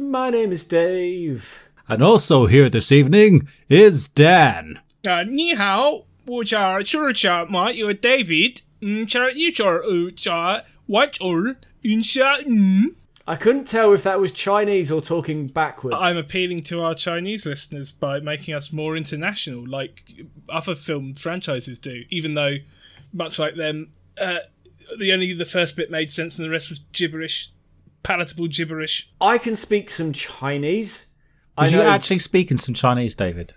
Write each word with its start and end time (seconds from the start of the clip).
My 0.00 0.30
name 0.30 0.50
is 0.50 0.64
Dave. 0.64 1.68
And 1.86 2.02
also 2.02 2.46
here 2.46 2.68
this 2.68 2.90
evening 2.90 3.46
is 3.68 4.08
Dan. 4.08 4.80
Uh, 5.06 5.22
ni 5.28 5.54
hao, 5.54 6.06
which 6.26 6.52
are 6.52 6.80
churcha 6.80 7.48
ma 7.48 7.68
you 7.68 7.94
David, 7.94 8.62
char 9.06 9.30
you 9.30 9.52
char 9.52 9.84
u 9.84 10.10
cha 10.10 10.62
watch 10.88 11.20
all 11.20 11.54
in 11.84 12.02
sha 12.02 12.38
I 13.26 13.36
couldn't 13.36 13.66
tell 13.66 13.92
if 13.92 14.02
that 14.04 14.18
was 14.18 14.32
Chinese 14.32 14.90
or 14.90 15.00
talking 15.00 15.46
backwards. 15.46 15.96
I'm 16.00 16.16
appealing 16.16 16.62
to 16.64 16.82
our 16.82 16.94
Chinese 16.94 17.46
listeners 17.46 17.92
by 17.92 18.18
making 18.20 18.54
us 18.54 18.72
more 18.72 18.96
international, 18.96 19.66
like 19.68 20.12
other 20.48 20.74
film 20.74 21.14
franchises 21.14 21.78
do. 21.78 22.04
Even 22.10 22.34
though, 22.34 22.56
much 23.12 23.38
like 23.38 23.54
them, 23.54 23.92
uh, 24.20 24.38
the 24.98 25.12
only 25.12 25.32
the 25.32 25.44
first 25.44 25.76
bit 25.76 25.90
made 25.90 26.10
sense 26.10 26.38
and 26.38 26.46
the 26.46 26.50
rest 26.50 26.70
was 26.70 26.80
gibberish, 26.92 27.50
palatable 28.02 28.48
gibberish. 28.48 29.12
I 29.20 29.38
can 29.38 29.54
speak 29.54 29.90
some 29.90 30.12
Chinese. 30.12 31.14
I 31.56 31.62
Was 31.62 31.72
you 31.72 31.82
actually 31.82 32.18
speaking 32.18 32.56
some 32.56 32.74
Chinese, 32.74 33.14
David? 33.14 33.52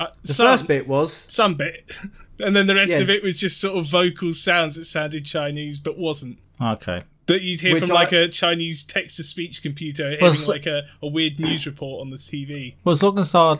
Uh, 0.00 0.06
the 0.22 0.34
some, 0.34 0.46
first 0.46 0.66
bit 0.66 0.88
was. 0.88 1.12
some 1.12 1.54
bit, 1.54 1.96
and 2.40 2.56
then 2.56 2.66
the 2.66 2.74
rest 2.74 2.90
Yeah. 2.90 2.98
of 2.98 3.10
it 3.10 3.22
was 3.22 3.38
just 3.38 3.60
sort 3.60 3.76
of 3.78 3.86
vocal 3.86 4.32
sounds 4.32 4.74
that 4.74 4.86
sounded 4.86 5.24
Chinese 5.24 5.78
but 5.78 5.96
wasn't. 5.96 6.38
Okay. 6.60 7.02
That 7.26 7.42
you'd 7.42 7.60
hear 7.60 7.74
Which 7.74 7.84
from 7.84 7.92
I- 7.96 8.00
like 8.00 8.12
a 8.12 8.28
Chinese 8.28 8.82
text 8.82 9.16
to 9.16 9.24
speech 9.24 9.62
computer 9.62 10.04
hearing 10.10 10.22
Well, 10.22 10.32
so- 10.32 10.52
like 10.52 10.66
a, 10.66 10.82
a 11.02 11.06
weird 11.08 11.38
news 11.40 11.66
report 11.66 12.00
on 12.02 12.10
the 12.10 12.16
TV. 12.16 12.74
Well, 12.84 12.92
as 12.92 13.02
long 13.02 13.18
as 13.18 13.34
our, 13.34 13.56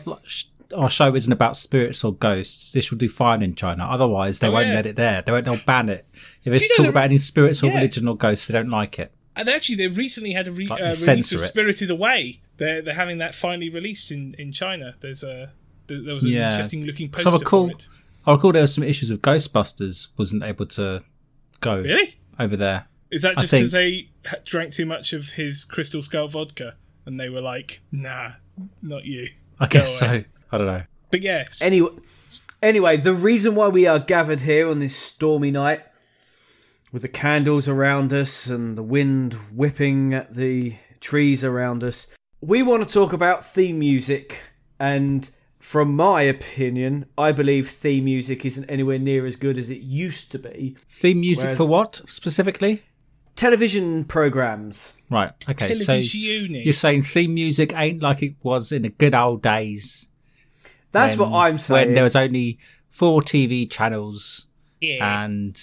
our 0.75 0.89
show 0.89 1.15
isn't 1.15 1.31
about 1.33 1.57
spirits 1.57 2.03
or 2.03 2.13
ghosts, 2.13 2.71
this 2.73 2.91
will 2.91 2.97
do 2.97 3.09
fine 3.09 3.41
in 3.41 3.55
China. 3.55 3.85
Otherwise, 3.85 4.39
they 4.39 4.47
Oh, 4.47 4.51
won't 4.51 4.67
yeah. 4.67 4.73
let 4.75 4.85
it 4.85 4.95
there. 4.95 5.21
They 5.21 5.31
won't. 5.31 5.45
They'll 5.45 5.57
ban 5.65 5.89
it. 5.89 6.05
If 6.43 6.53
it's 6.53 6.67
you 6.69 6.75
talk 6.75 6.87
about 6.87 7.05
any 7.05 7.17
spirits 7.17 7.63
or 7.63 7.67
Yeah. 7.67 7.75
religion 7.75 8.07
or 8.07 8.15
ghosts, 8.15 8.47
they 8.47 8.53
don't 8.53 8.69
like 8.69 8.99
it. 8.99 9.11
And 9.35 9.49
actually, 9.49 9.75
they 9.75 9.87
recently 9.87 10.31
had 10.31 10.47
a 10.47 10.51
re- 10.51 10.67
Like, 10.67 10.81
uh, 10.81 10.85
release 11.07 11.33
of 11.33 11.41
it. 11.41 11.43
Spirited 11.43 11.89
Away. 11.91 12.41
They're 12.57 12.81
they're 12.81 12.93
having 12.93 13.17
that 13.17 13.35
finally 13.35 13.69
released 13.69 14.09
in, 14.11 14.33
in 14.39 14.51
China. 14.53 14.95
There's 15.01 15.23
a 15.23 15.51
there, 15.87 16.01
there 16.01 16.15
was 16.15 16.23
an 16.23 16.29
Yeah. 16.31 16.53
interesting 16.53 16.85
looking 16.85 17.09
poster 17.09 17.29
So 17.31 17.35
I 17.35 17.39
recall, 17.39 17.65
for 17.67 17.71
it. 17.75 17.87
I 18.27 18.31
recall 18.31 18.51
there 18.53 18.63
were 18.63 18.67
some 18.67 18.83
issues 18.85 19.11
of 19.11 19.21
Ghostbusters 19.21 20.07
wasn't 20.17 20.43
able 20.43 20.65
to 20.67 21.03
go 21.59 21.79
Really? 21.81 22.15
over 22.39 22.55
there. 22.55 22.87
Is 23.11 23.21
that 23.21 23.37
just 23.37 23.51
because 23.51 23.71
they 23.71 24.09
drank 24.45 24.71
too 24.73 24.85
much 24.85 25.13
of 25.13 25.29
his 25.31 25.63
Crystal 25.63 26.01
Skull 26.01 26.27
vodka 26.27 26.75
and 27.05 27.19
they 27.19 27.29
were 27.29 27.41
like, 27.41 27.81
nah, 27.91 28.31
not 28.81 29.05
you. 29.05 29.27
I 29.59 29.65
Go 29.67 29.79
guess 29.79 30.01
away. 30.01 30.21
so. 30.23 30.29
I 30.51 30.57
don't 30.57 30.67
know. 30.67 30.83
But 31.11 31.21
yes, 31.21 31.61
Anyway, 31.61 31.89
anyway, 32.61 32.97
the 32.97 33.13
reason 33.13 33.55
why 33.55 33.67
we 33.69 33.85
are 33.87 33.99
gathered 33.99 34.41
here 34.41 34.67
on 34.67 34.79
this 34.79 34.95
stormy 34.95 35.51
night, 35.51 35.81
with 36.91 37.03
the 37.03 37.07
candles 37.07 37.67
around 37.69 38.11
us 38.13 38.47
and 38.47 38.77
the 38.77 38.83
wind 38.83 39.33
whipping 39.53 40.13
at 40.13 40.33
the 40.33 40.75
trees 40.99 41.43
around 41.43 41.83
us, 41.83 42.07
we 42.41 42.63
want 42.63 42.85
to 42.87 42.93
talk 42.93 43.13
about 43.13 43.45
theme 43.45 43.79
music. 43.79 44.41
And 44.79 45.29
from 45.59 45.95
my 45.95 46.23
opinion, 46.23 47.05
I 47.17 47.31
believe 47.31 47.67
theme 47.69 48.05
music 48.05 48.45
isn't 48.45 48.69
anywhere 48.69 48.99
near 48.99 49.25
as 49.25 49.35
good 49.35 49.57
as 49.57 49.69
it 49.69 49.81
used 49.81 50.31
to 50.33 50.39
be. 50.39 50.75
Theme 50.87 51.19
music 51.21 51.43
Whereas- 51.45 51.57
for 51.57 51.65
what 51.65 52.01
specifically? 52.07 52.83
Television 53.35 54.05
programs. 54.05 55.01
Right. 55.09 55.31
Okay. 55.49 55.75
So 55.77 55.93
Televisione. 55.97 56.63
you're 56.63 56.73
saying 56.73 57.03
theme 57.03 57.33
music 57.33 57.73
ain't 57.75 58.01
like 58.01 58.23
it 58.23 58.35
was 58.43 58.71
in 58.71 58.83
the 58.83 58.89
good 58.89 59.13
old 59.15 59.41
days. 59.41 60.09
That's 60.91 61.17
when- 61.17 61.29
what 61.31 61.37
I'm 61.39 61.57
saying. 61.57 61.87
When 61.89 61.95
there 61.95 62.03
was 62.05 62.15
only 62.15 62.57
four 62.89 63.21
TV 63.21 63.69
channels 63.69 64.47
yeah. 64.79 65.23
and 65.25 65.55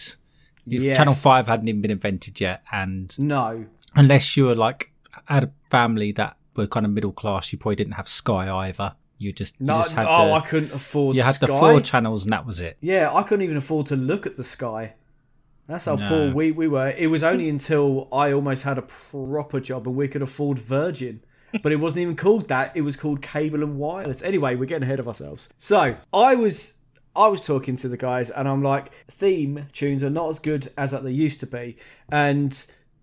if 0.66 0.84
Yes. 0.84 0.96
Channel 0.96 1.14
Five 1.14 1.46
hadn't 1.48 1.66
even 1.68 1.80
been 1.80 1.90
invented 1.90 2.40
yet, 2.40 2.62
and 2.70 3.18
no. 3.18 3.64
unless 3.96 4.36
you 4.36 4.44
were 4.46 4.54
like 4.54 4.92
had 5.26 5.44
a 5.44 5.50
family 5.70 6.12
that 6.12 6.36
were 6.54 6.66
kind 6.66 6.84
of 6.86 6.92
middle 6.92 7.12
class, 7.12 7.52
you 7.52 7.58
probably 7.58 7.76
didn't 7.76 7.94
have 7.94 8.06
Sky 8.08 8.48
either. 8.68 8.94
You 9.18 9.32
just 9.32 9.58
you 9.60 9.66
No, 9.66 9.74
just 9.78 9.92
had 9.94 10.06
oh, 10.08 10.26
the 10.26 10.32
I 10.34 10.40
couldn't 10.40 10.72
afford 10.74 11.14
sky 11.16 11.18
you 11.20 11.24
had 11.24 11.34
Sky. 11.36 11.46
the 11.46 11.52
four 11.54 11.80
channels 11.80 12.24
and 12.24 12.32
that 12.32 12.44
was 12.44 12.60
it. 12.60 12.76
Yeah, 12.80 13.12
I 13.14 13.22
couldn't 13.22 13.42
even 13.44 13.56
afford 13.56 13.86
to 13.86 13.96
look 13.96 14.26
at 14.26 14.36
the 14.36 14.44
sky. 14.44 14.94
That's 15.72 15.86
how 15.86 15.94
No. 15.94 16.06
poor 16.06 16.34
we, 16.34 16.52
we 16.52 16.68
were. 16.68 16.90
It 16.90 17.06
was 17.06 17.24
only 17.24 17.48
until 17.48 18.06
I 18.12 18.30
almost 18.30 18.64
had 18.64 18.76
a 18.76 18.82
proper 18.82 19.58
job 19.58 19.86
and 19.86 19.96
we 19.96 20.06
could 20.06 20.20
afford 20.20 20.58
Virgin. 20.58 21.22
But 21.62 21.72
it 21.72 21.76
wasn't 21.76 22.02
even 22.02 22.14
called 22.16 22.46
that. 22.50 22.76
It 22.76 22.82
was 22.82 22.96
called 22.96 23.22
cable 23.22 23.62
and 23.62 23.78
wireless. 23.78 24.22
Anyway, 24.22 24.54
we're 24.54 24.66
getting 24.66 24.82
ahead 24.82 25.00
of 25.00 25.08
ourselves. 25.08 25.48
So 25.56 25.96
I 26.12 26.34
was 26.34 26.76
I 27.16 27.28
was 27.28 27.46
talking 27.46 27.76
to 27.76 27.88
the 27.88 27.96
guys 27.96 28.28
and 28.28 28.46
I'm 28.46 28.62
like, 28.62 28.92
theme 29.08 29.66
tunes 29.72 30.04
are 30.04 30.10
not 30.10 30.28
as 30.28 30.38
good 30.38 30.68
as 30.76 30.90
they 30.90 31.10
used 31.10 31.40
to 31.40 31.46
be. 31.46 31.76
And 32.10 32.52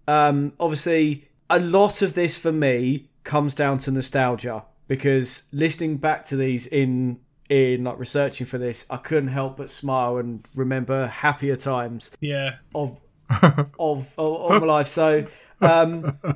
um, 0.07 0.53
obviously 0.59 1.27
a 1.49 1.59
lot 1.59 2.03
of 2.03 2.13
this 2.13 2.37
for 2.37 2.51
me 2.51 3.09
comes 3.23 3.55
down 3.55 3.79
to 3.79 3.91
nostalgia 3.91 4.63
because 4.87 5.47
listening 5.51 5.97
back 5.97 6.23
to 6.25 6.35
these 6.35 6.67
in 6.67 7.19
in 7.49 7.83
like 7.83 7.97
researching 7.99 8.45
for 8.47 8.57
this, 8.57 8.85
I 8.89 8.97
couldn't 8.97 9.29
help 9.29 9.57
but 9.57 9.69
smile 9.69 10.17
and 10.17 10.43
remember 10.55 11.07
happier 11.07 11.55
times 11.55 12.15
yeah. 12.21 12.57
of 12.75 12.99
of 13.41 13.69
of, 13.79 14.17
of 14.17 14.61
my 14.61 14.67
life. 14.67 14.87
So 14.87 15.25
um, 15.61 16.17
I- 16.23 16.35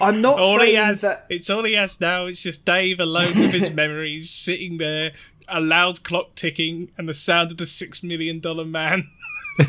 I'm 0.00 0.20
not 0.20 0.38
All 0.38 0.58
saying 0.58 0.68
he 0.70 0.74
has, 0.76 1.00
that. 1.00 1.26
it's 1.28 1.50
all 1.50 1.64
he 1.64 1.72
has 1.74 2.00
now. 2.00 2.26
It's 2.26 2.42
just 2.42 2.64
Dave 2.64 3.00
alone 3.00 3.26
with 3.34 3.52
his 3.52 3.72
memories, 3.74 4.30
sitting 4.30 4.78
there, 4.78 5.12
a 5.48 5.60
loud 5.60 6.04
clock 6.04 6.34
ticking, 6.36 6.90
and 6.96 7.08
the 7.08 7.14
sound 7.14 7.50
of 7.50 7.56
the 7.56 7.66
six 7.66 8.02
million 8.02 8.38
dollar 8.40 8.64
man. 8.64 9.10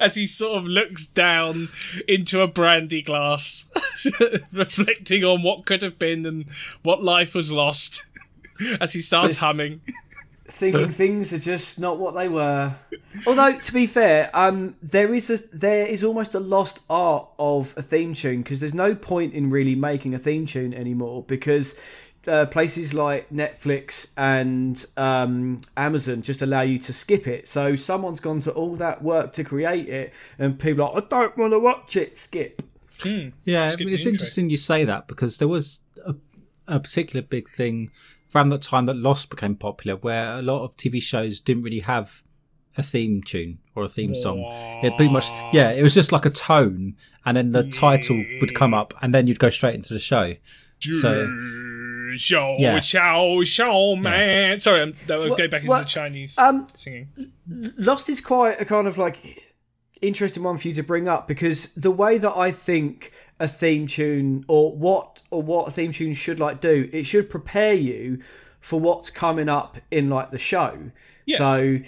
As 0.00 0.14
he 0.14 0.26
sort 0.26 0.58
of 0.58 0.64
looks 0.66 1.06
down 1.06 1.68
into 2.08 2.40
a 2.40 2.48
brandy 2.48 3.02
glass, 3.02 3.70
reflecting 4.52 5.24
on 5.24 5.42
what 5.42 5.66
could 5.66 5.82
have 5.82 5.98
been 5.98 6.24
and 6.26 6.46
what 6.82 7.02
life 7.02 7.34
was 7.34 7.50
lost. 7.52 8.04
As 8.80 8.92
he 8.92 9.00
starts 9.00 9.38
humming, 9.38 9.80
thinking 10.44 10.88
things 10.88 11.32
are 11.32 11.38
just 11.38 11.80
not 11.80 11.98
what 11.98 12.14
they 12.14 12.28
were. 12.28 12.72
Although 13.26 13.58
to 13.58 13.72
be 13.72 13.86
fair, 13.86 14.30
um, 14.34 14.76
there 14.82 15.14
is 15.14 15.30
a 15.30 15.56
there 15.56 15.86
is 15.86 16.04
almost 16.04 16.34
a 16.34 16.40
lost 16.40 16.80
art 16.90 17.28
of 17.38 17.74
a 17.76 17.82
theme 17.82 18.14
tune 18.14 18.42
because 18.42 18.60
there's 18.60 18.74
no 18.74 18.94
point 18.94 19.34
in 19.34 19.50
really 19.50 19.74
making 19.74 20.14
a 20.14 20.18
theme 20.18 20.46
tune 20.46 20.74
anymore 20.74 21.24
because 21.26 22.10
uh, 22.28 22.46
places 22.46 22.94
like 22.94 23.28
Netflix 23.30 24.12
and 24.16 24.84
um, 24.96 25.58
Amazon 25.76 26.22
just 26.22 26.42
allow 26.42 26.62
you 26.62 26.78
to 26.78 26.92
skip 26.92 27.26
it. 27.26 27.48
So 27.48 27.74
someone's 27.74 28.20
gone 28.20 28.40
to 28.40 28.52
all 28.52 28.76
that 28.76 29.02
work 29.02 29.32
to 29.34 29.44
create 29.44 29.88
it, 29.88 30.12
and 30.38 30.58
people 30.58 30.84
are 30.84 30.92
like, 30.92 31.04
I 31.04 31.08
don't 31.08 31.36
want 31.36 31.52
to 31.52 31.58
watch 31.58 31.96
it. 31.96 32.16
Skip. 32.18 32.62
Yeah, 33.44 33.64
I 33.64 33.66
Skip 33.68 33.80
mean, 33.86 33.94
it's 33.94 34.02
intro. 34.02 34.12
interesting 34.12 34.50
you 34.50 34.56
say 34.56 34.84
that 34.84 35.08
because 35.08 35.38
there 35.38 35.48
was 35.48 35.82
a, 36.06 36.14
a 36.68 36.78
particular 36.78 37.20
big 37.22 37.48
thing 37.48 37.90
around 38.34 38.48
that 38.50 38.62
time 38.62 38.86
that 38.86 38.96
Lost 38.96 39.30
became 39.30 39.54
popular, 39.56 39.96
where 39.96 40.34
a 40.34 40.42
lot 40.42 40.64
of 40.64 40.76
TV 40.76 41.02
shows 41.02 41.40
didn't 41.40 41.62
really 41.62 41.80
have 41.80 42.22
a 42.76 42.82
theme 42.82 43.20
tune 43.22 43.58
or 43.74 43.84
a 43.84 43.88
theme 43.88 44.14
song. 44.14 44.38
It 44.82 44.96
pretty 44.96 45.12
much, 45.12 45.30
yeah, 45.52 45.70
it 45.70 45.82
was 45.82 45.94
just 45.94 46.12
like 46.12 46.24
a 46.24 46.30
tone, 46.30 46.96
and 47.24 47.36
then 47.36 47.52
the 47.52 47.64
title 47.64 48.22
would 48.40 48.54
come 48.54 48.72
up, 48.74 48.94
and 49.02 49.12
then 49.14 49.26
you'd 49.26 49.38
go 49.38 49.50
straight 49.50 49.74
into 49.74 49.92
the 49.92 50.00
show. 50.00 50.34
So 50.80 51.28
show, 52.16 52.56
Yeah. 52.58 52.80
show, 52.80 53.42
show, 53.44 53.96
man. 53.96 54.58
Sorry, 54.60 54.82
I'm, 54.82 54.92
that 55.06 55.18
will 55.18 55.36
go 55.36 55.48
back 55.48 55.60
into 55.62 55.70
well, 55.70 55.80
the 55.82 55.86
Chinese 55.88 56.36
um, 56.38 56.66
singing. 56.74 57.08
Lost 57.78 58.08
is 58.08 58.20
quite 58.20 58.60
a 58.60 58.64
kind 58.64 58.86
of 58.86 58.98
like 58.98 59.16
interesting 60.02 60.42
one 60.42 60.58
for 60.58 60.68
you 60.68 60.74
to 60.74 60.82
bring 60.82 61.08
up 61.08 61.26
because 61.28 61.74
the 61.74 61.90
way 61.90 62.18
that 62.18 62.36
I 62.36 62.50
think 62.50 63.12
a 63.40 63.48
theme 63.48 63.86
tune 63.86 64.44
or 64.48 64.72
what 64.76 65.22
or 65.30 65.42
what 65.42 65.68
a 65.68 65.70
theme 65.70 65.92
tune 65.92 66.12
should 66.14 66.38
like 66.40 66.60
do, 66.60 66.88
it 66.92 67.04
should 67.06 67.30
prepare 67.30 67.72
you 67.74 68.20
for 68.60 68.78
what's 68.78 69.10
coming 69.10 69.48
up 69.48 69.78
in 69.90 70.08
like 70.08 70.30
the 70.30 70.38
show. 70.38 70.90
Yes. 71.24 71.38
So 71.38 71.78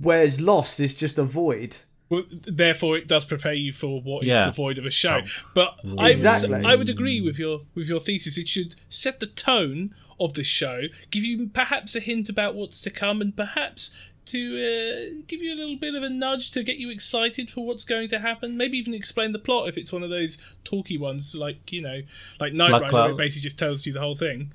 whereas 0.00 0.40
Lost 0.40 0.78
is 0.80 0.94
just 0.94 1.18
a 1.18 1.24
void. 1.24 1.76
Well, 2.10 2.24
therefore, 2.30 2.98
it 2.98 3.08
does 3.08 3.24
prepare 3.24 3.54
you 3.54 3.72
for 3.72 4.00
what 4.02 4.22
is 4.22 4.28
Yeah. 4.28 4.46
the 4.46 4.52
void 4.52 4.76
of 4.78 4.84
a 4.86 4.90
show. 4.90 5.22
But 5.54 5.80
I 5.98 6.10
Exactly. 6.10 6.50
would, 6.50 6.66
I 6.66 6.76
would 6.76 6.88
agree 6.90 7.20
with 7.20 7.38
your 7.38 7.62
with 7.74 7.88
your 7.88 8.00
thesis. 8.00 8.36
It 8.38 8.46
should 8.46 8.76
set 8.88 9.20
the 9.20 9.26
tone 9.26 9.94
of 10.20 10.34
the 10.34 10.44
show, 10.44 10.82
give 11.10 11.24
you 11.24 11.48
perhaps 11.48 11.96
a 11.96 12.00
hint 12.00 12.28
about 12.28 12.54
what's 12.54 12.80
to 12.82 12.90
come, 12.90 13.20
and 13.20 13.34
perhaps 13.36 13.92
to 14.26 15.18
uh, 15.18 15.22
give 15.26 15.42
you 15.42 15.54
a 15.54 15.56
little 15.56 15.76
bit 15.76 15.94
of 15.94 16.02
a 16.02 16.08
nudge 16.08 16.50
to 16.52 16.62
get 16.62 16.76
you 16.76 16.90
excited 16.90 17.50
for 17.50 17.66
what's 17.66 17.84
going 17.84 18.08
to 18.08 18.18
happen. 18.18 18.56
Maybe 18.56 18.78
even 18.78 18.94
explain 18.94 19.32
the 19.32 19.38
plot 19.38 19.68
if 19.68 19.76
it's 19.76 19.92
one 19.92 20.02
of 20.02 20.10
those 20.10 20.38
talky 20.64 20.98
ones, 20.98 21.34
like 21.34 21.72
you 21.72 21.82
know, 21.82 22.02
like 22.40 22.52
Knight 22.52 22.70
Like, 22.70 22.82
Rider, 22.82 22.94
where 22.94 23.10
it 23.10 23.16
basically 23.16 23.42
just 23.42 23.58
tells 23.58 23.86
you 23.86 23.92
the 23.92 24.00
whole 24.00 24.16
thing. 24.16 24.52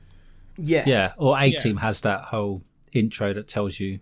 Yes. 0.57 0.87
yeah, 0.87 1.09
or 1.17 1.39
A 1.39 1.51
Team 1.51 1.77
has 1.77 2.01
that 2.01 2.23
whole 2.23 2.61
intro 2.91 3.33
that 3.33 3.47
tells 3.47 3.79
you 3.79 3.99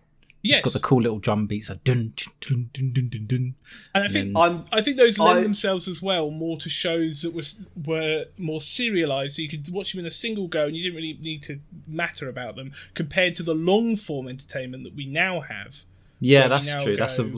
Yes. 0.47 0.57
It's 0.59 0.65
got 0.65 0.73
the 0.73 0.87
cool 0.87 1.01
little 1.01 1.19
drum 1.19 1.45
beats 1.45 1.69
like 1.69 1.83
dun 1.83 2.13
dun 2.41 2.69
dun 2.73 2.91
dun 2.93 3.09
dun 3.09 3.25
dun. 3.27 3.55
And 3.93 4.03
I 4.03 4.07
think 4.07 4.35
I'm 4.37 4.63
I 4.71 4.81
think 4.81 4.97
those 4.97 5.19
lend 5.19 5.39
I- 5.39 5.43
themselves 5.43 5.87
as 5.87 6.01
well 6.01 6.29
more 6.31 6.57
to 6.57 6.69
shows 6.69 7.21
that 7.23 7.33
was 7.33 7.65
were 7.85 8.25
more 8.37 8.61
serialized, 8.61 9.35
so 9.35 9.41
you 9.41 9.49
could 9.49 9.67
watch 9.71 9.91
them 9.91 9.99
in 9.99 10.05
a 10.05 10.11
single 10.11 10.47
go, 10.47 10.65
and 10.67 10.75
you 10.75 10.83
didn't 10.83 10.95
really 10.95 11.17
need 11.21 11.41
to 11.43 11.59
matter 11.87 12.29
about 12.29 12.55
them, 12.55 12.71
compared 12.93 13.35
to 13.37 13.43
the 13.43 13.55
long 13.55 13.95
form 13.97 14.27
entertainment 14.27 14.83
that 14.83 14.95
we 14.95 15.05
now 15.05 15.41
have. 15.41 15.83
Yeah, 16.19 16.47
that's 16.47 16.73
now 16.73 16.83
true. 16.83 16.95
That's 16.97 17.19
a, 17.19 17.31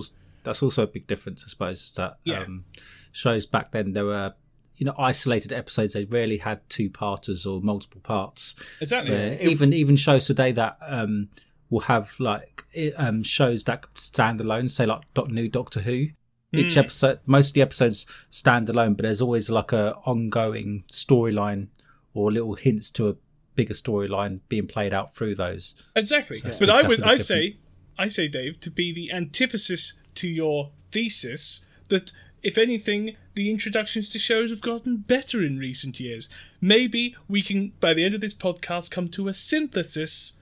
that's 0.43 0.63
also 0.63 0.83
a 0.83 0.87
big 0.87 1.05
difference, 1.07 1.43
I 1.45 1.49
suppose. 1.49 1.93
That 1.95 2.17
Yeah. 2.23 2.41
um, 2.43 2.65
shows 3.11 3.45
back 3.45 3.71
then 3.71 3.93
there 3.93 4.05
were 4.05 4.33
you 4.77 4.85
know 4.85 4.95
isolated 4.97 5.51
episodes. 5.51 5.93
They 5.93 6.05
rarely 6.05 6.37
had 6.37 6.61
two 6.69 6.89
parters 6.89 7.45
or 7.45 7.59
multiple 7.61 7.99
parts. 8.01 8.55
Exactly. 8.81 9.11
Where 9.11 9.37
even 9.41 9.73
even 9.73 9.95
shows 9.97 10.27
today 10.27 10.51
that 10.53 10.77
um, 10.81 11.29
will 11.69 11.81
have 11.81 12.15
like 12.19 12.63
um, 12.97 13.23
shows 13.23 13.63
that 13.65 13.85
stand 13.95 14.41
alone, 14.41 14.69
say 14.69 14.85
like 14.85 15.01
new 15.29 15.47
Doctor 15.49 15.81
Who. 15.81 16.07
Each 16.51 16.73
Hmm. 16.73 16.79
episode, 16.79 17.19
most 17.27 17.49
of 17.49 17.53
the 17.53 17.61
episodes 17.61 18.25
stand 18.29 18.69
alone, 18.69 18.95
but 18.95 19.03
there's 19.03 19.21
always 19.21 19.51
like 19.51 19.71
a 19.71 19.95
ongoing 20.05 20.83
storyline 20.87 21.67
or 22.15 22.31
little 22.31 22.55
hints 22.55 22.89
to 22.91 23.07
a 23.09 23.15
bigger 23.53 23.75
storyline 23.75 24.39
being 24.49 24.65
played 24.65 24.91
out 24.93 25.13
through 25.13 25.35
those. 25.35 25.75
Exactly. 25.95 26.39
that's 26.39 26.57
but 26.57 26.69
I 26.71 26.87
would 26.87 27.03
I 27.03 27.17
difference. 27.17 27.27
say 27.27 27.57
I 27.99 28.07
say 28.07 28.27
Dave 28.27 28.59
to 28.61 28.71
be 28.71 28.91
the 28.91 29.11
antithesis 29.11 29.93
to 30.15 30.27
your 30.27 30.71
thesis 30.89 31.67
that 31.89 32.11
if 32.41 32.57
anything 32.57 33.15
the 33.35 33.51
introductions 33.51 34.09
to 34.09 34.17
shows 34.19 34.49
have 34.49 34.61
gotten 34.61 34.97
better 34.97 35.43
in 35.43 35.59
recent 35.59 35.99
years. 35.99 36.29
Maybe 36.59 37.15
we 37.27 37.41
can 37.43 37.73
by 37.79 37.93
the 37.93 38.03
end 38.03 38.15
of 38.15 38.21
this 38.21 38.33
podcast 38.33 38.89
come 38.89 39.07
to 39.09 39.27
a 39.27 39.33
synthesis 39.35 40.38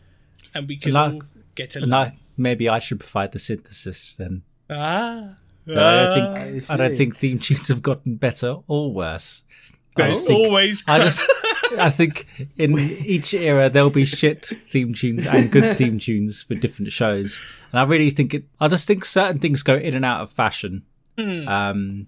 and 0.57 0.67
we 0.67 0.77
can 0.77 0.95
And 0.95 1.23
I- 1.23 1.25
get 1.55 1.75
along. 1.75 1.83
And 1.85 1.95
I, 1.95 2.17
maybe 2.37 2.67
I 2.69 2.79
should 2.79 2.99
provide 2.99 3.31
the 3.31 3.39
synthesis 3.39 4.15
then. 4.15 4.43
Ah. 4.69 5.35
So 5.65 5.73
I 5.73 5.75
don't 5.75 6.07
Ah. 6.09 6.35
think 6.35 6.69
I 6.69 6.73
I 6.73 6.77
don't 6.77 6.97
think 6.97 7.15
theme 7.15 7.39
tunes 7.39 7.67
have 7.67 7.81
gotten 7.81 8.15
better 8.15 8.57
or 8.67 8.93
worse. 8.93 9.43
I 9.97 10.01
There's 10.03 10.13
just 10.13 10.27
think, 10.27 10.39
always 10.47 10.83
I 10.87 10.99
just 10.99 11.21
I 11.79 11.89
think 11.89 12.27
in 12.57 12.77
each 12.77 13.33
era 13.33 13.69
there'll 13.69 13.89
be 13.89 14.05
shit 14.05 14.45
theme 14.45 14.93
tunes 14.93 15.25
and 15.25 15.51
good 15.51 15.77
theme 15.77 15.99
tunes 15.99 16.43
for 16.43 16.55
different 16.55 16.91
shows, 16.91 17.41
and 17.71 17.79
I 17.79 17.83
really 17.83 18.11
think 18.11 18.33
it. 18.33 18.43
I 18.61 18.67
just 18.69 18.87
think 18.87 19.03
certain 19.03 19.39
things 19.39 19.63
go 19.63 19.75
in 19.75 19.95
and 19.95 20.05
out 20.05 20.21
of 20.21 20.31
fashion. 20.31 20.83
Hmm. 21.17 21.47
Um, 21.47 22.05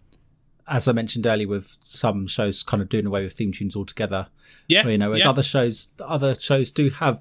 as 0.67 0.87
I 0.87 0.91
mentioned 0.93 1.25
earlier, 1.25 1.47
with 1.47 1.77
some 1.81 2.27
shows 2.27 2.61
kind 2.61 2.81
of 2.83 2.89
doing 2.89 3.07
away 3.07 3.23
with 3.23 3.33
theme 3.33 3.51
tunes 3.51 3.75
altogether. 3.75 4.27
yeah, 4.67 4.87
You 4.87 4.99
know, 4.99 5.11
as 5.13 5.23
yeah. 5.23 5.29
other 5.31 5.41
shows, 5.43 5.91
other 5.99 6.35
shows 6.35 6.69
do 6.69 6.91
have 6.91 7.19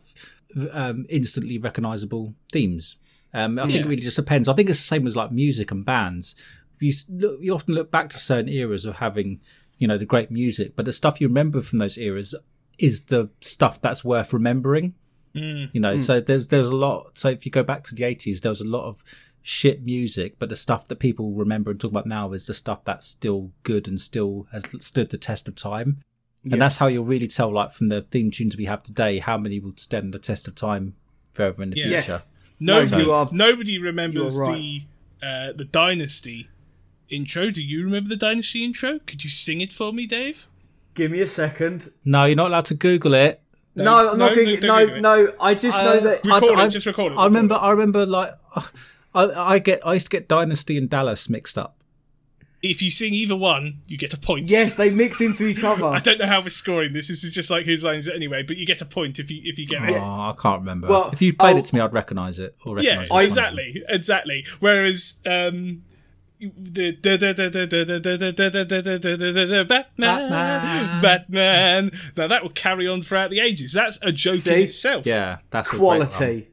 um, 0.72 1.06
instantly 1.08 1.58
recognizable 1.58 2.34
themes. 2.52 2.96
Um, 3.34 3.58
I 3.58 3.62
think 3.64 3.74
Yeah. 3.76 3.80
it 3.82 3.86
really 3.88 4.02
just 4.02 4.16
depends. 4.16 4.48
I 4.48 4.54
think 4.54 4.70
it's 4.70 4.78
the 4.78 4.84
same 4.84 5.06
as 5.06 5.16
like 5.16 5.30
music 5.32 5.70
and 5.70 5.84
bands. 5.84 6.34
You 6.80 6.92
look, 7.10 7.38
you 7.42 7.54
often 7.54 7.74
look 7.74 7.90
back 7.90 8.08
to 8.10 8.18
certain 8.18 8.48
eras 8.48 8.86
of 8.86 8.96
having, 8.96 9.40
you 9.78 9.86
know, 9.88 9.98
the 9.98 10.06
great 10.06 10.30
music, 10.30 10.74
but 10.76 10.84
the 10.84 10.92
stuff 10.92 11.20
you 11.20 11.26
remember 11.28 11.60
from 11.60 11.78
those 11.78 11.98
eras 11.98 12.34
is 12.78 13.06
the 13.06 13.28
stuff 13.40 13.80
that's 13.80 14.04
worth 14.04 14.32
remembering. 14.32 14.94
Mm. 15.34 15.70
You 15.72 15.80
know, 15.80 15.96
so 15.96 16.20
there's 16.20 16.46
there's 16.48 16.70
a 16.70 16.76
lot. 16.76 17.18
So 17.18 17.28
if 17.28 17.44
you 17.44 17.52
go 17.52 17.62
back 17.62 17.82
to 17.84 17.94
the 17.94 18.04
eighties, 18.04 18.40
there 18.40 18.50
was 18.50 18.60
a 18.62 18.66
lot 18.68 18.84
of 18.88 19.04
shit 19.42 19.84
music, 19.84 20.38
but 20.38 20.48
the 20.48 20.56
stuff 20.56 20.88
that 20.88 20.98
people 20.98 21.32
remember 21.32 21.70
and 21.70 21.80
talk 21.80 21.90
about 21.90 22.06
now 22.06 22.32
is 22.32 22.46
the 22.46 22.54
stuff 22.54 22.84
that's 22.84 23.06
still 23.06 23.52
good 23.62 23.86
and 23.88 24.00
still 24.00 24.46
has 24.52 24.64
stood 24.84 25.10
the 25.10 25.18
test 25.18 25.48
of 25.48 25.54
time. 25.54 25.98
And 26.50 26.60
that's 26.62 26.78
how 26.78 26.86
you'll 26.86 27.04
really 27.04 27.26
tell, 27.26 27.52
like 27.52 27.72
from 27.72 27.88
the 27.88 28.02
theme 28.02 28.30
tunes 28.30 28.56
we 28.56 28.64
have 28.66 28.82
today, 28.82 29.18
how 29.18 29.36
many 29.36 29.58
will 29.60 29.72
stand 29.76 30.14
the 30.14 30.18
test 30.18 30.46
of 30.48 30.54
time 30.54 30.94
further 31.34 31.62
in 31.62 31.70
the 31.70 31.78
Yeah. 31.78 31.84
future. 32.00 32.12
Yes. 32.12 32.28
Nobody, 32.60 33.02
you 33.02 33.12
are- 33.12 33.28
nobody 33.32 33.78
remembers 33.78 34.36
you 34.36 34.42
are 34.44 34.54
the 34.56 34.82
uh, 35.20 35.52
the 35.52 35.64
Dynasty 35.64 36.48
intro. 37.08 37.50
Do 37.50 37.62
you 37.62 37.82
remember 37.84 38.08
the 38.08 38.16
Dynasty 38.16 38.64
intro? 38.64 39.00
Could 39.00 39.24
you 39.24 39.30
sing 39.30 39.60
it 39.60 39.72
for 39.72 39.92
me, 39.92 40.06
Dave? 40.06 40.46
Give 40.94 41.10
me 41.10 41.20
a 41.20 41.26
second. 41.26 41.88
No, 42.04 42.24
you're 42.24 42.36
not 42.36 42.48
allowed 42.48 42.64
to 42.66 42.74
Google 42.74 43.14
it. 43.14 43.40
No, 43.74 43.84
No, 43.84 44.10
I'm 44.12 44.18
not 44.18 44.34
going 44.34 44.48
no, 44.48 44.54
to. 44.56 44.60
don't 44.60 44.88
No, 44.88 44.94
it. 44.94 45.00
no. 45.26 45.32
I 45.40 45.54
just 45.54 45.78
know 45.82 46.00
that. 46.00 46.24
Record 46.24 46.58
it, 46.58 46.70
just 46.70 46.86
record 46.86 47.12
it, 47.12 47.16
I 47.16 47.24
remember. 47.26 47.54
I 47.56 47.70
remember. 47.70 48.06
Like, 48.06 48.30
I, 49.14 49.24
I 49.54 49.58
get. 49.58 49.84
I 49.86 49.94
used 49.94 50.10
to 50.10 50.16
get 50.16 50.28
Dynasty 50.28 50.76
and 50.78 50.88
Dallas 50.90 51.28
mixed 51.28 51.56
up 51.58 51.76
if 52.62 52.82
you 52.82 52.90
sing 52.90 53.14
either 53.14 53.36
one, 53.36 53.80
you 53.86 53.96
get 53.96 54.12
a 54.14 54.18
point. 54.18 54.50
Yes, 54.50 54.74
they 54.74 54.90
mix 54.90 55.20
into 55.20 55.46
each 55.46 55.62
other. 55.62 55.86
I 55.86 56.00
don't 56.00 56.18
know 56.18 56.26
how 56.26 56.40
we're 56.40 56.48
scoring 56.48 56.92
this. 56.92 57.08
This 57.08 57.22
is 57.22 57.32
just 57.32 57.50
like 57.50 57.66
whose 57.66 57.84
line 57.84 57.98
is 57.98 58.08
it 58.08 58.16
anyway. 58.16 58.42
But 58.42 58.56
you 58.56 58.66
get 58.66 58.80
a 58.80 58.84
point 58.84 59.18
if 59.18 59.30
you 59.30 59.40
if 59.44 59.58
you 59.58 59.66
get 59.66 59.82
oh, 59.82 59.84
it. 59.84 59.96
I 59.96 60.34
can't 60.40 60.60
remember. 60.60 60.88
Well, 60.88 61.10
if 61.12 61.22
you 61.22 61.34
played 61.34 61.56
it 61.56 61.66
to 61.66 61.74
me, 61.74 61.80
I'd 61.80 61.92
recognise 61.92 62.40
it 62.40 62.56
or 62.64 62.76
recognise. 62.76 63.10
Yeah, 63.10 63.18
it 63.18 63.26
exactly, 63.26 63.84
exactly. 63.88 64.44
Whereas 64.58 65.18
um, 65.24 65.84
the 66.40 66.96
Batman, 69.68 71.02
Batman. 71.02 71.90
Now 72.16 72.26
that 72.26 72.42
will 72.42 72.50
carry 72.50 72.88
on 72.88 73.02
throughout 73.02 73.30
the 73.30 73.40
ages. 73.40 73.72
That's 73.72 73.98
a 74.02 74.10
joke 74.10 74.34
See? 74.34 74.52
in 74.52 74.60
itself. 74.60 75.06
Yeah, 75.06 75.38
that's 75.50 75.76
quality. 75.76 76.48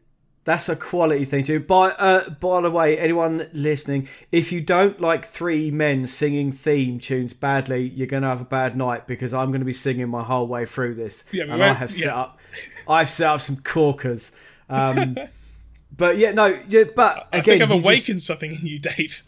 That's 0.45 0.69
a 0.69 0.75
quality 0.75 1.25
thing 1.25 1.43
too. 1.43 1.59
By 1.59 1.89
uh, 1.97 2.29
by 2.39 2.61
the 2.61 2.69
way, 2.69 2.97
anyone 2.99 3.47
listening, 3.51 4.07
if 4.31 4.51
you 4.51 4.61
don't 4.61 5.01
like 5.01 5.25
three 5.25 5.71
men 5.71 6.05
singing 6.05 6.51
theme 6.51 6.99
tunes 6.99 7.33
badly, 7.33 7.87
you're 7.89 8.05
gonna 8.07 8.27
have 8.27 8.41
a 8.41 8.45
bad 8.45 8.77
night 8.77 9.07
because 9.07 9.33
I'm 9.33 9.51
gonna 9.51 9.65
be 9.65 9.73
singing 9.73 10.07
my 10.07 10.21
whole 10.23 10.47
way 10.47 10.65
through 10.65 10.93
this, 10.95 11.25
Yeah, 11.33 11.45
and 11.45 11.63
I 11.63 11.73
have 11.73 11.91
set 11.91 12.13
up, 12.13 12.39
I've 12.87 13.09
set 13.09 13.27
up 13.31 13.41
some 13.41 13.57
corkers. 13.57 14.39
Um, 14.69 15.17
but 15.97 16.17
yeah, 16.17 16.31
no, 16.31 16.55
yeah, 16.69 16.83
but 16.95 17.27
I 17.33 17.39
again, 17.39 17.43
think 17.43 17.61
I've 17.63 17.69
you 17.69 17.75
just- 17.77 17.85
awakened 17.85 18.21
something 18.21 18.51
in 18.51 18.65
you, 18.67 18.77
Dave. 18.79 19.23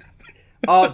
Uh, 0.68 0.94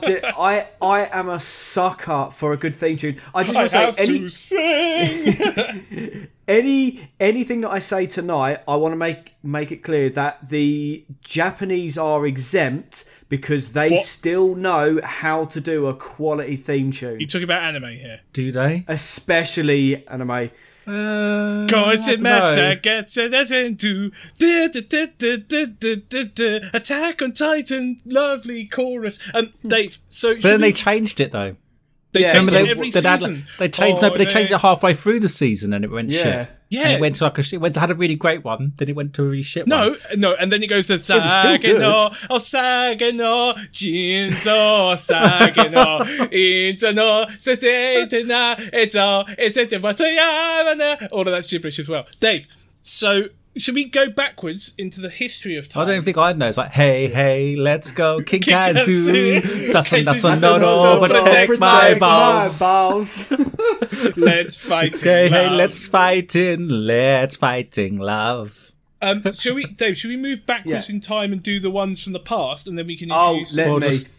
I 0.81 1.09
am 1.11 1.29
a 1.29 1.39
sucker 1.39 2.29
for 2.31 2.53
a 2.53 2.57
good 2.57 2.73
theme 2.73 2.97
tune. 2.97 3.17
I 3.33 3.43
just 3.43 3.55
want 3.55 3.65
to 3.65 3.69
say 3.69 3.85
have 3.85 3.97
any 3.99 4.19
to 4.19 4.27
sing. 4.29 6.27
any 6.47 6.99
anything 7.19 7.61
that 7.61 7.69
I 7.71 7.79
say 7.79 8.05
tonight, 8.05 8.59
I 8.67 8.75
want 8.75 8.91
to 8.93 8.97
make 8.97 9.35
make 9.43 9.71
it 9.71 9.77
clear 9.83 10.09
that 10.09 10.49
the 10.49 11.05
Japanese 11.23 11.97
are 11.97 12.25
exempt 12.25 13.05
because 13.29 13.73
they 13.73 13.91
What? 13.91 13.99
still 13.99 14.55
know 14.55 14.99
how 15.03 15.45
to 15.45 15.61
do 15.61 15.87
a 15.87 15.95
quality 15.95 16.55
theme 16.55 16.91
tune, 16.91 17.19
you 17.19 17.27
talk 17.27 17.41
about 17.41 17.61
anime 17.63 17.95
here. 17.95 18.19
Do 18.33 18.51
they? 18.51 18.83
especially 18.87 20.05
anime. 20.07 20.49
Uh, 20.85 21.65
Cause 21.69 22.07
I 22.07 22.11
it 22.11 22.15
don't 22.17 22.23
matter 22.23 22.61
know. 22.75 22.75
gets 22.81 23.17
it 23.17 23.33
into 23.33 24.11
du- 24.37 24.69
du- 24.69 24.81
du- 24.81 25.07
du- 25.17 25.37
du- 25.37 25.67
du- 25.67 25.95
du- 25.95 26.25
du- 26.25 26.59
Attack 26.73 27.21
on 27.21 27.31
Titan, 27.31 28.01
lovely 28.05 28.65
chorus. 28.65 29.19
Um, 29.33 29.53
Dave, 29.65 29.97
so 30.09 30.33
But 30.35 30.41
then 30.41 30.51
should 30.53 30.61
they 30.61 30.67
we- 30.67 30.73
changed 30.73 31.19
it 31.19 31.31
though. 31.31 31.55
they 32.11 32.21
Yeah, 32.21 32.33
change 32.33 32.51
Remember 32.51 32.59
it 32.59 32.63
they, 32.65 32.71
every 32.71 32.89
they, 32.91 33.01
had, 33.09 33.21
like- 33.21 33.57
they 33.59 33.69
changed. 33.69 34.01
no, 34.01 34.07
Oh, 34.07 34.11
but 34.11 34.17
they 34.17 34.25
changed 34.25 34.51
it 34.51 34.59
halfway 34.61 34.93
through 34.93 35.19
the 35.21 35.29
season, 35.29 35.73
and 35.73 35.83
it 35.85 35.89
went 35.91 36.09
Yeah. 36.09 36.21
shit. 36.45 36.49
Yeah. 36.73 36.81
and 36.87 36.91
it 36.93 37.01
went 37.01 37.15
to 37.15 37.23
like 37.25 37.37
a 37.37 37.43
shit. 37.43 37.61
Went 37.61 37.75
had 37.75 37.91
a 37.91 37.95
really 37.95 38.15
great 38.15 38.43
one, 38.43 38.73
then 38.77 38.89
it 38.89 38.95
went 38.95 39.13
to 39.15 39.23
a 39.23 39.25
really 39.27 39.43
shit 39.43 39.67
No, 39.67 39.89
one. 39.89 39.97
no, 40.17 40.29
no, 40.31 40.35
and 40.35 40.51
then 40.51 40.63
it 40.63 40.67
goes 40.67 40.87
to 40.87 40.93
was 40.93 41.03
still 41.05 41.21
good. 41.21 41.29
Sageno, 41.29 42.27
oh 42.29 42.37
Sageno, 42.37 43.53
Jinzo, 43.71 44.93
Sageno, 44.97 45.99
Inzo, 46.31 47.25
Setena, 47.37 48.55
Ezo, 48.71 49.25
Etete, 49.37 49.79
Watayamana. 49.81 51.07
All 51.11 51.21
of 51.21 51.27
that's 51.27 51.47
gibberish 51.47 51.79
as 51.79 51.89
well. 51.89 52.05
Dave, 52.19 52.47
so 52.83 53.29
should 53.57 53.75
we 53.75 53.85
go 53.85 54.09
backwards 54.09 54.73
into 54.77 54.99
the 55.01 55.09
history 55.09 55.55
of 55.57 55.69
time? 55.69 55.83
I 55.83 55.85
don't 55.85 55.93
even 55.95 56.03
think 56.05 56.17
I 56.17 56.33
know. 56.33 56.47
It's 56.47 56.57
like, 56.57 56.71
hey, 56.71 57.07
hey, 57.09 57.55
let's 57.55 57.91
go, 57.91 58.19
Kikazu. 58.21 59.41
Kikazu. 59.41 59.71
That's 59.71 59.89
Kikazu. 59.91 60.05
that's 60.05 60.23
a 60.23 60.35
no, 60.39 60.57
no, 60.57 60.99
Protect 61.07 61.23
protect 61.25 61.59
my 61.59 61.93
my 61.93 61.99
balls. 61.99 62.59
balls. 62.59 64.17
Let's 64.17 64.55
fight. 64.57 64.99
Hey, 64.99 65.27
in 65.27 65.31
hey, 65.33 65.47
love. 65.47 65.57
let's 65.57 65.87
fight 65.87 66.35
in, 66.35 66.87
let's 66.87 67.37
fighting 67.37 67.97
love. 67.99 68.71
Um, 69.01 69.21
shall 69.33 69.55
we, 69.55 69.65
Dave? 69.65 69.97
Should 69.97 70.09
we 70.09 70.17
move 70.17 70.45
backwards 70.45 70.89
Yeah. 70.89 70.95
in 70.95 71.01
time 71.01 71.31
and 71.33 71.43
do 71.43 71.59
the 71.59 71.69
ones 71.69 72.01
from 72.01 72.13
the 72.13 72.19
past, 72.19 72.67
and 72.67 72.77
then 72.77 72.87
we 72.87 72.95
can 72.95 73.11
introduce? 73.11 73.27
oh, 73.27 73.33
introduce? 73.39 73.57
let 73.57 73.67
Well, 73.67 73.79
me 73.79 73.87
just- 73.87 74.09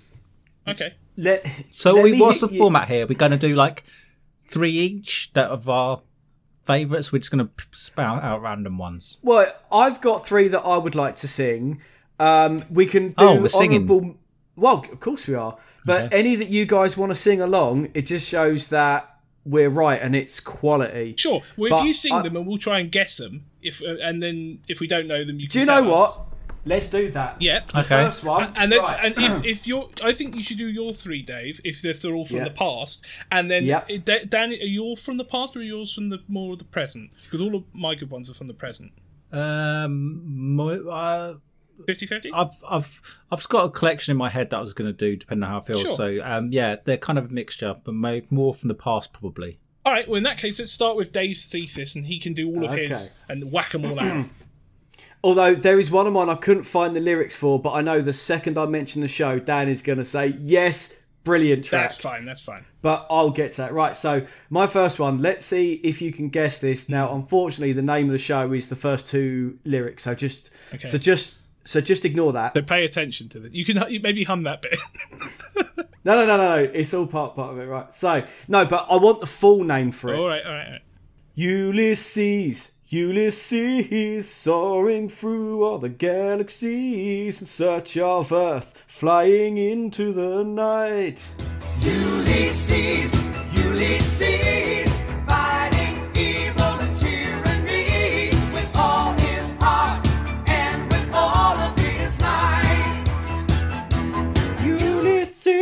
okay. 0.68 0.94
let. 1.16 1.64
So, 1.70 1.92
let 1.94 2.04
we, 2.04 2.12
me 2.12 2.20
what's 2.20 2.40
the 2.42 2.48
you- 2.48 2.58
format 2.58 2.88
here? 2.88 3.06
We're 3.06 3.16
going 3.18 3.32
to 3.32 3.38
do 3.38 3.54
like 3.54 3.82
three 4.42 4.72
each 4.72 5.32
that 5.32 5.48
of 5.48 5.68
our 5.68 6.02
favourites. 6.64 7.12
We're 7.12 7.18
just 7.20 7.30
going 7.30 7.46
to 7.46 7.50
spout 7.70 8.22
out 8.22 8.42
random 8.42 8.78
ones. 8.78 9.18
Well, 9.22 9.46
I've 9.72 10.00
got 10.00 10.26
three 10.26 10.48
that 10.48 10.60
I 10.62 10.76
would 10.76 10.94
like 10.94 11.16
to 11.16 11.28
sing. 11.28 11.80
Um, 12.18 12.64
we 12.70 12.86
can 12.86 13.08
do 13.08 13.14
Oh, 13.18 13.40
we're 13.40 13.48
singing. 13.48 13.82
honourable. 13.90 14.16
Well, 14.56 14.84
of 14.92 15.00
course 15.00 15.26
we 15.26 15.34
are. 15.34 15.56
But 15.86 16.12
any 16.14 16.36
that 16.36 16.48
you 16.48 16.64
guys 16.64 16.96
want 16.96 17.10
to 17.10 17.14
sing 17.14 17.40
along, 17.40 17.90
it 17.94 18.02
just 18.06 18.28
shows 18.28 18.70
that 18.70 19.10
we're 19.44 19.68
right 19.68 20.00
and 20.00 20.16
it's 20.16 20.40
quality. 20.40 21.14
Sure. 21.18 21.42
Well, 21.58 21.70
But 21.70 21.80
if 21.80 21.84
you 21.86 21.92
sing 21.92 22.12
I- 22.12 22.22
them, 22.22 22.36
and 22.36 22.46
we'll 22.46 22.56
try 22.58 22.78
and 22.78 22.90
guess 22.90 23.18
them. 23.18 23.44
If 23.60 23.82
uh, 23.82 23.96
and 24.02 24.22
then 24.22 24.60
if 24.68 24.80
we 24.80 24.86
don't 24.86 25.06
know 25.06 25.24
them, 25.24 25.40
you 25.40 25.46
can 25.48 25.52
Do 25.52 25.60
you 25.60 25.66
tell 25.66 25.84
know 25.84 25.94
us. 25.94 26.16
what? 26.18 26.26
Let's 26.66 26.88
do 26.88 27.10
that. 27.10 27.40
Yeah. 27.40 27.60
The 27.60 27.80
Okay. 27.80 27.88
first 27.88 28.24
one. 28.24 28.52
And 28.56 28.72
then, 28.72 28.80
right. 28.80 28.98
and 29.04 29.14
if, 29.18 29.44
if 29.54 29.66
you're, 29.66 29.88
I 30.02 30.12
think 30.12 30.34
you 30.34 30.42
should 30.42 30.56
do 30.58 30.68
your 30.68 30.92
three, 30.92 31.22
Dave. 31.22 31.60
If 31.64 31.82
they're, 31.82 31.90
if 31.90 32.00
they're 32.02 32.14
all 32.14 32.24
from 32.24 32.38
Yeah. 32.38 32.44
the 32.44 32.50
past, 32.50 33.04
and 33.30 33.50
then 33.50 33.64
Yeah. 33.64 33.84
Da- 34.04 34.24
Danny, 34.24 34.58
are 34.60 34.64
you 34.64 34.82
all 34.82 34.96
from 34.96 35.16
the 35.18 35.24
past 35.24 35.54
or 35.56 35.60
are 35.60 35.62
yours 35.62 35.92
from 35.92 36.08
the 36.08 36.20
more 36.28 36.52
of 36.54 36.58
the 36.58 36.64
present? 36.64 37.12
Because 37.24 37.40
all 37.40 37.54
of 37.54 37.64
my 37.74 37.94
good 37.94 38.10
ones 38.10 38.30
are 38.30 38.34
from 38.34 38.46
the 38.46 38.54
present. 38.54 38.92
Um, 39.32 40.54
mo- 40.56 40.88
uh, 40.88 41.34
50-50? 41.88 42.30
I've 42.32 42.52
I've 42.68 43.18
I've 43.32 43.48
got 43.48 43.64
a 43.64 43.68
collection 43.70 44.12
in 44.12 44.16
my 44.16 44.28
head 44.30 44.50
that 44.50 44.56
I 44.58 44.60
was 44.60 44.72
going 44.74 44.86
to 44.88 44.96
do, 44.96 45.16
depending 45.16 45.42
on 45.42 45.50
how 45.50 45.58
I 45.58 45.60
feel. 45.60 45.78
Sure. 45.78 45.90
So 45.90 46.20
um, 46.24 46.50
yeah, 46.52 46.76
they're 46.84 46.96
kind 46.96 47.18
of 47.18 47.30
a 47.30 47.34
mixture, 47.34 47.74
but 47.84 47.92
more 47.94 48.54
from 48.54 48.68
the 48.68 48.74
past 48.74 49.12
probably. 49.12 49.58
All 49.84 49.92
right. 49.92 50.08
Well, 50.08 50.16
in 50.16 50.22
that 50.22 50.38
case, 50.38 50.58
let's 50.60 50.70
start 50.70 50.96
with 50.96 51.12
Dave's 51.12 51.46
thesis, 51.46 51.94
and 51.96 52.06
he 52.06 52.18
can 52.20 52.32
do 52.32 52.48
all 52.48 52.64
of 52.64 52.70
Okay. 52.72 52.86
his 52.86 53.26
and 53.28 53.52
whack 53.52 53.72
them 53.72 53.84
all 53.84 53.98
out. 54.00 54.26
Although 55.24 55.54
there 55.54 55.80
is 55.80 55.90
one 55.90 56.06
of 56.06 56.12
mine 56.12 56.28
I 56.28 56.34
couldn't 56.34 56.64
find 56.64 56.94
the 56.94 57.00
lyrics 57.00 57.34
for, 57.34 57.58
but 57.58 57.72
I 57.72 57.80
know 57.80 58.00
the 58.02 58.12
second 58.12 58.58
I 58.58 58.66
mention 58.66 59.00
the 59.00 59.08
show, 59.08 59.38
Dan 59.38 59.68
is 59.70 59.80
going 59.80 59.96
to 59.98 60.04
say, 60.04 60.34
yes, 60.38 61.04
brilliant 61.24 61.64
track. 61.64 61.82
That's 61.84 61.96
fine. 61.96 62.24
That's 62.26 62.42
fine. 62.42 62.62
But 62.82 63.06
I'll 63.10 63.30
get 63.30 63.52
to 63.52 63.62
that. 63.62 63.72
Right, 63.72 63.96
so 63.96 64.26
my 64.50 64.66
first 64.66 65.00
one, 65.00 65.22
let's 65.22 65.46
see 65.46 65.74
if 65.82 66.02
you 66.02 66.12
can 66.12 66.28
guess 66.28 66.60
this. 66.60 66.90
Now, 66.90 67.14
unfortunately, 67.14 67.72
the 67.72 67.80
name 67.80 68.04
of 68.06 68.12
the 68.12 68.18
show 68.18 68.52
is 68.52 68.68
the 68.68 68.76
first 68.76 69.08
two 69.08 69.58
lyrics, 69.64 70.02
so 70.02 70.14
just 70.14 70.52
Okay. 70.74 70.86
so 70.86 70.98
just 70.98 71.40
so 71.66 71.80
just 71.80 72.04
ignore 72.04 72.34
that. 72.34 72.54
So 72.54 72.60
pay 72.60 72.84
attention 72.84 73.30
to 73.30 73.40
this. 73.40 73.54
You 73.54 73.64
can 73.64 73.82
maybe 74.02 74.24
hum 74.24 74.42
that 74.42 74.60
bit. 74.62 74.76
No, 76.06 76.14
no, 76.16 76.26
no, 76.26 76.36
no, 76.36 76.56
no. 76.56 76.70
It's 76.74 76.92
all 76.92 77.06
part 77.06 77.34
part 77.34 77.54
of 77.54 77.58
it, 77.58 77.64
right? 77.64 77.94
So 77.94 78.22
no, 78.46 78.66
but 78.66 78.84
I 78.90 78.96
want 78.96 79.20
the 79.22 79.26
full 79.26 79.64
name 79.64 79.90
for 79.90 80.12
it. 80.12 80.18
all 80.18 80.28
right. 80.28 80.44
All 80.44 80.52
right. 80.52 80.66
All 80.66 80.72
right. 80.72 80.82
Ulysses, 81.34 82.73
Ulysses, 82.88 84.30
soaring 84.30 85.08
through 85.08 85.64
all 85.64 85.78
the 85.78 85.88
galaxies 85.88 87.40
in 87.40 87.46
search 87.46 87.96
of 87.96 88.30
Earth, 88.30 88.84
flying 88.86 89.56
into 89.56 90.12
the 90.12 90.44
night. 90.44 91.26
Ulysses, 91.80 93.14
Ulysses, 93.54 94.98
fighting 95.26 96.10
evil 96.14 96.78
and 96.80 96.94
tyranny 96.94 98.28
with 98.52 98.76
all 98.76 99.14
his 99.14 99.54
heart 99.60 100.06
and 100.46 100.86
with 100.92 101.10
all 101.14 101.56
of 101.56 101.78
his 101.78 102.20
might. 102.20 103.04
Ulysses, 104.62 105.54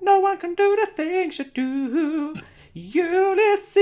no 0.00 0.20
one 0.20 0.38
can 0.38 0.54
do 0.54 0.76
the 0.76 0.86
things 0.86 1.40
you 1.40 1.46
do. 1.46 2.32
Ulysses, 2.74 3.80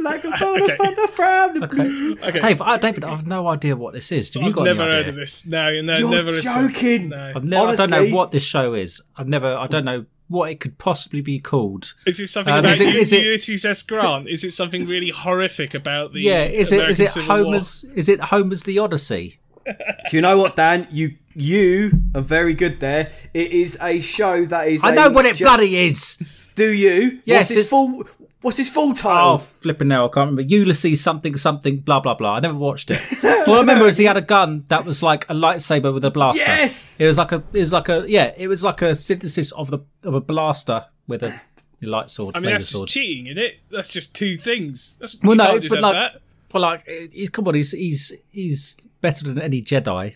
like 0.00 0.24
a 0.24 0.30
bolt 0.38 0.60
Okay. 0.62 0.72
of 0.72 0.78
thunder 0.78 1.06
from 1.06 1.60
the 1.60 1.66
blue. 1.68 2.12
Okay. 2.28 2.38
Dave, 2.38 2.60
I, 2.62 2.78
David, 2.78 3.04
I've 3.04 3.26
no 3.26 3.48
idea 3.48 3.76
what 3.76 3.94
this 3.94 4.12
is. 4.12 4.32
Have 4.34 4.42
you 4.42 4.48
I've 4.50 4.54
got 4.54 4.64
never 4.64 4.82
any 4.82 4.92
heard 4.92 5.00
idea? 5.00 5.10
of 5.10 5.16
this. 5.16 5.46
No, 5.46 5.80
no, 5.82 5.96
You're 5.98 6.10
never. 6.10 6.30
listened. 6.32 6.74
joking. 6.74 7.08
No. 7.10 7.32
I've 7.36 7.44
never, 7.44 7.66
I 7.68 7.74
don't 7.76 7.90
know 7.90 8.06
what 8.14 8.30
this 8.30 8.44
show 8.46 8.74
is. 8.74 9.02
I've 9.16 9.28
never. 9.28 9.56
I 9.56 9.66
don't 9.66 9.84
know 9.84 10.06
what 10.28 10.50
it 10.50 10.58
could 10.60 10.78
possibly 10.78 11.20
be 11.20 11.38
called. 11.38 11.94
Is 12.06 12.18
it 12.18 12.28
something 12.28 12.52
Um, 12.52 12.60
about 12.60 12.72
is 12.72 12.80
it- 12.80 12.94
is 12.94 13.12
it- 13.12 13.24
Ulysses 13.24 13.64
S. 13.64 13.82
Grant? 13.82 14.26
Is 14.28 14.42
it 14.42 14.52
something 14.52 14.86
really 14.86 15.10
horrific 15.10 15.74
about 15.74 16.12
the? 16.12 16.20
Yeah, 16.22 16.44
is 16.44 16.72
it 16.72 16.88
is 16.88 17.00
American 17.00 17.04
it 17.06 17.10
Civil 17.10 17.28
War? 17.36 17.44
Homer's? 17.44 17.84
Is 17.94 18.08
it 18.08 18.20
Homer's 18.20 18.62
The 18.62 18.78
Odyssey? 18.78 19.38
Do 20.10 20.16
you 20.16 20.20
know 20.22 20.38
what, 20.38 20.56
Dan? 20.56 20.86
You 20.90 21.14
you 21.34 21.90
are 22.14 22.20
very 22.20 22.54
good 22.54 22.80
there. 22.80 23.10
It 23.32 23.52
is 23.52 23.78
a 23.82 23.98
show 24.00 24.44
that 24.46 24.68
is. 24.68 24.84
I 24.84 24.92
know 24.94 25.10
what 25.10 25.26
it 25.26 25.36
ju- 25.36 25.44
bloody 25.44 25.64
is. 25.76 26.18
Do 26.54 26.72
you? 26.72 27.20
Yes, 27.24 27.36
What's 27.44 27.48
his 27.48 27.56
it's- 27.58 27.70
full? 27.70 28.04
What's 28.42 28.58
his 28.58 28.68
full 28.68 28.92
title? 28.92 29.32
Oh, 29.32 29.38
flipping 29.38 29.88
now, 29.88 30.04
I 30.04 30.08
can't 30.08 30.28
remember. 30.30 30.42
Ulysses 30.42 31.00
something 31.02 31.34
something 31.38 31.78
blah 31.78 32.00
blah 32.00 32.12
blah. 32.14 32.34
I 32.36 32.40
never 32.40 32.58
watched 32.58 32.90
it. 32.90 33.00
But 33.22 33.48
what 33.48 33.56
I 33.56 33.60
remember 33.60 33.86
is 33.86 33.96
he 33.96 34.04
had 34.04 34.18
a 34.18 34.22
gun 34.22 34.64
that 34.68 34.84
was 34.84 35.02
like 35.02 35.24
a 35.30 35.34
lightsaber 35.34 35.94
with 35.94 36.04
a 36.04 36.10
blaster. 36.10 36.42
Yes! 36.46 37.00
It 37.00 37.06
was 37.06 37.16
like 37.16 37.32
a 37.32 37.36
it 37.54 37.60
was 37.60 37.72
like 37.72 37.88
a 37.88 38.04
yeah, 38.06 38.32
it 38.36 38.48
was 38.48 38.62
like 38.62 38.82
a 38.82 38.94
synthesis 38.94 39.50
of 39.52 39.70
the 39.70 39.78
of 40.04 40.12
a 40.12 40.20
blaster 40.20 40.84
with 41.06 41.22
a 41.22 41.40
light 41.80 42.10
sword, 42.10 42.36
I 42.36 42.40
mean, 42.40 42.46
laser 42.50 42.58
that's 42.58 42.70
sword. 42.70 42.88
just 42.88 42.94
cheating, 42.94 43.26
isn't 43.28 43.38
it? 43.42 43.60
That's 43.70 43.88
just 43.90 44.14
two 44.14 44.36
things. 44.36 44.96
That's, 45.00 45.20
Well, 45.22 45.36
no, 45.36 45.58
but 45.60 45.80
like, 45.80 45.92
that. 45.94 46.20
Well, 46.54 46.62
like, 46.62 46.84
he's 47.12 47.28
come 47.28 47.48
on, 47.48 47.54
he's 47.54 47.72
he's 47.72 48.12
he's 48.30 48.86
better 49.00 49.24
than 49.24 49.40
any 49.40 49.60
Jedi. 49.60 50.14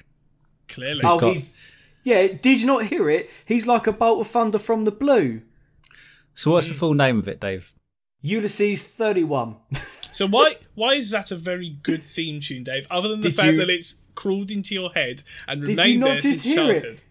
Clearly. 0.69 1.01
oh, 1.05 1.19
got- 1.19 1.35
he's 1.35 1.89
yeah. 2.05 2.29
Did 2.29 2.61
you 2.61 2.67
not 2.67 2.85
hear 2.85 3.11
it? 3.11 3.29
He's 3.45 3.67
like 3.67 3.87
a 3.87 3.93
bolt 3.93 4.21
of 4.21 4.29
thunder 4.29 4.59
from 4.59 4.85
the 4.85 4.93
blue. 4.93 5.43
So, 6.35 6.53
what's 6.53 6.69
the 6.69 6.75
hmm. 6.75 6.79
full 6.79 6.95
name 6.95 7.19
of 7.19 7.29
it, 7.29 7.41
Dave? 7.41 7.75
Ulysses 8.23 8.89
thirty-one. 8.89 9.57
So 10.19 10.27
why 10.27 10.57
why 10.75 10.95
is 10.95 11.11
that 11.11 11.31
a 11.31 11.37
very 11.37 11.69
good 11.69 12.03
theme 12.03 12.41
tune, 12.41 12.65
Dave? 12.65 12.89
Other 12.91 13.09
than 13.09 13.21
the 13.21 13.29
Did 13.29 13.37
fact 13.37 13.53
you- 13.53 13.59
that 13.59 13.71
it's 13.71 14.03
crawled 14.17 14.51
into 14.51 14.75
your 14.75 14.91
head 14.91 15.23
and 15.47 15.61
Did 15.61 15.71
you 15.71 15.77
remained 15.77 16.01
not 16.01 16.07
there 16.09 16.21
since 16.21 16.43
hear 16.43 16.73
it? 16.73 16.81
childhood. 16.83 17.03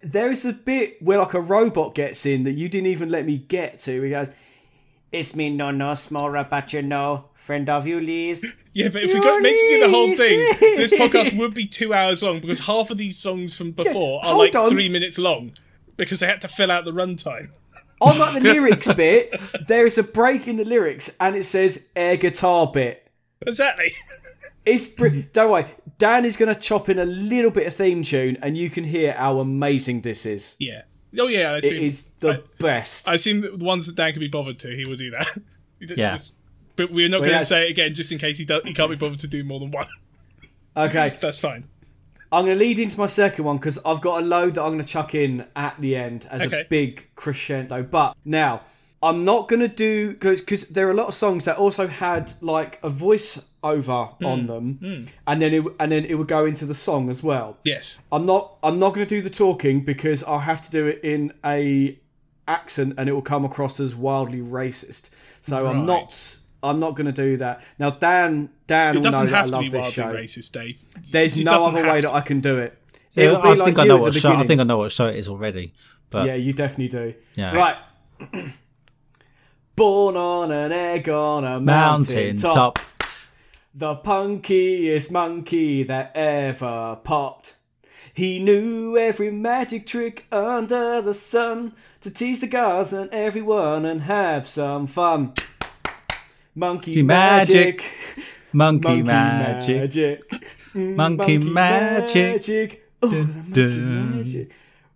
there 0.00 0.30
is 0.30 0.46
a 0.46 0.54
bit 0.54 1.02
where 1.02 1.18
like 1.18 1.34
a 1.34 1.42
robot 1.42 1.94
gets 1.94 2.24
in 2.24 2.44
that 2.44 2.52
you 2.52 2.70
didn't 2.70 2.86
even 2.86 3.10
let 3.10 3.26
me 3.26 3.36
get 3.36 3.80
to. 3.80 4.02
He 4.02 4.08
goes, 4.08 4.32
"It's 5.14 5.34
me, 5.36 5.50
no, 5.50 5.70
no, 5.70 5.94
small 5.94 6.30
but 6.44 6.72
you 6.72 6.82
know, 6.82 7.26
friend 7.34 7.68
of 7.68 7.86
Ulysses." 7.86 8.54
Yeah, 8.76 8.88
but 8.88 9.04
if 9.04 9.14
we 9.14 9.20
got 9.20 9.40
meant 9.40 9.56
to 9.56 9.68
do 9.68 9.80
the 9.86 9.88
whole 9.88 10.16
thing, 10.16 10.40
this 10.76 10.92
podcast 10.92 11.38
would 11.38 11.54
be 11.54 11.64
two 11.68 11.94
hours 11.94 12.24
long 12.24 12.40
because 12.40 12.58
half 12.66 12.90
of 12.90 12.98
these 12.98 13.16
songs 13.16 13.56
from 13.56 13.70
before 13.70 14.24
are 14.24 14.36
like 14.36 14.56
on. 14.56 14.68
three 14.68 14.88
minutes 14.88 15.16
long 15.16 15.52
because 15.96 16.18
they 16.18 16.26
had 16.26 16.40
to 16.40 16.48
fill 16.48 16.72
out 16.72 16.84
the 16.84 16.90
runtime. 16.90 17.50
On 18.00 18.18
like 18.18 18.34
the 18.34 18.40
lyrics 18.52 18.92
bit, 18.92 19.30
there 19.68 19.86
is 19.86 19.96
a 19.96 20.02
break 20.02 20.48
in 20.48 20.56
the 20.56 20.64
lyrics 20.64 21.16
and 21.20 21.36
it 21.36 21.44
says 21.44 21.88
air 21.94 22.16
guitar 22.16 22.68
bit. 22.72 23.06
Exactly. 23.46 23.92
It's 24.66 24.88
br- 24.88 25.20
don't 25.32 25.52
worry. 25.52 25.66
Dan 25.98 26.24
is 26.24 26.36
going 26.36 26.52
to 26.52 26.60
chop 26.60 26.88
in 26.88 26.98
a 26.98 27.04
little 27.04 27.52
bit 27.52 27.68
of 27.68 27.74
theme 27.74 28.02
tune, 28.02 28.36
and 28.42 28.58
you 28.58 28.70
can 28.70 28.82
hear 28.82 29.12
how 29.12 29.38
amazing 29.38 30.00
this 30.00 30.26
is. 30.26 30.56
yeah. 30.58 30.82
Oh 31.18 31.26
yeah, 31.28 31.52
I 31.52 31.56
It 31.58 31.64
assume, 31.64 31.82
is 31.84 32.04
the 32.14 32.42
best. 32.58 33.08
I 33.08 33.14
assume 33.14 33.40
that 33.42 33.58
the 33.58 33.64
ones 33.64 33.86
that 33.86 33.94
Dan 33.96 34.12
can 34.12 34.20
be 34.20 34.28
bothered 34.28 34.58
to, 34.60 34.74
he 34.74 34.84
will 34.84 34.96
do 34.96 35.10
that. 35.10 35.26
He 35.80 35.86
d- 35.86 35.94
Yeah. 35.96 36.12
just- 36.12 36.34
But 36.76 36.90
we're 36.92 37.08
not 37.08 37.20
Well, 37.20 37.30
going 37.30 37.40
to 37.40 37.46
say 37.46 37.66
it 37.66 37.70
again, 37.70 37.94
just 37.94 38.10
in 38.12 38.18
case 38.18 38.38
he 38.38 38.44
do- 38.44 38.60
he 38.64 38.72
can't 38.74 38.90
be 38.90 38.96
bothered 38.96 39.20
to 39.20 39.26
do 39.26 39.42
more 39.44 39.58
than 39.60 39.70
one. 39.70 39.86
okay, 40.76 41.08
That's 41.20 41.38
fine. 41.38 41.64
I'm 42.32 42.46
going 42.46 42.58
to 42.58 42.64
lead 42.64 42.78
into 42.80 42.98
my 42.98 43.06
second 43.06 43.44
one 43.44 43.58
because 43.58 43.78
I've 43.84 44.00
got 44.00 44.22
a 44.22 44.26
load 44.26 44.54
that 44.56 44.62
I'm 44.62 44.70
going 44.72 44.80
to 44.80 44.86
chuck 44.86 45.14
in 45.14 45.46
at 45.54 45.76
the 45.80 45.94
end 45.96 46.26
as 46.30 46.42
Okay. 46.42 46.62
a 46.62 46.64
big 46.64 47.08
crescendo. 47.14 47.82
But 47.84 48.16
now, 48.24 48.62
I'm 49.02 49.24
not 49.24 49.48
going 49.48 49.60
to 49.60 49.68
do 49.68 50.12
because 50.12 50.40
because 50.40 50.68
there 50.70 50.88
are 50.88 50.90
a 50.90 50.94
lot 50.94 51.06
of 51.08 51.14
songs 51.14 51.44
that 51.44 51.58
also 51.58 51.86
had 51.86 52.32
like 52.40 52.80
a 52.82 52.88
voice 52.88 53.50
over 53.64 54.04
Hmm. 54.20 54.24
on 54.26 54.44
them, 54.44 55.06
and 55.26 55.42
then 55.42 55.52
it 55.54 55.64
and 55.80 55.90
then 55.90 56.04
it 56.04 56.14
would 56.16 56.28
go 56.28 56.44
into 56.44 56.64
the 56.66 56.74
song 56.74 57.10
as 57.10 57.22
well. 57.22 57.56
Yes. 57.64 57.98
I'm 58.12 58.26
not 58.26 58.56
I'm 58.62 58.78
not 58.78 58.94
going 58.94 59.04
to 59.06 59.12
do 59.16 59.20
the 59.22 59.30
talking 59.30 59.80
because 59.80 60.22
I'll 60.22 60.38
have 60.38 60.62
to 60.62 60.70
do 60.70 60.86
it 60.86 61.00
in 61.02 61.32
a 61.44 61.98
accent 62.46 62.94
and 62.98 63.08
it 63.08 63.12
will 63.12 63.22
come 63.22 63.44
across 63.44 63.80
as 63.80 63.96
wildly 63.96 64.40
racist. 64.40 65.10
So 65.40 65.66
I'm 65.66 65.86
not 65.86 66.36
I'm 66.62 66.78
not 66.78 66.94
going 66.96 67.06
to 67.06 67.12
do 67.12 67.36
that. 67.38 67.62
Now 67.78 67.90
Dan 67.90 68.50
Dan 68.66 68.96
It 68.96 68.98
will 68.98 69.04
know 69.04 69.10
doesn't 69.10 69.26
that 69.26 69.34
I 69.34 69.38
have 69.38 69.46
to 69.46 69.52
love 69.52 69.60
be 69.62 69.68
this 69.70 69.92
show. 69.92 70.12
racist, 70.14 70.52
Dave. 70.52 70.82
There's 71.10 71.36
It 71.36 71.44
no 71.44 71.52
doesn't 71.52 71.74
other 71.76 71.88
way 71.88 72.00
to. 72.02 72.06
that 72.08 72.14
I 72.14 72.20
can 72.20 72.40
do 72.40 72.58
it. 72.58 72.78
Yeah, 73.14 73.24
It'll 73.24 73.42
be 73.42 73.48
I 73.48 73.52
like 73.54 73.64
think 73.66 73.78
I 73.78 73.84
know 73.84 73.96
what 73.98 74.12
the 74.12 74.20
show. 74.20 74.32
I 74.32 74.46
think 74.46 74.60
I 74.60 74.64
know 74.64 74.78
what 74.78 74.92
show 74.92 75.06
it 75.06 75.16
is 75.16 75.28
already. 75.28 75.72
But 76.10 76.26
Yeah, 76.26 76.34
you 76.34 76.52
definitely 76.52 76.88
do. 76.88 77.14
Yeah. 77.34 77.52
Right. 77.56 77.76
Born 79.76 80.16
on 80.16 80.52
an 80.52 80.70
egg 80.70 81.08
on 81.08 81.44
a 81.44 81.58
mountain, 81.60 81.66
mountain 81.66 82.36
top. 82.38 82.54
top. 82.76 82.78
The 83.76 83.96
punkiest 83.96 85.10
monkey 85.10 85.82
that 85.82 86.12
ever 86.14 86.96
popped. 87.02 87.56
He 88.14 88.38
knew 88.38 88.96
every 88.96 89.32
magic 89.32 89.84
trick 89.84 90.26
under 90.30 91.02
the 91.02 91.12
sun 91.12 91.74
to 92.00 92.14
tease 92.14 92.40
the 92.40 92.46
gods 92.46 92.92
and 92.92 93.10
everyone 93.10 93.84
and 93.84 94.02
have 94.02 94.46
some 94.46 94.86
fun. 94.86 95.32
Monkey 96.54 97.02
magic. 97.02 97.80
magic. 97.80 98.44
Monkey, 98.52 98.88
Monkey 98.88 99.02
magic. 99.02 99.80
magic. 99.80 100.22
Monkey 100.74 101.38
magic. 101.38 102.32
magic. 102.32 102.88
Oh, 103.02 103.10
monkey 103.10 103.80
magic. 103.80 104.50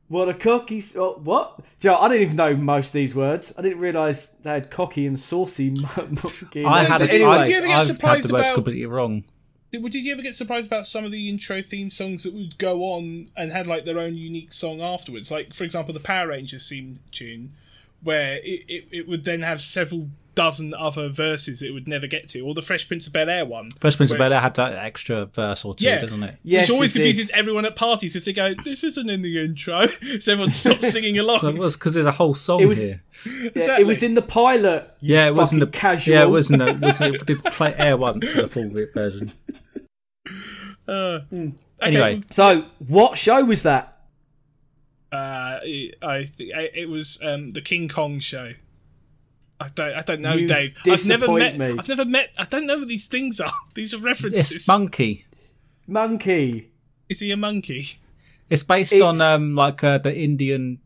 What 0.09 0.29
a 0.29 0.35
cocky. 0.35 0.83
Oh, 0.97 1.21
what? 1.23 1.61
Joe, 1.79 1.97
I 1.97 2.09
didn't 2.09 2.23
even 2.23 2.37
know 2.37 2.57
most 2.57 2.89
of 2.89 2.93
these 2.95 3.15
words. 3.15 3.55
I 3.59 3.63
didn't 3.63 3.79
realise 3.81 4.29
they 4.29 4.51
had 4.51 4.71
cocky 4.71 5.07
and 5.07 5.19
saucy. 5.19 5.75
I 6.65 6.85
had 6.85 7.03
it. 7.03 7.13
you- 7.21 7.27
I, 7.27 7.47
did 7.47 7.51
you 7.51 7.57
ever 7.59 7.67
get 7.67 7.77
I've 7.77 7.87
had 7.87 7.97
surprised 7.97 8.29
the 8.29 8.33
words 8.33 8.49
about- 8.49 8.55
completely 8.55 8.87
wrong. 8.87 9.25
Did, 9.71 9.83
did 9.91 10.03
you 10.03 10.13
ever 10.15 10.23
get 10.23 10.35
surprised 10.35 10.67
about 10.67 10.87
some 10.87 11.05
of 11.05 11.13
the 11.13 11.29
intro 11.29 11.61
theme 11.61 11.91
songs 11.91 12.23
that 12.23 12.33
would 12.33 12.57
go 12.57 12.85
on 12.85 13.27
and 13.37 13.53
had 13.53 13.67
like 13.67 13.85
their 13.85 13.99
own 13.99 14.15
unique 14.17 14.51
song 14.51 14.81
afterwards? 14.81 15.31
Like, 15.31 15.53
for 15.53 15.65
example, 15.65 15.93
the 15.93 16.01
Power 16.01 16.29
Rangers 16.29 16.67
theme 16.71 17.01
tune, 17.13 17.53
where 18.03 18.37
it, 18.43 18.65
it, 18.67 18.89
it 18.91 19.09
would 19.09 19.25
then 19.25 19.43
have 19.43 19.61
several 19.61 20.09
dozen 20.39 20.73
other 20.75 21.09
verses 21.09 21.63
it 21.63 21.71
would 21.75 21.89
never 21.89 22.07
get 22.07 22.29
to, 22.29 22.41
or 22.41 22.55
the 22.55 22.63
Fresh 22.63 22.87
Prince 22.87 23.07
of 23.09 23.13
Bel 23.13 23.29
Air 23.29 23.45
one. 23.45 23.71
Fresh 23.81 23.97
Prince 23.97 24.13
of 24.13 24.19
Bel 24.19 24.33
Air 24.33 24.41
had 24.41 24.55
that 24.55 24.75
extra 24.75 25.27
verse 25.27 25.65
or 25.65 25.75
two, 25.75 25.87
Yeah. 25.87 25.99
doesn't 25.99 26.23
it? 26.23 26.37
Yes, 26.45 26.69
Which 26.69 26.75
always 26.75 26.91
it 26.95 26.99
did. 27.01 27.05
confuses 27.09 27.31
everyone 27.35 27.65
at 27.65 27.75
parties 27.75 28.13
because 28.13 28.25
they 28.27 28.33
go, 28.33 28.55
"This 28.55 28.85
isn't 28.85 29.11
in 29.11 29.23
the 29.23 29.43
intro," 29.45 29.87
so 30.21 30.33
everyone 30.33 30.51
stops 30.51 30.93
singing 30.93 31.19
along. 31.19 31.41
So 31.41 31.49
it 31.49 31.59
was 31.59 31.77
because 31.77 31.95
there's 31.95 32.07
a 32.07 32.13
whole 32.13 32.35
song 32.35 32.61
It 32.63 32.67
was- 32.67 32.83
here. 32.83 33.03
Yeah, 33.27 33.49
Exactly. 33.49 33.83
It 33.85 33.87
was 33.89 34.03
in 34.05 34.15
the 34.15 34.23
pilot. 34.23 34.89
Yeah, 35.01 35.27
it 35.27 35.35
wasn't 35.35 35.59
the 35.61 35.67
fucking 35.67 35.81
casual. 35.81 36.15
Yeah, 36.15 36.23
it 36.23 36.31
wasn't. 36.31 36.63
A, 36.63 36.73
was 36.75 37.01
it 37.01 37.27
did 37.27 37.43
play 37.45 37.75
air 37.77 37.97
once 37.97 38.33
in 38.33 38.43
the 38.43 38.49
full 38.49 38.71
version. 38.95 39.33
Uh, 40.87 41.21
Hmm. 41.31 41.49
Anyway, 41.81 42.21
So, 42.31 42.65
what 42.87 43.17
show 43.19 43.45
was 43.45 43.63
that? 43.65 43.99
uh, 45.13 45.59
I 45.63 46.25
think 46.31 46.51
it 46.75 46.89
was 46.89 47.19
um, 47.23 47.53
the 47.53 47.61
King 47.61 47.89
Kong 47.89 48.19
show. 48.21 48.53
I 49.61 49.69
don't. 49.75 49.93
I 49.95 50.03
don't 50.03 50.21
know, 50.21 50.35
You 50.35 50.47
Dave. 50.49 50.77
I've 50.87 51.07
never 51.07 51.33
met. 51.33 51.57
me. 51.59 51.75
I've 51.79 51.89
never 51.89 52.05
met. 52.05 52.31
I 52.39 52.45
don't 52.45 52.67
know 52.67 52.79
what 52.79 52.89
these 52.89 53.07
things 53.07 53.41
are. 53.41 53.53
These 53.75 53.93
are 53.95 53.99
references. 53.99 54.55
It's 54.57 54.69
monkey. 54.69 55.25
Monkey. 55.87 56.71
Is 57.09 57.21
he 57.21 57.31
a 57.33 57.37
monkey? 57.37 57.87
It's 58.51 58.63
based 58.63 58.93
It's- 58.93 59.09
on 59.09 59.21
um 59.21 59.55
like 59.55 59.83
uh, 59.83 59.99
the 59.99 60.17
Indian 60.17 60.79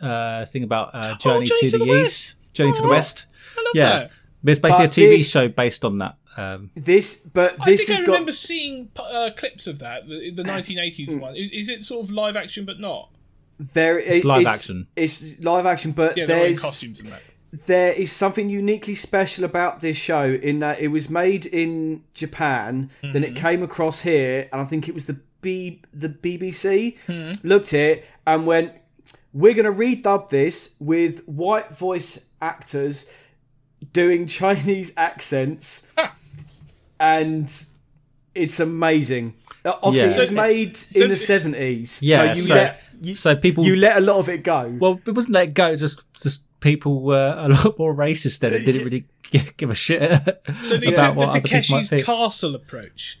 uh 0.00 0.44
thing 0.46 0.62
about 0.64 0.90
uh, 0.94 1.14
Journey, 1.16 1.46
Journey 1.46 1.70
to, 1.70 1.78
the, 1.78 1.84
East, 1.84 2.36
Journey 2.52 2.72
to 2.72 2.82
the 2.82 2.88
Oh, 2.88 2.90
West. 2.90 3.26
I 3.58 3.62
love 3.62 3.72
Yeah, 3.74 3.88
that. 4.00 4.18
but 4.42 4.50
it's 4.50 4.60
basically 4.60 4.86
But 4.86 4.96
a 4.96 5.00
TV 5.00 5.16
the- 5.18 5.22
show 5.22 5.48
based 5.48 5.84
on 5.84 5.98
that. 5.98 6.16
Um, 6.38 6.70
This, 6.74 7.26
but 7.32 7.52
I 7.62 7.64
this 7.64 7.86
think 7.86 7.90
I 7.90 7.92
has 8.00 8.06
remember 8.08 8.26
got. 8.32 8.34
seeing 8.34 8.90
uh, 8.98 9.30
clips 9.34 9.66
of 9.66 9.78
that, 9.78 10.06
the, 10.06 10.30
the 10.32 10.42
1980s 10.42 11.18
one. 11.18 11.34
Is, 11.34 11.50
is 11.50 11.70
it 11.70 11.82
sort 11.82 12.04
of 12.04 12.10
live 12.12 12.36
action 12.36 12.66
but 12.66 12.78
not? 12.78 13.08
There, 13.58 13.98
It's 13.98 14.22
live 14.22 14.46
action. 14.46 14.86
It's 14.96 15.42
live 15.42 15.64
action, 15.64 15.92
but 15.92 16.14
Yeah, 16.14 16.26
they're 16.26 16.36
all 16.36 16.42
in 16.42 16.48
there's 16.50 16.60
costumes 16.62 17.00
and 17.00 17.08
that. 17.08 17.22
There 17.64 17.92
is 17.92 18.12
something 18.12 18.48
uniquely 18.48 18.94
special 18.94 19.44
about 19.44 19.80
this 19.80 19.96
show 19.96 20.24
in 20.24 20.58
that 20.58 20.80
it 20.80 20.88
was 20.88 21.08
made 21.08 21.46
in 21.46 22.04
Japan, 22.12 22.90
then 23.02 23.24
it 23.24 23.34
mm-hmm. 23.34 23.46
came 23.46 23.62
across 23.62 24.02
here, 24.02 24.48
and 24.52 24.60
I 24.60 24.64
think 24.64 24.88
it 24.88 24.94
was 24.94 25.06
the 25.06 25.20
B 25.40 25.80
the 25.94 26.08
BBC 26.08 26.98
hmm. 27.06 27.48
looked 27.48 27.68
at 27.68 27.80
it 27.80 28.04
and 28.26 28.46
went, 28.46 28.72
"We're 29.32 29.54
going 29.54 29.72
to 29.72 29.72
redub 29.72 30.28
this 30.28 30.76
with 30.80 31.26
white 31.26 31.70
voice 31.70 32.26
actors 32.40 33.24
doing 33.92 34.26
Chinese 34.40 34.92
accents," 34.96 35.92
ah. 35.96 36.14
and 36.98 37.48
it's 38.34 38.60
amazing. 38.60 39.34
Uh, 39.64 39.72
Obviously, 39.82 40.10
Yeah. 40.10 40.16
it 40.16 40.20
was 40.20 40.32
made 40.32 40.76
so 40.76 41.04
in 41.04 41.10
the 41.10 41.16
seventies. 41.16 42.00
Yeah, 42.02 42.18
so 42.18 42.24
you 42.24 42.34
so- 42.34 42.54
let 42.54 42.82
you, 43.00 43.14
so 43.14 43.36
people- 43.36 43.64
you 43.64 43.76
let 43.76 43.98
a 43.98 44.00
lot 44.00 44.18
of 44.18 44.28
it 44.28 44.42
go. 44.42 44.74
well, 44.78 45.00
it 45.06 45.12
wasn't 45.12 45.34
let 45.34 45.48
it 45.48 45.54
go. 45.54 45.76
Just 45.76 46.04
just 46.14 46.44
people 46.66 47.00
were 47.02 47.34
a 47.38 47.48
lot 47.64 47.78
more 47.78 47.94
racist 47.94 48.40
then 48.40 48.52
and 48.52 48.64
didn't 48.64 48.84
really 48.84 49.04
give 49.56 49.70
a 49.70 49.74
shit 49.74 50.00
So 50.54 50.76
they 50.76 50.92
about 50.92 51.10
took 51.10 51.16
what 51.16 51.32
the 51.32 51.38
other 51.38 51.40
people 51.40 51.58
might 51.58 51.62
Takeshi's 51.62 51.90
think. 51.90 52.06
Castle 52.06 52.54
approach, 52.56 53.18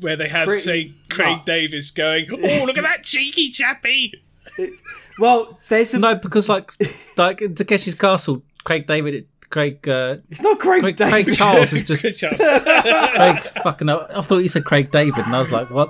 where 0.00 0.16
they 0.16 0.28
have, 0.28 0.48
Pretty 0.48 0.62
say, 0.62 0.92
Craig 1.10 1.36
much. 1.38 1.44
Davis 1.46 1.90
going, 1.90 2.26
"Oh, 2.32 2.64
look 2.66 2.78
at 2.78 2.84
that 2.84 3.02
cheeky 3.02 3.50
chappy." 3.50 4.14
well, 5.18 5.58
there's 5.68 5.92
a 5.94 5.98
No, 5.98 6.16
because 6.16 6.48
like 6.48 6.72
like 7.18 7.42
in 7.42 7.54
Takeshi's 7.54 7.94
Castle, 7.94 8.42
Craig 8.64 8.86
David, 8.86 9.26
Craig, 9.50 9.86
uh, 9.88 10.16
It's 10.30 10.42
not 10.42 10.58
Craig, 10.58 10.82
Craig, 10.82 10.96
David. 10.96 11.24
Craig 11.24 11.36
Charles 11.36 11.72
is 11.72 11.84
just 11.90 12.02
Charles. 12.18 12.36
Craig 13.16 13.38
fucking. 13.62 13.88
Up. 13.88 14.10
I 14.14 14.20
thought 14.22 14.38
you 14.38 14.48
said 14.48 14.64
Craig 14.64 14.90
David, 14.90 15.24
and 15.24 15.34
I 15.34 15.38
was 15.40 15.52
like, 15.52 15.70
what? 15.70 15.88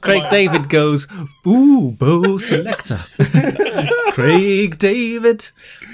Craig 0.00 0.22
David 0.30 0.68
goes, 0.70 1.06
ooh, 1.46 1.92
bow 1.92 2.38
selector. 2.38 2.98
Craig 4.22 4.78
David. 4.78 5.48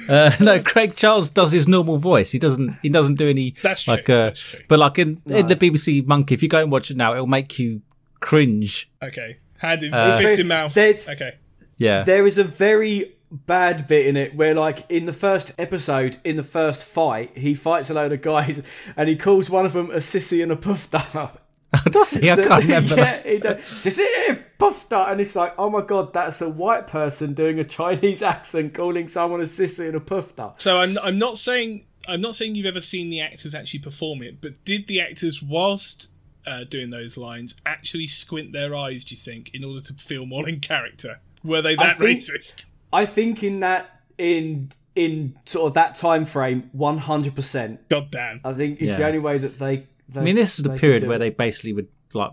Uh, 0.09 0.31
no, 0.41 0.59
Craig 0.61 0.95
Charles 0.97 1.31
does 1.31 1.53
his 1.53 1.67
normal 1.69 1.99
voice. 1.99 2.33
He 2.33 2.39
doesn't. 2.39 2.75
He 2.83 2.89
doesn't 2.89 3.17
do 3.17 3.29
any 3.29 3.51
That's 3.63 3.83
true, 3.83 3.95
like. 3.95 4.09
Uh, 4.11 4.25
that's 4.27 4.41
true. 4.41 4.61
But 4.69 4.79
like 4.79 4.99
in, 4.99 5.21
in 5.27 5.47
the 5.47 5.57
BBC 5.57 6.07
Monkey, 6.07 6.35
if 6.35 6.43
you 6.43 6.49
go 6.49 6.63
and 6.63 6.71
watch 6.73 6.91
it 6.91 6.97
now, 6.97 7.13
it'll 7.15 7.27
make 7.27 7.59
you 7.59 7.83
cringe. 8.21 8.91
Okay, 9.03 9.39
hand 9.59 9.83
in 9.83 9.93
Uh, 9.95 10.19
fist 10.19 10.39
in 10.39 10.49
mouth. 10.49 10.73
There's- 10.75 11.09
Okay, 11.09 11.35
Yeah. 11.77 12.05
There 12.05 12.27
is 12.27 12.39
a 12.39 12.45
very 12.45 13.13
bad 13.31 13.89
bit 13.89 14.07
in 14.07 14.17
it 14.17 14.35
where, 14.35 14.55
like, 14.55 14.89
in 14.91 15.07
the 15.07 15.13
first 15.13 15.55
episode, 15.59 16.17
in 16.25 16.37
the 16.37 16.43
first 16.45 16.81
fight, 16.83 17.37
he 17.37 17.55
fights 17.55 17.91
a 17.91 17.95
load 17.95 18.13
of 18.13 18.23
guys 18.23 18.63
and 18.97 19.09
he 19.09 19.17
calls 19.17 19.51
one 19.51 19.67
of 19.67 19.73
them 19.73 19.91
a 19.91 19.97
sissy 19.97 20.43
and 20.43 20.53
a 20.53 20.57
puff 20.57 20.89
dart. 20.91 21.41
does 21.91 22.13
he? 22.13 22.31
I 22.31 22.37
can't 22.37 22.63
remember 22.65 22.97
yeah, 22.97 23.23
that. 23.23 23.27
he 23.27 23.39
does. 23.39 23.57
Sissy, 23.61 24.39
puff 24.59 24.89
dart. 24.89 25.13
And 25.13 25.21
it's 25.21 25.37
like, 25.37 25.55
oh 25.59 25.71
my 25.71 25.81
god, 25.81 26.13
that's 26.13 26.41
a 26.41 26.49
white 26.49 26.87
person 26.87 27.35
doing 27.35 27.59
a 27.59 27.65
Chinese 27.65 28.23
accent 28.35 28.75
calling 28.75 29.09
someone 29.09 29.41
a 29.41 29.45
sissy 29.45 29.87
and 29.87 29.95
a 29.95 30.01
puff 30.01 30.37
dart. 30.37 30.61
so 30.61 30.81
I'm 30.81 30.97
I'm 31.03 31.19
not 31.19 31.39
saying 31.39 31.87
I'm 32.07 32.21
not 32.21 32.35
saying 32.35 32.55
you've 32.55 32.67
ever 32.67 32.81
seen 32.81 33.11
the 33.11 33.21
actors 33.21 33.55
actually 33.55 33.81
perform 33.81 34.23
it, 34.23 34.41
but 34.41 34.65
did 34.65 34.87
the 34.87 35.01
actors 35.01 35.43
whilst 35.43 36.11
uh, 36.47 36.65
doing 36.65 36.91
those 36.91 37.17
lines 37.17 37.55
actually 37.65 38.07
squint 38.07 38.53
their 38.53 38.75
eyes? 38.75 39.05
Do 39.05 39.15
you 39.15 39.21
think 39.21 39.55
in 39.55 39.65
order 39.65 39.81
to 39.81 39.95
feel 39.95 40.27
more 40.27 40.49
in 40.49 40.61
character? 40.61 41.21
Were 41.43 41.63
they 41.63 41.77
that 41.77 41.99
think- 41.99 42.21
racist? 42.21 42.67
I 42.93 43.07
think 43.07 43.43
in 43.43 43.61
that, 43.61 44.03
in 44.19 44.71
in 44.95 45.37
sort 45.45 45.67
of 45.67 45.75
that 45.75 45.97
time 45.97 46.25
frame, 46.25 46.71
100%. 46.77 47.79
God 47.89 48.11
damn. 48.13 48.41
I 48.45 48.53
think 48.53 48.81
it's 48.81 48.97
the 48.97 49.07
only 49.07 49.19
way 49.19 49.39
that 49.39 49.59
they. 49.59 49.87
They 50.09 50.21
I 50.21 50.25
mean, 50.25 50.37
this 50.37 50.59
is 50.59 50.65
the 50.65 50.77
period 50.77 51.05
where 51.05 51.17
it. 51.17 51.21
they 51.21 51.31
basically 51.31 51.73
would 51.73 51.89
like, 52.13 52.33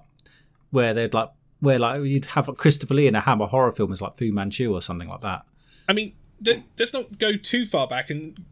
where 0.72 0.94
they'd 0.94 1.14
like, 1.14 1.30
where 1.62 1.80
like 1.80 2.04
you'd 2.04 2.26
have 2.26 2.48
like 2.48 2.58
Christopher 2.58 2.94
Lee 2.94 3.08
in 3.08 3.16
a 3.16 3.22
Hammer 3.22 3.46
horror 3.48 3.72
film 3.72 3.92
as 3.92 4.02
like 4.02 4.16
Fu 4.16 4.32
Manchu 4.32 4.74
or 4.74 4.82
something 4.82 5.08
like 5.08 5.22
that. 5.22 5.44
I 5.88 5.94
mean, 5.94 6.14
th- 6.44 6.62
let's 6.80 6.94
not 6.94 7.18
go 7.20 7.36
too 7.38 7.66
far 7.66 7.88
back. 7.88 8.10
And 8.10 8.44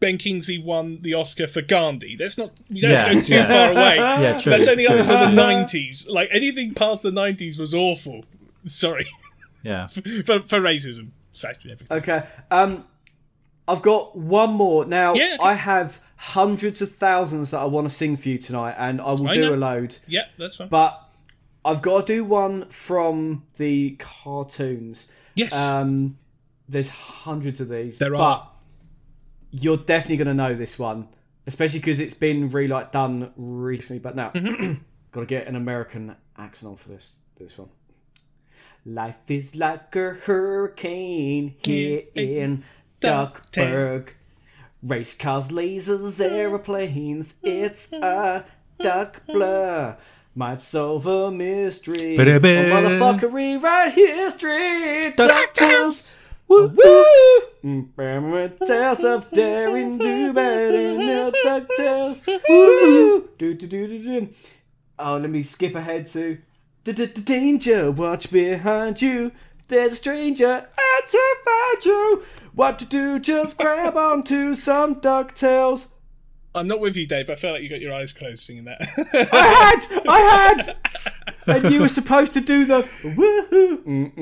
Ben 0.00 0.18
Kingsley 0.18 0.58
won 0.58 0.98
the 1.02 1.14
Oscar 1.14 1.46
for 1.46 1.62
Gandhi. 1.62 2.16
Let's 2.18 2.36
not. 2.36 2.60
We 2.68 2.80
don't 2.80 2.90
Yeah, 2.90 3.12
go 3.14 3.20
too 3.20 3.34
yeah. 3.34 3.46
far 3.48 3.70
away. 3.72 3.96
Yeah, 4.22 4.36
true. 4.38 4.50
That's 4.50 4.66
only 4.68 4.86
true. 4.86 4.94
up 4.96 5.00
until 5.00 5.18
the 5.18 5.32
nineties. 5.34 6.08
Like 6.08 6.28
anything 6.32 6.74
past 6.74 7.02
the 7.02 7.12
nineties 7.12 7.58
was 7.58 7.72
awful. 7.74 8.24
Sorry 8.64 9.06
Yeah. 9.62 9.86
for 9.86 10.02
for 10.40 10.60
racism, 10.60 11.08
sexual 11.32 11.72
everything. 11.72 11.96
Okay. 11.98 12.22
Um, 12.50 12.84
I've 13.68 13.82
got 13.82 14.16
one 14.18 14.54
more. 14.54 14.84
Now, 14.84 15.14
Yeah, 15.14 15.36
okay. 15.38 15.44
I 15.44 15.54
have 15.54 16.00
hundreds 16.24 16.80
of 16.80 16.88
thousands 16.90 17.50
that 17.50 17.58
I 17.58 17.64
want 17.64 17.88
to 17.88 17.92
sing 17.92 18.16
for 18.16 18.28
you 18.28 18.38
tonight, 18.38 18.76
and 18.78 19.00
I 19.00 19.12
will 19.12 19.28
I 19.28 19.34
do 19.34 19.40
know. 19.40 19.54
a 19.54 19.56
load. 19.56 19.96
Yeah, 20.06 20.26
that's 20.38 20.54
fine. 20.56 20.68
But 20.68 21.00
I've 21.64 21.82
got 21.82 22.06
to 22.06 22.12
do 22.12 22.24
one 22.24 22.66
from 22.66 23.44
the 23.56 23.96
cartoons. 23.98 25.10
yes, 25.34 25.52
Um, 25.56 26.16
there's 26.68 26.90
hundreds 26.90 27.60
of 27.60 27.68
these. 27.68 27.98
There 27.98 28.10
but 28.12 28.18
are. 28.18 28.48
You're 29.50 29.76
definitely 29.76 30.16
going 30.18 30.28
to 30.28 30.34
know 30.34 30.54
this 30.54 30.78
one, 30.78 31.08
especially 31.46 31.80
because 31.80 31.98
it's 32.00 32.14
been 32.14 32.50
really 32.50 32.68
like 32.68 32.92
done 32.92 33.32
recently. 33.36 34.00
But 34.00 34.14
now, 34.16 34.30
Mm-hmm. 34.30 34.74
got 35.12 35.20
to 35.20 35.26
get 35.26 35.46
an 35.48 35.56
American 35.56 36.14
accent 36.38 36.70
on 36.70 36.76
for 36.76 36.88
this 36.90 37.16
this 37.36 37.58
one. 37.58 37.68
Life 38.86 39.30
is 39.30 39.54
like 39.56 39.94
a 39.96 40.10
hurricane 40.14 41.54
here 41.64 42.02
in 42.14 42.64
Duckburg. 43.00 44.08
Race 44.82 45.16
cars, 45.16 45.48
lasers, 45.48 46.20
aeroplanes. 46.24 47.36
It's 47.42 47.92
a 47.92 48.44
duck 48.80 49.22
blur. 49.26 49.96
Might 50.34 50.60
solve 50.60 51.06
a 51.06 51.30
mystery. 51.30 52.14
Or 52.16 52.24
Ba-da-ba. 52.24 52.48
motherfucker 52.70 53.32
rewrite 53.32 53.92
history. 53.92 55.12
DuckTales. 55.12 56.18
Woo! 56.48 56.68
Woo! 57.62 57.88
Tales 58.66 59.04
of 59.04 59.30
daring 59.30 59.98
do 59.98 60.32
better 60.32 60.96
now, 60.98 61.30
no 61.30 61.32
DuckTales. 61.44 62.26
Woo! 62.48 63.28
Do 63.38 63.54
do 63.54 63.66
do 63.68 63.86
do 63.88 64.02
do. 64.02 64.28
Oh, 64.98 65.18
let 65.18 65.30
me 65.30 65.42
skip 65.42 65.74
ahead 65.74 66.06
to 66.08 66.36
danger. 67.22 67.90
Watch 67.92 68.32
behind 68.32 69.00
you. 69.02 69.32
There's 69.68 69.92
a 69.92 69.96
stranger 69.96 70.52
out 70.54 70.91
to 71.08 71.36
find 71.44 71.84
you. 71.84 72.22
What 72.54 72.78
to 72.80 72.88
do? 72.88 73.18
Just 73.18 73.58
grab 73.58 73.96
onto 74.10 74.54
some 74.54 75.00
DuckTales. 75.00 75.92
I'm 76.54 76.68
not 76.68 76.80
with 76.80 76.96
you, 76.96 77.06
Dave. 77.06 77.30
I 77.30 77.34
feel 77.34 77.52
like 77.52 77.62
you 77.62 77.70
got 77.70 77.80
your 77.80 77.94
eyes 77.94 78.12
closed 78.12 78.40
singing 78.40 78.64
that. 78.64 78.80
I 79.32 79.46
had! 79.46 80.02
I 80.08 80.18
had! 80.18 80.76
And 81.44 81.72
you 81.72 81.80
were 81.80 81.88
supposed 81.88 82.34
to 82.34 82.40
do 82.40 82.64
the 82.64 82.82
woohoo. 83.02 84.12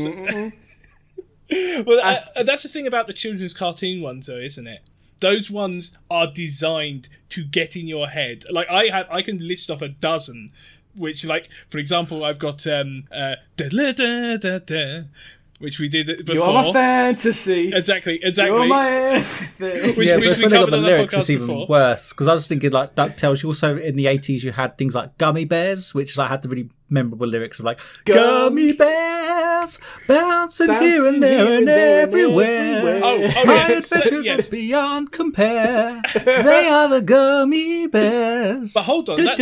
Well, 1.84 2.00
uh, 2.02 2.14
uh, 2.36 2.42
that's 2.44 2.62
the 2.62 2.68
thing 2.68 2.86
about 2.86 3.06
the 3.06 3.12
children's 3.12 3.52
cartoon 3.52 4.00
ones, 4.00 4.26
though, 4.26 4.38
isn't 4.38 4.66
it? 4.66 4.82
Those 5.20 5.50
ones 5.50 5.98
are 6.10 6.26
designed 6.26 7.08
to 7.30 7.44
get 7.44 7.76
in 7.76 7.86
your 7.86 8.08
head. 8.08 8.44
Like 8.50 8.70
I 8.70 8.84
have, 8.86 9.06
I 9.10 9.20
can 9.22 9.36
list 9.46 9.70
off 9.70 9.82
a 9.82 9.88
dozen. 9.88 10.50
Which, 10.96 11.24
like, 11.24 11.48
for 11.68 11.78
example, 11.78 12.24
I've 12.24 12.38
got 12.38 12.66
um, 12.66 13.04
uh, 13.12 13.36
da 13.56 13.68
da 13.68 13.92
da 13.92 14.36
da 14.38 14.58
da, 14.58 15.02
which 15.60 15.78
we 15.78 15.88
did 15.88 16.06
before. 16.26 16.34
You're 16.34 16.52
my 16.52 16.72
fantasy. 16.72 17.72
exactly, 17.72 18.18
exactly. 18.22 18.56
You're 18.58 18.66
my 18.66 18.90
everything. 18.90 19.96
Which- 19.96 20.06
Yeah, 20.08 20.16
which 20.16 20.28
but 20.30 20.36
we 20.38 20.42
when 20.44 20.50
they 20.50 20.58
got 20.58 20.70
the 20.70 20.76
lyrics, 20.78 21.14
podcast 21.14 21.18
it's 21.18 21.30
even 21.30 21.46
before. 21.46 21.66
worse. 21.68 22.12
Because 22.12 22.28
I 22.28 22.34
was 22.34 22.48
thinking 22.48 22.70
like 22.72 22.94
DuckTales. 22.94 23.42
You 23.42 23.48
also 23.50 23.76
in 23.76 23.94
the 23.96 24.06
eighties 24.08 24.42
you 24.42 24.52
had 24.52 24.76
things 24.76 24.94
like 24.94 25.16
Gummi 25.18 25.48
Bears, 25.48 25.94
which 25.94 26.18
like 26.18 26.28
had 26.28 26.42
the 26.42 26.48
really 26.48 26.70
memorable 26.90 27.26
lyrics 27.26 27.58
of 27.58 27.64
like 27.64 27.78
Gummi 27.78 28.76
Bears 28.76 29.80
bouncing, 30.06 30.68
here 30.72 31.06
and 31.08 31.22
there 31.22 31.38
here 31.38 31.46
and 31.48 31.58
and 31.58 31.68
there 31.68 32.02
and 32.04 32.08
everywhere. 32.08 32.76
everywhere. 32.78 33.00
Oh, 33.02 33.22
oh 33.36 33.46
My 33.46 33.54
yes, 33.54 33.88
so- 33.88 34.20
yes. 34.20 34.36
that's 34.36 34.48
beyond 34.50 35.12
compare. 35.12 36.02
they 36.24 36.66
are 36.68 36.88
the 36.88 37.00
Gummi 37.00 37.90
Bears. 37.90 38.74
But 38.74 38.84
hold 38.84 39.08
on, 39.10 39.16
that's, 39.16 39.38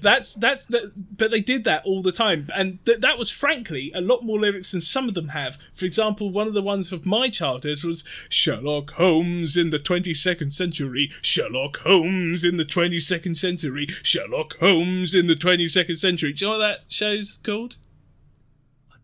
that's 0.00 0.34
that's 0.34 0.66
the, 0.66 0.92
but 1.16 1.30
they 1.30 1.40
did 1.40 1.64
that 1.64 1.82
all 1.84 2.02
the 2.02 2.12
time, 2.12 2.48
and 2.54 2.84
th- 2.84 3.00
that 3.00 3.18
was 3.18 3.30
frankly 3.30 3.92
a 3.94 4.00
lot 4.00 4.22
more 4.22 4.38
lyrics 4.38 4.72
than 4.72 4.80
some 4.80 5.08
of 5.08 5.14
them 5.14 5.28
have. 5.28 5.58
For 5.72 5.84
example, 5.84 6.30
one 6.30 6.46
of 6.46 6.54
the 6.54 6.62
ones 6.62 6.92
of 6.92 7.04
my 7.06 7.28
childhood 7.28 7.82
was 7.84 8.04
Sherlock 8.28 8.92
Holmes 8.92 9.56
in 9.56 9.70
the 9.70 9.78
22nd 9.78 10.52
century, 10.52 11.10
Sherlock 11.22 11.78
Holmes 11.78 12.44
in 12.44 12.56
the 12.56 12.64
22nd 12.64 13.36
century, 13.36 13.86
Sherlock 14.02 14.53
Holmes 14.60 15.14
in 15.14 15.26
the 15.26 15.34
22nd 15.34 15.96
century. 15.96 16.32
Do 16.32 16.44
you 16.44 16.50
know 16.52 16.58
what 16.58 16.66
that 16.66 16.78
show's 16.88 17.38
called? 17.42 17.76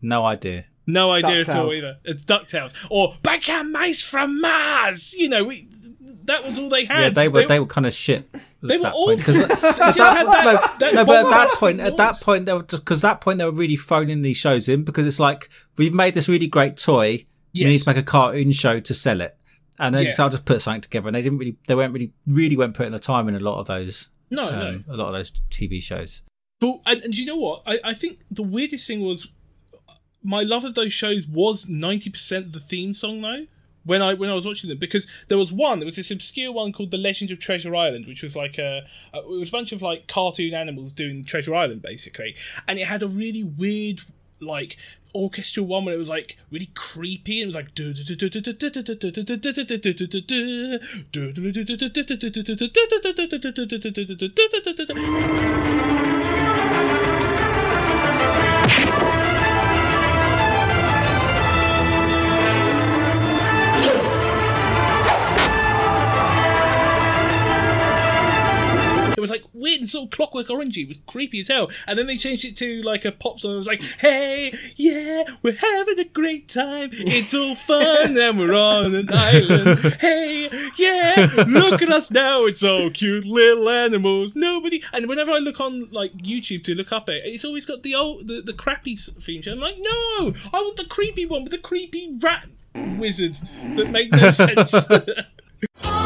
no 0.02 0.24
idea. 0.24 0.64
No 0.86 1.10
idea 1.12 1.40
at 1.40 1.48
all 1.50 1.72
either. 1.72 1.98
It's 2.04 2.24
Ducktales 2.24 2.74
or 2.90 3.14
Backhand 3.22 3.70
Mice 3.70 4.02
from 4.02 4.40
Mars. 4.40 5.12
You 5.14 5.28
know, 5.28 5.44
we, 5.44 5.68
that 6.24 6.42
was 6.44 6.58
all 6.58 6.68
they 6.68 6.84
had. 6.86 7.00
Yeah, 7.00 7.08
they 7.10 7.28
were 7.28 7.44
they 7.46 7.60
were 7.60 7.66
kind 7.66 7.86
of 7.86 7.92
shit. 7.92 8.24
They 8.62 8.76
were 8.78 8.84
that 8.84 8.92
point, 8.94 9.20
awful. 9.20 9.34
'cause- 9.34 9.38
They 9.62 9.92
just 9.92 10.16
had 10.16 10.26
that, 10.26 10.76
that 10.80 10.94
no, 10.94 11.04
but 11.04 11.24
at 11.26 11.30
that 11.30 11.50
point, 11.52 11.80
at 11.80 11.96
that 11.98 12.20
point, 12.20 12.46
they 12.46 12.52
were 12.54 12.62
because 12.62 13.02
that 13.02 13.20
point 13.20 13.38
they 13.38 13.44
were 13.44 13.52
really 13.52 13.76
phoning 13.76 14.22
these 14.22 14.36
shows 14.38 14.68
in 14.68 14.82
because 14.82 15.06
it's 15.06 15.20
like 15.20 15.48
we've 15.76 15.94
made 15.94 16.14
this 16.14 16.28
really 16.28 16.48
great 16.48 16.76
toy. 16.76 17.26
Yes. 17.52 17.64
We 17.64 17.70
need 17.70 17.78
to 17.80 17.88
make 17.90 17.96
a 17.98 18.02
cartoon 18.02 18.52
show 18.52 18.80
to 18.80 18.94
sell 18.94 19.20
it, 19.20 19.36
and 19.78 19.94
they 19.94 20.02
Yeah. 20.02 20.08
decided 20.08 20.38
to 20.38 20.42
put 20.42 20.60
something 20.62 20.80
together. 20.80 21.08
And 21.08 21.14
they 21.14 21.22
didn't 21.22 21.38
really, 21.38 21.56
they 21.68 21.74
weren't 21.74 21.92
really, 21.94 22.12
really 22.26 22.56
weren't 22.56 22.74
putting 22.74 22.92
the 22.92 22.98
time 22.98 23.28
in 23.28 23.34
a 23.36 23.40
lot 23.40 23.60
of 23.60 23.66
those, 23.66 24.08
no, 24.30 24.48
um, 24.48 24.84
no. 24.86 24.94
a 24.94 24.96
lot 24.96 25.08
of 25.08 25.14
those 25.14 25.32
TV 25.50 25.82
shows. 25.82 26.22
But 26.60 26.80
and, 26.86 27.02
and 27.02 27.16
you 27.16 27.26
know 27.26 27.36
what? 27.36 27.62
I, 27.66 27.80
I 27.84 27.94
think 27.94 28.20
the 28.30 28.42
weirdest 28.42 28.86
thing 28.86 29.00
was 29.00 29.28
my 30.22 30.42
love 30.42 30.64
of 30.64 30.74
those 30.74 30.92
shows 30.92 31.26
was 31.26 31.68
ninety 31.68 32.10
percent 32.10 32.52
the 32.52 32.60
theme 32.60 32.94
song 32.94 33.20
though. 33.20 33.46
When 33.82 34.02
I 34.02 34.12
when 34.12 34.28
I 34.28 34.34
was 34.34 34.44
watching 34.44 34.68
them, 34.68 34.78
because 34.78 35.06
there 35.28 35.38
was 35.38 35.50
one, 35.50 35.78
there 35.78 35.86
was 35.86 35.96
this 35.96 36.10
obscure 36.10 36.52
one 36.52 36.70
called 36.70 36.90
The 36.90 36.98
Legend 36.98 37.30
of 37.30 37.38
Treasure 37.38 37.74
Island, 37.74 38.06
which 38.06 38.22
was 38.22 38.36
like 38.36 38.58
a, 38.58 38.86
a 39.14 39.18
it 39.18 39.26
was 39.26 39.48
a 39.48 39.52
bunch 39.52 39.72
of 39.72 39.80
like 39.80 40.06
cartoon 40.06 40.52
animals 40.52 40.92
doing 40.92 41.24
Treasure 41.24 41.54
Island 41.54 41.80
basically, 41.80 42.36
and 42.68 42.78
it 42.78 42.86
had 42.86 43.02
a 43.02 43.08
really 43.08 43.42
weird 43.42 44.02
like 44.40 44.76
orchestral 45.14 45.66
one 45.66 45.84
where 45.84 45.94
it 45.94 45.98
was 45.98 46.08
like 46.08 46.38
really 46.50 46.70
creepy 46.74 47.42
and 47.42 47.52
it 47.52 47.54
was 47.54 47.56
like 47.56 47.74
like 69.80 69.88
sort 69.88 70.04
of 70.04 70.10
clockwork 70.10 70.48
orangey. 70.48 70.82
It 70.82 70.88
was 70.88 70.98
creepy 71.06 71.40
as 71.40 71.48
hell. 71.48 71.68
And 71.86 71.98
then 71.98 72.06
they 72.06 72.16
changed 72.16 72.44
it 72.44 72.56
to 72.58 72.82
like 72.82 73.04
a 73.04 73.12
pop 73.12 73.40
song. 73.40 73.54
It 73.54 73.58
was 73.58 73.66
like, 73.66 73.80
hey, 73.80 74.52
yeah, 74.76 75.24
we're 75.42 75.56
having 75.56 75.98
a 75.98 76.04
great 76.04 76.48
time. 76.48 76.90
It's 76.92 77.34
all 77.34 77.54
fun 77.54 78.16
and 78.16 78.38
we're 78.38 78.54
on 78.54 78.94
an 78.94 79.08
island. 79.10 79.78
Hey, 80.00 80.48
yeah, 80.78 81.44
look 81.46 81.82
at 81.82 81.90
us 81.90 82.10
now. 82.10 82.44
It's 82.44 82.64
all 82.64 82.90
cute 82.90 83.26
little 83.26 83.68
animals. 83.68 84.36
Nobody. 84.36 84.82
And 84.92 85.08
whenever 85.08 85.32
I 85.32 85.38
look 85.38 85.60
on 85.60 85.90
like 85.90 86.12
YouTube 86.14 86.64
to 86.64 86.74
look 86.74 86.92
up 86.92 87.08
it, 87.08 87.22
it's 87.24 87.44
always 87.44 87.66
got 87.66 87.82
the 87.82 87.94
old, 87.94 88.28
the, 88.28 88.40
the 88.40 88.52
crappy 88.52 88.96
theme. 88.96 89.42
I'm 89.46 89.60
like, 89.60 89.76
no, 89.78 90.32
I 90.52 90.60
want 90.60 90.76
the 90.76 90.84
creepy 90.84 91.26
one 91.26 91.42
with 91.42 91.52
the 91.52 91.58
creepy 91.58 92.16
rat 92.20 92.46
wizard 92.74 93.34
that 93.76 93.90
made 93.90 94.12
no 94.12 94.30
sense. 94.30 94.74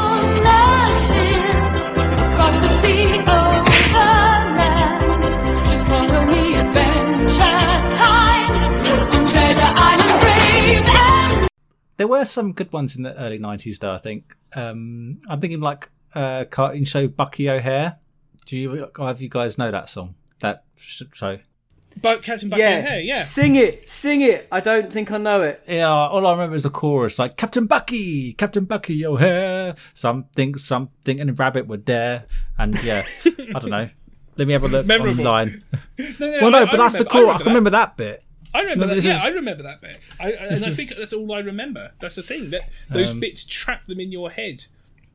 There 11.97 12.07
were 12.07 12.25
some 12.25 12.51
good 12.53 12.71
ones 12.73 12.95
in 12.95 13.03
the 13.03 13.17
early 13.17 13.37
nineties, 13.37 13.79
though. 13.79 13.93
I 13.93 13.97
think. 13.97 14.35
Um, 14.55 15.13
I'm 15.29 15.39
thinking 15.41 15.61
like 15.61 15.89
uh, 16.13 16.45
cartoon 16.49 16.85
show 16.85 17.07
Bucky 17.07 17.49
O'Hare. 17.49 17.97
Do 18.45 18.57
you 18.57 18.89
either 18.99 19.23
you 19.23 19.29
guys 19.29 19.57
know 19.57 19.71
that 19.71 19.89
song? 19.89 20.15
That 20.39 20.63
show? 20.79 21.39
Boat 22.01 22.23
Captain 22.23 22.49
Bucky 22.49 22.61
Yeah. 22.61 22.77
O'Hare, 22.79 22.99
yeah. 22.99 23.17
Sing 23.19 23.55
it, 23.55 23.89
sing 23.89 24.21
it. 24.21 24.47
I 24.51 24.59
don't 24.59 24.91
think 24.91 25.11
I 25.13 25.17
know 25.17 25.41
it. 25.41 25.63
Yeah, 25.65 25.87
all 25.89 26.27
I 26.27 26.31
remember 26.33 26.55
is 26.55 26.65
a 26.65 26.69
chorus 26.69 27.17
like 27.17 27.37
Captain 27.37 27.67
Bucky, 27.67 28.33
Captain 28.33 28.65
Bucky 28.65 29.05
O'Hare, 29.05 29.73
something, 29.93 30.55
something, 30.57 31.21
and 31.21 31.39
rabbit 31.39 31.67
were 31.67 31.77
there, 31.77 32.25
and 32.57 32.75
yeah, 32.83 33.03
I 33.25 33.59
don't 33.59 33.69
know. 33.69 33.89
Let 34.37 34.47
me 34.47 34.51
have 34.53 34.65
a 34.65 34.67
look 34.67 34.85
Memorable. 34.85 35.19
online. 35.25 35.63
No, 35.97 36.05
no, 36.19 36.37
Well, 36.41 36.51
no, 36.51 36.57
I- 36.59 36.65
but 36.65 36.73
I 36.73 36.77
that's 36.83 36.97
the 36.99 37.05
remember- 37.05 37.25
core. 37.27 37.31
I 37.31 37.35
I 37.35 37.37
can 37.37 37.47
remember 37.47 37.69
that 37.69 37.95
bit. 37.95 38.23
I 38.55 38.61
remember 38.61 38.87
No, 38.87 38.93
that. 38.95 39.03
Yeah, 39.03 39.13
is- 39.13 39.25
I 39.25 39.29
remember 39.31 39.63
that 39.63 39.81
bit. 39.81 39.97
I, 40.19 40.27
I- 40.27 40.29
and 40.31 40.51
I 40.53 40.69
think 40.69 40.91
is- 40.91 40.97
that's 40.97 41.13
all 41.13 41.31
I 41.33 41.39
remember. 41.39 41.91
That's 41.99 42.15
the 42.15 42.23
thing. 42.23 42.49
That 42.51 42.61
those 42.89 43.11
Um, 43.11 43.19
bits 43.19 43.43
trap 43.45 43.85
them 43.87 43.99
in 43.99 44.11
your 44.11 44.31
head. 44.31 44.65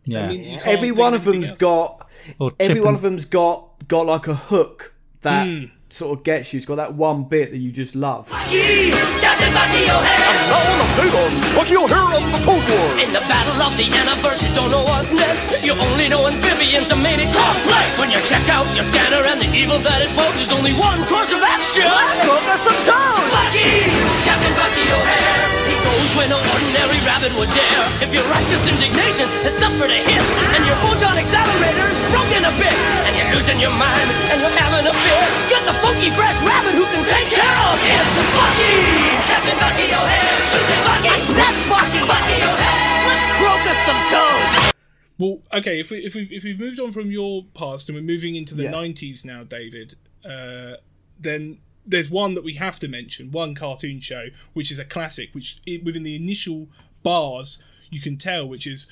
Yeah, 0.06 0.24
I 0.24 0.28
mean, 0.28 0.44
you 0.44 0.58
Every 0.64 0.92
one 0.92 1.14
of 1.14 1.26
of 1.26 1.32
them's 1.32 1.50
else. 1.50 1.58
got 1.58 2.10
every 2.58 2.80
one 2.80 2.94
of 2.94 3.02
them's 3.02 3.24
got 3.26 3.86
got 3.88 4.06
like 4.06 4.26
a 4.28 4.34
hook 4.34 4.94
that 5.22 5.46
Hmm. 5.46 5.64
Sort 5.92 6.18
of 6.18 6.24
gets 6.24 6.52
you. 6.52 6.58
It's 6.58 6.66
got 6.66 6.76
that 6.76 6.94
one 6.94 7.24
bit 7.24 7.50
that 7.50 7.58
you 7.58 7.70
just 7.72 7.94
love. 7.96 8.28
Captain 8.28 9.52
Bucky 9.52 9.82
O'Hare. 9.90 10.30
Now 10.50 10.70
on 10.70 10.78
the 10.78 10.88
Phaeton, 10.96 11.32
Bucky 11.54 11.76
O'Hare 11.76 12.10
of 12.16 12.24
the 12.30 12.40
Toad 12.42 12.62
Wars. 12.62 12.96
In 13.02 13.10
the 13.12 13.24
battle 13.26 13.58
of 13.62 13.76
the 13.76 13.84
universe, 13.84 14.42
you 14.42 14.50
don't 14.54 14.70
know 14.70 14.84
what's 14.84 15.12
next. 15.12 15.64
You 15.64 15.72
only 15.74 16.08
know 16.08 16.26
amphibians 16.26 16.90
are 16.92 17.00
made 17.00 17.20
in 17.20 17.30
complex. 17.32 17.98
When 17.98 18.10
you 18.10 18.20
check 18.26 18.46
out 18.48 18.66
your 18.74 18.84
scanner 18.84 19.22
and 19.26 19.40
the 19.40 19.50
evil 19.50 19.78
that 19.78 20.02
it 20.02 20.10
poses, 20.16 20.48
there's 20.48 20.58
only 20.58 20.72
one 20.74 21.02
course 21.06 21.32
of 21.32 21.42
action. 21.42 21.86
Let's 21.86 22.16
cook 22.24 22.44
us 22.48 22.62
some 22.64 22.80
toad. 22.86 23.24
Bucky, 23.30 23.86
Captain 24.26 24.54
Bucky 24.54 24.84
O'Hare. 24.90 25.59
He 25.80 25.88
goes 25.88 26.12
when 26.12 26.28
no 26.28 26.36
ordinary 26.36 27.00
rabbit 27.08 27.32
would 27.40 27.48
dare. 27.56 27.84
If 28.04 28.12
your 28.12 28.24
righteous 28.28 28.60
indignation 28.68 29.24
has 29.48 29.56
suffered 29.56 29.88
a 29.88 30.00
hit, 30.04 30.20
and 30.52 30.62
your 30.68 30.76
photon 30.84 31.16
accelerator 31.16 31.88
is 31.88 32.00
broken 32.12 32.44
a 32.44 32.52
bit, 32.60 32.76
and 33.08 33.16
you're 33.16 33.32
losing 33.32 33.56
your 33.56 33.72
mind 33.72 34.08
and 34.28 34.44
you're 34.44 34.52
having 34.60 34.84
a 34.84 34.92
fit, 34.92 35.24
get 35.48 35.62
the 35.64 35.72
funky 35.80 36.12
fresh 36.12 36.36
rabbit 36.44 36.76
who 36.76 36.84
can 36.92 37.00
take 37.08 37.28
care 37.32 37.56
of 37.64 37.80
it. 37.80 38.04
Bucky, 38.36 38.76
Captain 39.24 39.56
Bucky 39.56 39.88
O'Hare. 39.88 40.36
You 40.52 40.60
say 40.68 40.80
Bucky, 40.84 41.14
that's 41.32 41.60
Bucky. 41.64 42.00
Bucky 42.04 42.38
O'Hare. 42.44 43.00
Let's 43.08 43.26
croak 43.40 43.64
us 43.72 43.80
some 43.88 44.00
toads. 44.12 44.72
Well, 45.16 45.34
okay. 45.64 45.80
If 45.80 45.90
we 45.90 45.98
if 46.04 46.14
we 46.14 46.22
if 46.30 46.44
we've 46.44 46.60
moved 46.60 46.80
on 46.80 46.92
from 46.92 47.10
your 47.10 47.44
past 47.54 47.88
and 47.88 47.96
we're 47.96 48.04
moving 48.04 48.36
into 48.36 48.54
the 48.54 48.64
Yeah. 48.64 48.70
nineties 48.70 49.24
now, 49.24 49.44
David, 49.44 49.96
uh, 50.24 50.76
then 51.18 51.58
there's 51.86 52.10
one 52.10 52.34
that 52.34 52.44
we 52.44 52.54
have 52.54 52.78
to 52.80 52.88
mention, 52.88 53.30
one 53.30 53.54
cartoon 53.54 54.00
show, 54.00 54.26
which 54.52 54.70
is 54.70 54.78
a 54.78 54.84
classic, 54.84 55.30
which 55.32 55.60
it, 55.66 55.84
within 55.84 56.02
the 56.02 56.16
initial 56.16 56.68
bars 57.02 57.62
you 57.90 58.00
can 58.00 58.16
tell, 58.16 58.46
which 58.46 58.66
is. 58.66 58.86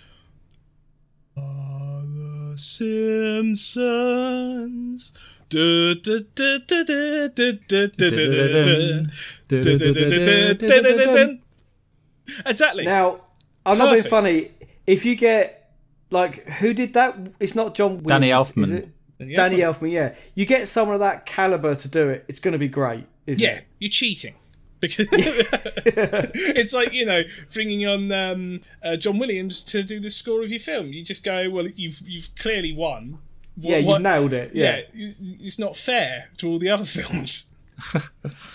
Are 1.37 2.03
the 2.03 2.57
Simpsons. 2.59 3.92
Exactly. 12.44 12.85
Now, 12.85 13.20
I'm 13.64 13.79
Perfect. 13.79 13.79
not 13.79 13.92
being 13.92 14.03
funny. 14.03 14.51
If 14.87 15.07
you 15.07 15.14
get 15.16 15.72
like, 16.11 16.44
who 16.44 16.74
did 16.74 16.94
that? 16.94 17.16
It's 17.40 17.55
not 17.55 17.74
John. 17.74 18.03
Williams, 18.03 18.09
Danny 18.09 18.31
Elfman. 18.31 18.64
Is 18.64 18.72
it? 18.72 18.88
Danny 19.19 19.59
Elfman. 19.59 19.91
Yeah, 19.91 20.15
you 20.35 20.47
get 20.47 20.69
someone 20.69 20.95
of 20.95 21.01
that 21.01 21.27
caliber 21.27 21.75
to 21.75 21.89
do 21.91 22.09
it. 22.09 22.25
It's 22.29 22.41
going 22.41 22.53
to 22.53 22.59
be 22.59 22.69
great. 22.69 23.05
Isn't 23.27 23.43
Yeah, 23.43 23.57
it? 23.57 23.65
you're 23.79 23.91
cheating. 23.91 24.35
Because 24.81 25.09
it's 25.13 26.73
like 26.73 26.93
you 26.93 27.05
know 27.05 27.25
bringing 27.53 27.85
on 27.89 28.13
um, 28.13 28.61
uh, 28.81 28.95
John 28.95 29.19
Williams 29.19 29.65
to 29.65 29.83
do 29.83 29.99
the 29.99 30.09
score 30.11 30.45
of 30.45 30.51
your 30.51 30.61
film. 30.61 30.93
You 30.93 31.03
just 31.05 31.25
go, 31.25 31.51
well, 31.51 31.67
you've 31.67 32.01
you've 32.07 32.31
clearly 32.37 32.73
won. 32.73 33.19
What- 33.57 33.71
Yeah, 33.73 33.77
you 33.79 33.87
what- 33.87 34.03
nailed 34.03 34.33
it. 34.33 34.53
Yeah, 34.55 34.77
Yeah. 34.77 34.83
it's 35.09 35.21
it's 35.21 35.59
not 35.59 35.77
fair 35.77 36.29
to 36.39 36.49
all 36.49 36.61
the 36.61 36.71
other 36.71 36.85
films. 36.99 37.53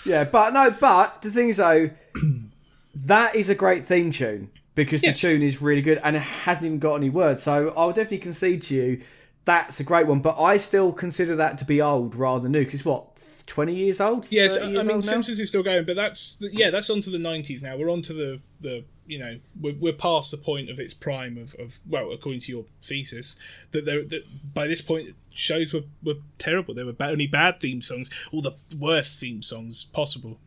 yeah, 0.05 0.23
But 0.23 0.53
no, 0.53 0.73
but 0.79 1.21
the 1.21 1.29
thing 1.29 1.49
is 1.49 1.57
though, 1.57 1.89
that 3.05 3.35
is 3.35 3.49
a 3.49 3.55
great 3.55 3.83
theme 3.83 4.11
tune 4.11 4.49
because 4.75 5.03
Yeah. 5.03 5.11
the 5.11 5.17
tune 5.17 5.41
is 5.41 5.61
really 5.61 5.81
good 5.81 5.99
and 6.03 6.15
it 6.15 6.21
hasn't 6.21 6.65
even 6.65 6.79
got 6.79 6.95
any 6.95 7.09
words. 7.09 7.43
So 7.43 7.73
I'll 7.75 7.89
definitely 7.91 8.19
concede 8.19 8.61
to 8.63 8.75
you. 8.75 9.01
That's 9.45 9.79
a 9.79 9.83
great 9.83 10.07
one, 10.07 10.21
but 10.21 10.39
I 10.39 10.55
still 10.57 10.93
consider 10.93 11.35
that 11.35 11.57
to 11.57 11.65
be 11.65 11.81
old 11.81 12.15
rather 12.15 12.43
than 12.43 12.53
new 12.53 12.59
because 12.59 12.75
it's 12.75 12.85
what 12.85 13.43
twenty 13.45 13.75
years 13.75 13.99
old. 13.99 14.31
Yes, 14.31 14.55
30 14.55 14.65
I 14.65 14.69
years 14.69 14.87
mean? 14.87 15.01
Simpsons 15.01 15.39
is 15.39 15.49
still 15.49 15.63
going, 15.63 15.83
but 15.85 15.97
that's 15.97 16.37
yeah, 16.39 16.69
that's 16.69 16.89
onto 16.89 17.11
the 17.11 17.19
nineties 17.19 17.61
now. 17.61 17.75
We're 17.75 17.91
onto 17.91 18.13
the 18.13 18.41
the 18.61 18.85
you 19.05 19.19
know 19.19 19.37
we're, 19.59 19.75
we're 19.75 19.93
past 19.93 20.31
the 20.31 20.37
point 20.37 20.69
of 20.69 20.79
its 20.79 20.93
prime 20.93 21.37
of, 21.37 21.55
of 21.55 21.79
well, 21.89 22.11
according 22.11 22.39
to 22.41 22.51
your 22.51 22.65
thesis, 22.81 23.35
that 23.71 23.85
there 23.85 24.01
that 24.01 24.23
by 24.53 24.67
this 24.67 24.81
point 24.81 25.09
shows 25.33 25.73
were, 25.73 25.83
were 26.03 26.19
terrible. 26.37 26.73
There 26.73 26.85
were 26.85 26.93
ba- 26.93 27.09
only 27.09 27.27
bad 27.27 27.59
theme 27.59 27.81
songs, 27.81 28.09
all 28.31 28.41
the 28.41 28.55
worst 28.77 29.19
theme 29.19 29.41
songs 29.41 29.83
possible. 29.83 30.39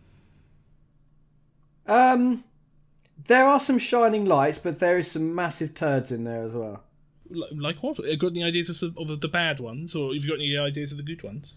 Um, 1.87 2.45
there 3.27 3.45
are 3.45 3.61
some 3.61 3.79
shining 3.79 4.25
lights, 4.25 4.59
but 4.59 4.81
there 4.81 4.99
is 4.99 5.11
some 5.11 5.35
massive 5.35 5.75
turds 5.75 6.11
in 6.11 6.25
there 6.25 6.43
as 6.43 6.55
well. 6.55 6.83
Like, 7.31 7.51
like 7.55 7.83
what? 7.83 7.97
Have 7.99 8.07
you 8.07 8.17
got 8.17 8.31
any 8.33 8.45
ideas 8.45 8.69
of, 8.69 8.77
some, 8.77 8.95
of 8.99 9.21
the 9.21 9.29
bad 9.29 9.61
ones, 9.61 9.95
or 9.95 10.13
have 10.15 10.23
you 10.25 10.31
got 10.31 10.39
any 10.39 10.57
ideas 10.59 10.93
of 10.93 10.99
the 10.99 11.05
good 11.05 11.23
ones? 11.23 11.57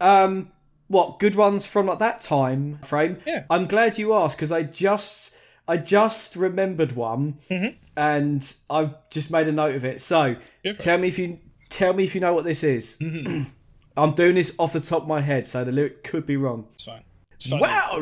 Um, 0.00 0.52
what 0.88 1.18
good 1.18 1.34
ones 1.34 1.66
from 1.70 1.86
like 1.86 1.98
that 1.98 2.20
time 2.20 2.78
frame? 2.78 3.18
Yeah. 3.26 3.44
I'm 3.50 3.66
glad 3.66 3.98
you 3.98 4.14
asked 4.14 4.36
because 4.38 4.52
I 4.52 4.62
just 4.62 5.36
I 5.66 5.76
just 5.76 6.36
remembered 6.36 6.92
one, 6.92 7.34
Mm-hmm. 7.50 7.76
and 7.96 8.54
I've 8.70 8.94
just 9.10 9.30
made 9.30 9.48
a 9.48 9.52
note 9.52 9.74
of 9.74 9.84
it. 9.84 10.00
So 10.00 10.36
Go 10.64 10.72
for 10.74 10.80
tell 10.80 10.98
me 10.98 11.08
if 11.08 11.18
you 11.18 11.38
tell 11.68 11.92
me 11.92 12.04
if 12.04 12.14
you 12.14 12.20
know 12.20 12.32
what 12.32 12.44
this 12.44 12.64
is. 12.64 12.98
Mm-hmm. 13.00 13.42
I'm 13.96 14.12
doing 14.12 14.36
this 14.36 14.54
off 14.60 14.72
the 14.72 14.80
top 14.80 15.02
of 15.02 15.08
my 15.08 15.20
head, 15.20 15.46
so 15.48 15.64
the 15.64 15.72
lyric 15.72 16.04
could 16.04 16.24
be 16.24 16.36
wrong. 16.36 16.68
It's 16.72 16.84
fine. 16.84 17.02
funny. 17.50 17.60
Well, 17.60 18.00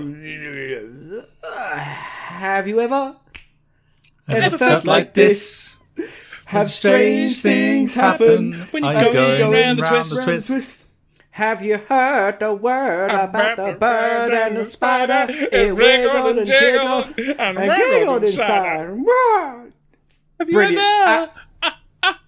have 1.55 2.69
you 2.69 2.81
ever 2.81 3.17
Ever 4.29 4.59
felt 4.59 4.85
like 4.85 5.15
this? 5.15 5.79
Have 6.47 6.67
strange 6.69 7.43
things 7.43 7.95
happen 7.95 8.55
When 8.71 8.83
you're 8.85 8.93
I'm 8.93 9.13
going 9.13 9.51
round 9.53 9.79
the 9.79 9.83
round 9.83 9.95
twist. 10.07 10.15
the 10.17 10.23
twist. 10.25 10.51
twist? 10.51 10.83
Have 11.31 11.63
you 11.63 11.77
heard 11.77 12.41
the 12.41 12.55
word 12.55 13.11
about 13.11 13.57
the 13.59 13.73
bird 13.73 14.31
and 14.33 14.57
the 14.57 14.65
spider? 14.65 15.27
It 15.31 15.75
wriggled 15.75 16.27
and 16.31 16.39
and 16.39 16.49
jiggled 16.49 17.15
jiggled 17.17 17.37
and 17.41 17.59
and 17.59 17.61
wriggled 17.69 17.77
giggled 17.79 18.23
inside. 18.23 18.89
inside. 18.91 19.73
Have 20.39 20.49
you 20.49 20.55
Brilliant. 20.55 20.83
ever, 20.83 21.31
ah, 21.63 21.81
ah, 22.03 22.21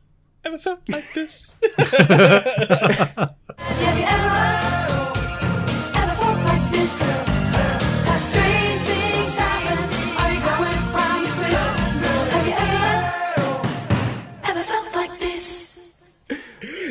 ever 0.44 0.58
felt 0.58 0.80
like 0.88 1.12
this? 1.14 1.58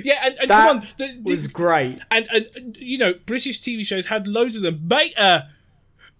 yeah, 0.07 0.19
and, 0.23 0.35
and 0.39 0.49
That 0.49 0.67
come 0.67 0.77
on, 0.79 0.87
the, 0.97 1.21
the- 1.25 1.31
was 1.33 1.47
great. 1.47 1.99
and, 2.09 2.27
and 2.33 2.77
you 2.77 2.97
know, 2.97 3.13
British 3.25 3.61
TV 3.61 3.85
shows 3.85 4.05
had 4.07 4.25
loads 4.27 4.55
of 4.55 4.61
them. 4.63 4.81
Beta, 4.87 5.49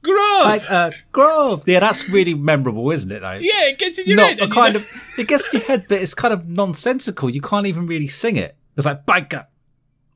Grove, 0.04 0.43
Like 0.45 0.69
uh, 0.69 0.91
Grove. 1.12 1.63
Yeah, 1.65 1.80
that's 1.80 2.10
really 2.10 2.34
memorable, 2.34 2.91
isn't 2.91 3.12
it? 3.12 3.21
Though. 3.21 3.32
yeah, 3.34 3.65
it 3.71 3.80
gets 3.80 3.97
in 4.00 4.06
your 4.08 4.17
Not 4.17 4.30
head. 4.30 4.39
a 4.39 4.43
and 4.43 4.54
you 4.54 4.62
know- 4.62 4.76
of. 4.76 5.13
It 5.17 5.28
gets 5.28 5.54
in 5.54 5.60
your 5.60 5.67
head, 5.67 5.86
but 5.89 6.02
it's 6.02 6.13
kind 6.13 6.34
of 6.34 6.47
nonsensical. 6.47 7.30
You 7.30 7.41
can't 7.41 7.65
even 7.65 7.88
really 7.88 8.08
sing 8.08 8.36
it. 8.36 8.56
It's 8.76 8.86
like 8.86 9.06
biker. 9.06 9.47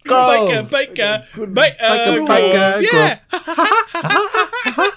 Baker, 0.03 0.09
Grove. 0.09 0.71
Baker, 0.71 1.23
Baker, 1.35 1.47
Baker, 1.53 2.15
Grove. 2.15 2.27
Baker, 2.27 2.81
yeah. 2.81 3.19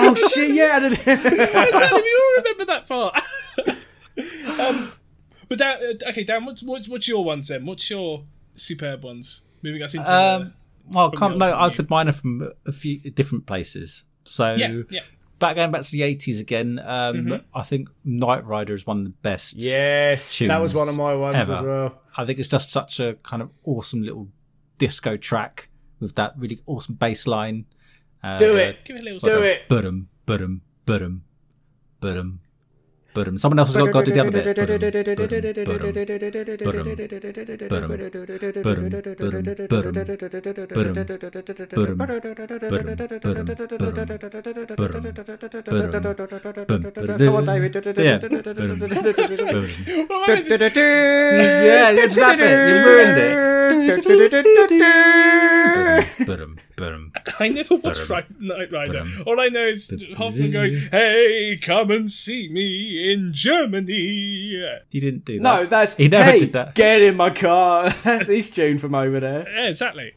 Oh 0.00 0.14
shit! 0.14 0.50
Yeah, 0.54 0.72
I 0.74 0.78
did- 0.80 0.92
Exactly, 0.92 2.02
we 2.02 2.20
all 2.20 2.34
remember 2.38 2.64
that 2.66 2.88
part. 2.88 3.14
um, 4.60 4.92
but 5.48 5.58
Dan, 5.58 5.78
uh, 5.82 6.08
okay, 6.10 6.24
Dan, 6.24 6.44
what's, 6.44 6.62
what's 6.62 6.88
what's 6.88 7.08
your 7.08 7.24
ones 7.24 7.48
then? 7.48 7.66
What's 7.66 7.88
your 7.90 8.24
superb 8.54 9.04
ones? 9.04 9.42
Moving 9.62 9.82
us 9.82 9.94
into 9.94 10.10
Um, 10.12 10.54
well, 10.92 11.10
From 11.10 11.18
can't, 11.18 11.38
no, 11.38 11.56
I 11.56 11.68
said 11.68 11.90
mine 11.90 12.08
are 12.08 12.12
from 12.12 12.50
a 12.66 12.72
few 12.72 12.98
different 13.10 13.46
places. 13.46 14.04
So 14.24 14.54
yeah, 14.54 14.82
yeah. 14.90 15.00
back 15.38 15.56
going 15.56 15.70
back 15.70 15.82
to 15.82 15.92
the 15.92 16.02
eighties 16.02 16.40
again. 16.40 16.78
Um, 16.78 17.16
Mm-hmm. 17.16 17.56
I 17.58 17.62
think 17.62 17.88
Knight 18.04 18.44
Rider 18.46 18.72
is 18.74 18.86
one 18.86 18.98
of 19.00 19.04
the 19.04 19.10
best. 19.10 19.56
yes, 19.56 20.38
that 20.40 20.58
was 20.58 20.74
one 20.74 20.88
of 20.88 20.96
my 20.96 21.14
ones 21.14 21.36
ever. 21.36 21.52
as 21.54 21.62
well. 21.62 22.02
I 22.16 22.24
think 22.24 22.38
it's 22.38 22.48
just 22.48 22.70
such 22.70 23.00
a 23.00 23.14
kind 23.22 23.42
of 23.42 23.50
awesome 23.64 24.02
little 24.02 24.28
disco 24.78 25.16
track 25.16 25.68
with 26.00 26.14
that 26.16 26.34
really 26.36 26.60
awesome 26.66 26.94
bass 26.94 27.26
line. 27.26 27.66
Uh, 28.22 28.36
Do 28.38 28.56
it. 28.56 28.84
Give 28.84 28.96
it 28.96 29.00
a 29.00 29.04
little. 29.04 29.18
Do 29.20 29.42
it. 29.42 29.68
Budum, 29.68 30.06
budum, 30.26 30.60
budum, 30.86 31.20
budum, 32.00 32.38
Boom. 33.14 33.38
Someone 33.38 33.58
else 33.58 33.74
has 33.74 33.84
got, 33.84 33.92
got 33.92 34.04
to 34.04 34.10
do 34.10 34.14
the 34.14 34.20
other 34.20 34.30
bit. 34.30 34.44
Yeah, 50.58 51.90
it's 51.90 52.16
rapid. 52.18 52.50
You 52.50 52.76
ruined 52.84 53.18
it. 53.18 53.34
I 57.40 57.48
never 57.48 57.76
watched 57.76 58.10
Knight 58.40 58.72
Rider. 58.72 59.04
All 59.26 59.40
I 59.40 59.48
know 59.48 59.66
is 59.66 59.92
Hoffman 60.16 60.50
going, 60.50 60.76
"Hey, 60.90 61.58
come 61.62 61.90
and 61.90 62.10
see 62.10 62.48
me." 62.48 62.66
In 63.10 63.32
Germany." 63.32 63.94
He 64.90 65.00
didn't 65.00 65.24
do 65.24 65.38
that. 65.38 65.42
No, 65.42 65.64
that's 65.66 65.96
he 65.96 66.08
never 66.08 66.30
hey, 66.30 66.40
did 66.40 66.52
that. 66.54 66.74
Get 66.74 67.02
in 67.02 67.16
my 67.16 67.30
car. 67.30 67.90
That's 68.02 68.26
his 68.28 68.50
tune 68.50 68.78
from 68.78 68.94
over 68.94 69.20
there. 69.20 69.46
Yeah, 69.48 69.68
exactly. 69.68 70.12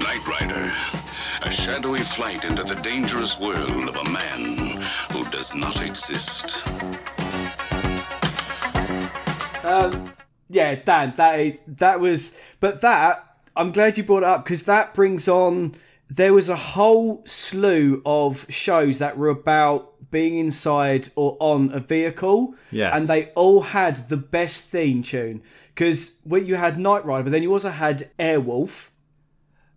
Knight 0.00 0.26
Rider, 0.26 0.72
a 1.42 1.50
shadowy 1.50 1.98
flight 2.00 2.44
into 2.44 2.62
the 2.62 2.78
dangerous 2.82 3.38
world 3.38 3.88
of 3.88 3.96
a 3.96 4.10
man 4.10 4.80
who 5.12 5.24
does 5.30 5.54
not 5.54 5.80
exist. 5.82 6.62
Um, 9.64 10.12
Yeah, 10.48 10.76
Dan, 10.76 11.12
that 11.16 11.58
that 11.78 11.98
was, 11.98 12.38
but 12.66 12.80
that 12.82 13.12
I'm 13.54 13.70
glad 13.72 13.96
you 13.96 14.04
brought 14.04 14.24
it 14.24 14.32
up 14.34 14.44
because 14.44 14.64
that 14.64 14.92
brings 14.94 15.28
on. 15.28 15.74
There 16.08 16.34
was 16.34 16.48
a 16.48 16.56
whole 16.56 17.24
slew 17.24 18.00
of 18.04 18.46
shows 18.48 18.98
that 19.00 19.16
were 19.18 19.28
about 19.28 20.10
being 20.10 20.36
inside 20.38 21.08
or 21.16 21.36
on 21.40 21.70
a 21.72 21.80
vehicle, 21.80 22.54
Yes. 22.70 22.92
and 23.00 23.08
they 23.08 23.30
all 23.34 23.60
had 23.60 23.96
the 24.08 24.16
best 24.16 24.70
theme 24.70 25.02
tune. 25.02 25.42
Because 25.74 26.20
when 26.24 26.46
you 26.46 26.54
had 26.54 26.78
Knight 26.78 27.04
Rider, 27.04 27.24
but 27.24 27.30
then 27.32 27.42
you 27.42 27.52
also 27.52 27.70
had 27.70 28.10
Airwolf. 28.18 28.90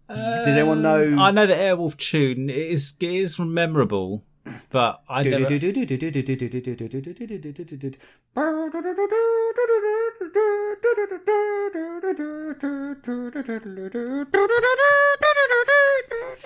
Does 0.08 0.48
anyone 0.58 0.82
know? 0.82 1.04
Um, 1.14 1.20
I 1.20 1.32
know 1.32 1.46
the 1.46 1.54
Airwolf 1.56 1.96
tune 1.98 2.50
it 2.50 2.56
is 2.58 2.96
it 3.00 3.10
is 3.10 3.40
memorable, 3.40 4.24
but 4.70 5.02
I 5.08 5.24
never. 5.24 5.46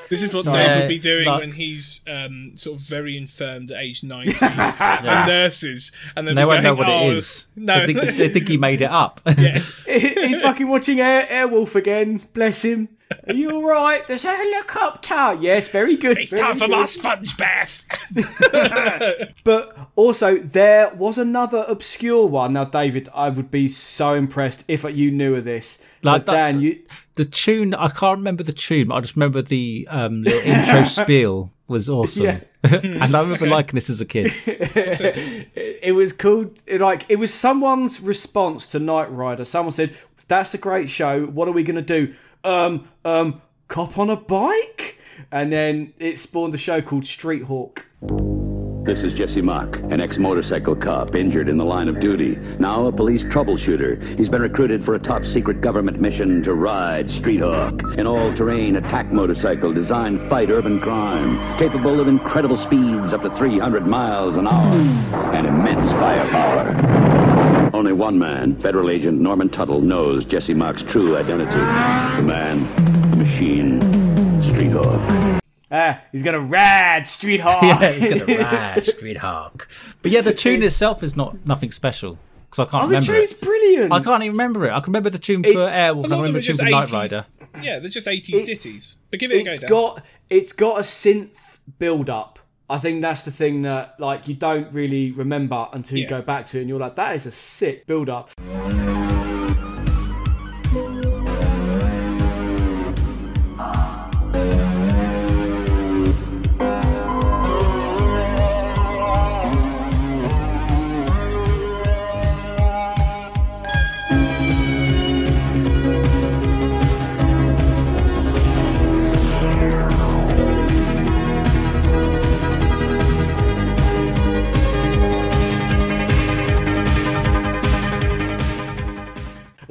This 0.10 0.22
is 0.22 0.34
what 0.34 0.44
Sorry. 0.46 0.58
Dave 0.64 0.82
would 0.82 0.88
be 0.90 1.00
doing 1.00 1.26
like- 1.26 1.40
when 1.42 1.52
he's 1.52 2.02
um, 2.08 2.52
sort 2.56 2.78
of 2.80 2.82
very 2.86 3.18
infirmed 3.18 3.72
at 3.72 3.82
age 3.82 4.04
90 4.04 4.34
and 4.42 5.28
nurses. 5.28 5.92
And 6.16 6.28
then 6.28 6.36
No 6.36 6.42
they're 6.42 6.48
one 6.48 6.64
know 6.64 6.76
going, 6.76 6.88
what 6.90 6.90
"Oh, 6.90 7.10
it 7.10 7.14
is. 7.18 7.48
No, 7.56 7.80
They 7.86 7.94
think, 7.94 8.18
they 8.18 8.30
think 8.30 8.48
he 8.48 8.58
made 8.58 8.82
it 8.82 8.90
up. 8.92 9.22
He's 9.38 10.40
fucking 10.42 10.68
watching 10.68 11.00
Air, 11.00 11.24
Airwolf 11.26 11.76
again. 11.76 12.22
Bless 12.34 12.64
him. 12.64 12.90
Are 13.28 13.34
you 13.34 13.52
all 13.52 13.64
right? 13.68 14.06
There's 14.08 14.26
a 14.26 14.36
helicopter. 14.36 15.38
Yes, 15.40 15.70
very 15.70 15.96
good. 15.98 16.18
it's 16.18 16.32
very 16.32 16.42
time 16.42 16.58
for 16.58 16.68
good. 16.68 16.72
my 16.80 16.86
sponge 16.88 17.38
bath. 17.38 17.88
But 19.44 19.78
also, 19.96 20.38
there 20.38 20.94
was 20.96 21.18
another 21.18 21.64
obscure 21.84 22.26
one. 22.26 22.54
Now, 22.54 22.64
David, 22.64 23.10
I 23.14 23.30
would 23.30 23.52
be 23.52 23.68
so 23.68 24.14
impressed 24.14 24.64
if 24.70 24.86
you 24.96 25.12
knew 25.12 25.36
of 25.36 25.44
this. 25.44 25.86
Like 26.02 26.26
but 26.26 26.32
that- 26.32 26.54
Dan, 26.54 26.62
you 26.62 26.82
the 27.16 27.26
tune, 27.26 27.74
I 27.74 27.90
can't 27.90 28.20
remember 28.20 28.42
the 28.42 28.54
tune, 28.54 28.88
but 28.88 28.96
I 28.96 29.02
just 29.02 29.16
remember 29.16 29.42
the 29.42 29.86
um, 29.92 30.22
little 30.22 30.40
intro 30.52 30.84
spiel 30.84 31.52
was 31.68 31.90
awesome. 31.90 32.26
Yeah. 32.26 32.40
and 32.82 33.16
I 33.16 33.22
remember 33.22 33.48
liking 33.48 33.76
this 33.76 33.90
as 33.90 34.00
a 34.00 34.06
kid. 34.06 34.32
it 34.46 35.94
was 35.94 36.14
called 36.14 36.58
like 36.80 37.04
it 37.10 37.18
was 37.18 37.34
someone's 37.34 38.00
response 38.00 38.68
to 38.68 38.80
Knight 38.80 39.12
Rider. 39.12 39.44
Someone 39.44 39.74
said, 39.74 39.94
"That's 40.30 40.54
a 40.54 40.58
great 40.58 40.88
show. 40.88 41.26
What 41.26 41.50
are 41.50 41.52
we 41.52 41.64
gonna 41.64 41.82
do? 41.82 42.14
Um, 42.46 42.88
um, 43.04 43.42
cop 43.68 44.00
on 44.00 44.10
a 44.10 44.16
bike." 44.16 44.98
And 45.30 45.52
then 45.52 45.94
it 46.00 46.18
spawned 46.18 46.54
a 46.54 46.58
show 46.58 46.82
called 46.82 47.06
Street 47.06 47.44
Hawk. 47.44 47.86
This 48.84 49.04
is 49.04 49.14
Jesse 49.14 49.42
Mach, 49.42 49.78
an 49.78 50.02
ex-motorcycle 50.02 50.76
cop 50.76 51.16
injured 51.16 51.48
in 51.48 51.56
the 51.56 51.64
line 51.64 51.88
of 51.88 52.02
duty. 52.02 52.38
Now 52.60 52.88
a 52.88 52.92
police 52.92 53.24
troubleshooter. 53.24 54.18
He's 54.18 54.28
been 54.28 54.42
recruited 54.42 54.84
for 54.84 54.96
a 54.96 55.00
top-secret 55.00 55.62
government 55.62 56.02
mission 56.02 56.44
to 56.44 56.54
ride 56.54 57.10
Street 57.10 57.40
Hawk, 57.40 57.82
an 57.98 58.06
all-terrain 58.06 58.76
attack 58.76 59.10
motorcycle 59.10 59.72
designed 59.72 60.20
to 60.20 60.28
fight 60.28 60.50
urban 60.50 60.82
crime, 60.82 61.58
capable 61.58 62.02
of 62.02 62.10
incredible 62.10 62.58
speeds 62.58 63.14
up 63.14 63.22
to 63.22 63.30
300 63.30 63.88
miles 63.88 64.36
an 64.36 64.48
hour 64.48 64.76
and 65.34 65.48
immense 65.48 65.90
firepower. 65.94 67.70
Only 67.74 67.94
one 67.94 68.20
man, 68.20 68.54
Federal 68.58 68.90
Agent 68.90 69.18
Norman 69.18 69.48
Tuttle, 69.48 69.80
knows 69.80 70.26
Jesse 70.26 70.54
Mach's 70.54 70.84
true 70.84 71.16
identity. 71.16 71.58
The 72.18 72.24
man, 72.24 73.12
the 73.12 73.16
machine, 73.16 74.42
Street 74.42 74.72
Hawk. 74.72 75.43
Ah, 75.76 76.02
he's 76.12 76.22
gonna 76.22 76.40
ride 76.40 77.08
Street 77.08 77.40
Hawk. 77.44 77.64
yeah, 77.64 77.92
he's 77.92 78.08
gonna 78.08 78.38
ride 78.40 78.84
Street 78.84 79.18
Hawk. 79.18 79.68
But 80.04 80.12
yeah, 80.12 80.22
the 80.22 80.34
tune 80.44 80.62
itself 80.62 81.02
is 81.02 81.18
not 81.18 81.46
nothing 81.48 81.72
special 81.72 82.20
because 82.46 82.60
I 82.60 82.66
can't 82.70 82.84
Oh, 82.84 82.88
the 82.88 82.96
remember 82.98 83.14
tune's 83.20 83.32
it. 83.34 83.42
brilliant. 83.42 83.92
I 83.92 84.00
can't 84.02 84.22
even 84.24 84.34
remember 84.34 84.66
it. 84.68 84.72
I 84.72 84.80
can 84.82 84.92
remember 84.94 85.10
the 85.10 85.18
tune 85.18 85.42
for 85.42 85.50
Airwolf. 85.50 86.04
and 86.04 86.14
I 86.14 86.18
lot 86.18 86.22
remember 86.22 86.40
the 86.40 86.46
tune 86.46 86.58
for 86.58 86.64
Knight 86.66 86.88
80s. 86.90 86.94
Rider. 86.94 87.26
Yeah, 87.62 87.80
they're 87.80 87.90
just 87.90 88.06
80s 88.08 88.30
It's- 88.34 88.46
ditties. 88.46 88.98
But 89.10 89.20
give 89.20 89.32
it 89.32 89.42
a 89.42 89.44
go, 89.44 89.52
it's 89.52 89.60
Dan. 89.62 89.70
got 89.70 90.02
it's 90.30 90.54
got 90.54 90.78
a 90.78 90.82
synth 90.82 91.60
build 91.80 92.10
up. 92.10 92.38
I 92.70 92.78
think 92.78 93.02
that's 93.02 93.24
the 93.24 93.32
thing 93.32 93.64
that 93.64 94.00
like 94.00 94.28
you 94.28 94.36
don't 94.36 94.72
really 94.74 95.12
remember 95.12 95.68
until 95.74 95.98
you 95.98 96.08
go 96.08 96.22
back 96.22 96.46
to 96.48 96.58
it 96.58 96.62
and 96.62 96.70
you're 96.70 96.80
like, 96.80 96.96
that 96.96 97.16
is 97.16 97.26
a 97.26 97.32
sick 97.32 97.86
build 97.88 98.10
up. 98.10 98.30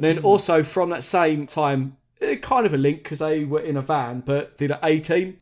Then 0.03 0.19
also 0.19 0.63
from 0.63 0.89
that 0.89 1.03
same 1.03 1.45
time, 1.45 1.97
eh, 2.21 2.35
kind 2.35 2.65
of 2.65 2.73
a 2.73 2.77
link 2.77 3.03
because 3.03 3.19
they 3.19 3.45
were 3.45 3.61
in 3.61 3.77
a 3.77 3.81
van, 3.81 4.21
but 4.21 4.57
the 4.57 4.79
A 4.83 4.99
Team. 4.99 5.39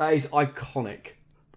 That 0.00 0.14
is 0.14 0.28
iconic. 0.28 1.12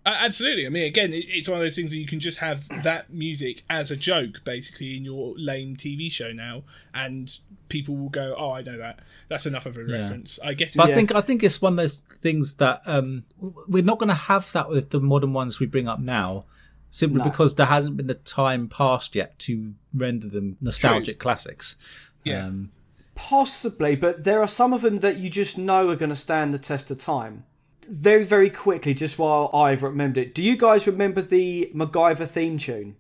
Uh, 0.06 0.18
absolutely. 0.20 0.66
I 0.66 0.70
mean, 0.70 0.84
again, 0.84 1.14
it, 1.14 1.24
it's 1.30 1.48
one 1.48 1.58
of 1.58 1.64
those 1.64 1.78
things 1.78 1.92
where 1.92 1.98
you 1.98 2.06
can 2.06 2.20
just 2.20 2.40
have 2.40 2.68
that 2.84 3.10
music 3.10 3.64
as 3.70 3.90
a 3.90 3.96
joke, 3.96 4.44
basically, 4.44 4.98
in 4.98 5.06
your 5.06 5.34
lame 5.38 5.78
TV 5.78 6.12
show 6.12 6.34
now, 6.34 6.64
and 6.94 7.40
people 7.70 7.96
will 7.96 8.10
go, 8.10 8.36
"Oh, 8.38 8.52
I 8.52 8.62
know 8.62 8.78
that. 8.78 9.00
That's 9.30 9.46
enough 9.46 9.66
of 9.66 9.78
a 9.78 9.86
reference. 9.86 10.40
I 10.44 10.56
get 10.56 10.72
it." 10.72 10.76
But 10.76 10.90
I 10.90 10.94
think 10.94 11.16
I 11.16 11.22
think 11.22 11.42
it's 11.42 11.62
one 11.62 11.72
of 11.74 11.78
those 11.78 12.02
things 12.02 12.56
that 12.56 12.82
um, 12.86 13.24
we're 13.70 13.82
not 13.82 13.98
going 13.98 14.10
to 14.10 14.14
have 14.14 14.52
that 14.52 14.68
with 14.68 14.90
the 14.90 15.00
modern 15.00 15.32
ones 15.32 15.62
we 15.62 15.66
bring 15.66 15.88
up 15.88 16.02
now, 16.02 16.44
simply 16.90 17.20
No. 17.20 17.24
because 17.24 17.56
there 17.56 17.68
hasn't 17.68 17.96
been 17.96 18.08
the 18.08 18.16
time 18.16 18.68
passed 18.68 19.16
yet 19.16 19.40
to 19.40 19.74
render 19.94 20.28
them 20.28 20.58
nostalgic 20.60 21.18
classics. 21.18 21.78
Yeah. 22.26 22.48
Um, 22.48 22.72
Possibly, 23.16 23.96
but 23.96 24.26
there 24.26 24.42
are 24.42 24.50
some 24.50 24.74
of 24.74 24.82
them 24.82 24.98
that 24.98 25.16
you 25.16 25.30
just 25.30 25.58
know 25.58 25.88
are 25.90 25.96
going 25.96 26.10
to 26.10 26.16
stand 26.16 26.54
the 26.54 26.60
test 26.60 26.92
of 26.92 27.00
time. 27.00 27.46
Very, 27.90 28.24
very 28.24 28.50
quickly, 28.50 28.94
just 28.94 29.18
while 29.20 29.50
I've 29.54 29.84
remembered 29.84 30.18
it. 30.24 30.36
Do 30.36 30.44
you 30.44 30.58
guys 30.58 30.88
remember 30.88 31.22
the 31.22 31.72
MacGyver 31.76 32.28
theme 32.28 32.58
tune? 32.58 32.96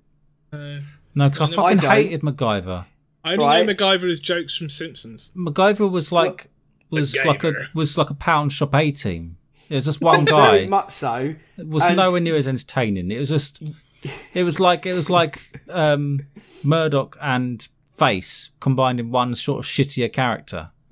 no, 0.52 1.30
because 1.30 1.41
I 1.41 1.46
I 1.46 1.48
fucking 1.48 1.78
don't. 1.78 1.91
hated 1.91 2.22
MacGyver. 2.22 2.86
I 3.24 3.34
only 3.34 3.46
right. 3.46 3.65
know 3.65 3.74
MacGyver 3.74 4.12
as 4.12 4.19
jokes 4.19 4.56
from 4.58 4.69
Simpsons. 4.69 5.32
MacGyver 5.36 5.89
was 5.89 6.12
like 6.12 6.50
was 6.89 7.24
like 7.26 7.43
a 7.43 7.54
was 7.74 7.98
like 7.98 8.10
a 8.10 8.13
pound 8.15 8.52
shop 8.52 8.76
A 8.76 8.91
team. 8.91 9.38
It 9.69 9.76
was 9.76 9.86
just 9.86 10.02
one 10.02 10.26
Very 10.26 10.65
guy. 10.65 10.67
much 10.67 10.91
so. 10.91 11.34
It 11.58 11.67
was 11.67 11.86
And- 11.86 11.96
nowhere 11.96 12.19
near 12.22 12.36
as 12.36 12.48
entertaining. 12.48 13.10
It 13.12 13.17
was 13.19 13.30
just, 13.30 13.63
it 14.34 14.43
was 14.43 14.60
like 14.60 14.86
it 14.86 14.93
was 14.93 15.10
like 15.10 15.39
um, 15.69 16.19
Murdock 16.63 17.17
and 17.22 17.65
Face 17.89 18.52
combined 18.60 19.00
in 19.00 19.10
one 19.12 19.34
sort 19.36 19.60
of 19.60 19.65
shittier 19.65 20.12
character. 20.12 20.72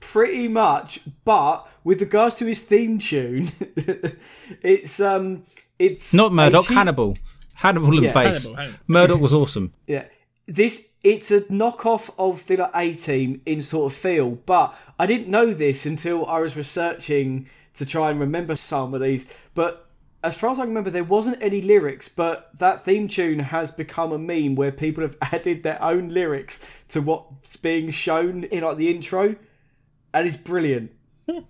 Pretty 0.00 0.48
much, 0.48 1.00
but 1.24 1.68
with 1.84 2.00
regards 2.00 2.34
to 2.36 2.46
his 2.46 2.64
theme 2.64 2.98
tune, 2.98 3.46
it's 4.62 4.98
um, 5.00 5.44
it's 5.78 6.12
Not 6.14 6.32
Murdock, 6.32 6.64
cheap- 6.64 6.76
Hannibal, 6.76 7.16
Hannibal 7.54 7.92
and 7.94 8.02
Yeah, 8.04 8.12
Face. 8.12 8.46
Hannibal, 8.46 8.62
Hannibal. 8.62 8.84
Murdock 8.88 9.20
was 9.20 9.32
awesome. 9.34 9.72
Yeah, 9.86 10.04
this 10.46 10.92
it's 11.04 11.30
a 11.30 11.42
knockoff 11.42 12.10
of 12.18 12.46
the 12.46 12.56
like, 12.56 12.70
A 12.74 12.94
Team 12.94 13.40
in 13.46 13.60
sort 13.62 13.92
of 13.92 13.96
feel, 13.98 14.30
but 14.46 14.74
I 14.98 15.06
didn't 15.06 15.28
know 15.28 15.52
this 15.52 15.86
until 15.86 16.26
I 16.26 16.40
was 16.40 16.56
researching 16.56 17.46
to 17.74 17.86
try 17.86 18.10
and 18.10 18.20
remember 18.20 18.56
some 18.56 18.92
of 18.94 19.00
these. 19.00 19.32
But 19.54 19.86
as 20.22 20.36
far 20.38 20.50
as 20.50 20.58
I 20.60 20.64
remember, 20.64 20.90
there 20.90 21.04
wasn't 21.04 21.40
any 21.42 21.62
lyrics, 21.62 22.08
but 22.08 22.50
that 22.58 22.82
theme 22.82 23.08
tune 23.08 23.38
has 23.38 23.70
become 23.70 24.12
a 24.12 24.18
meme 24.18 24.54
where 24.54 24.72
people 24.72 25.02
have 25.02 25.16
added 25.32 25.62
their 25.62 25.82
own 25.82 26.08
lyrics 26.08 26.82
to 26.88 27.00
what's 27.00 27.56
being 27.56 27.90
shown 27.90 28.44
in 28.44 28.62
like 28.64 28.76
the 28.76 28.90
intro, 28.90 29.36
and 30.14 30.26
it's 30.26 30.36
brilliant. 30.36 30.92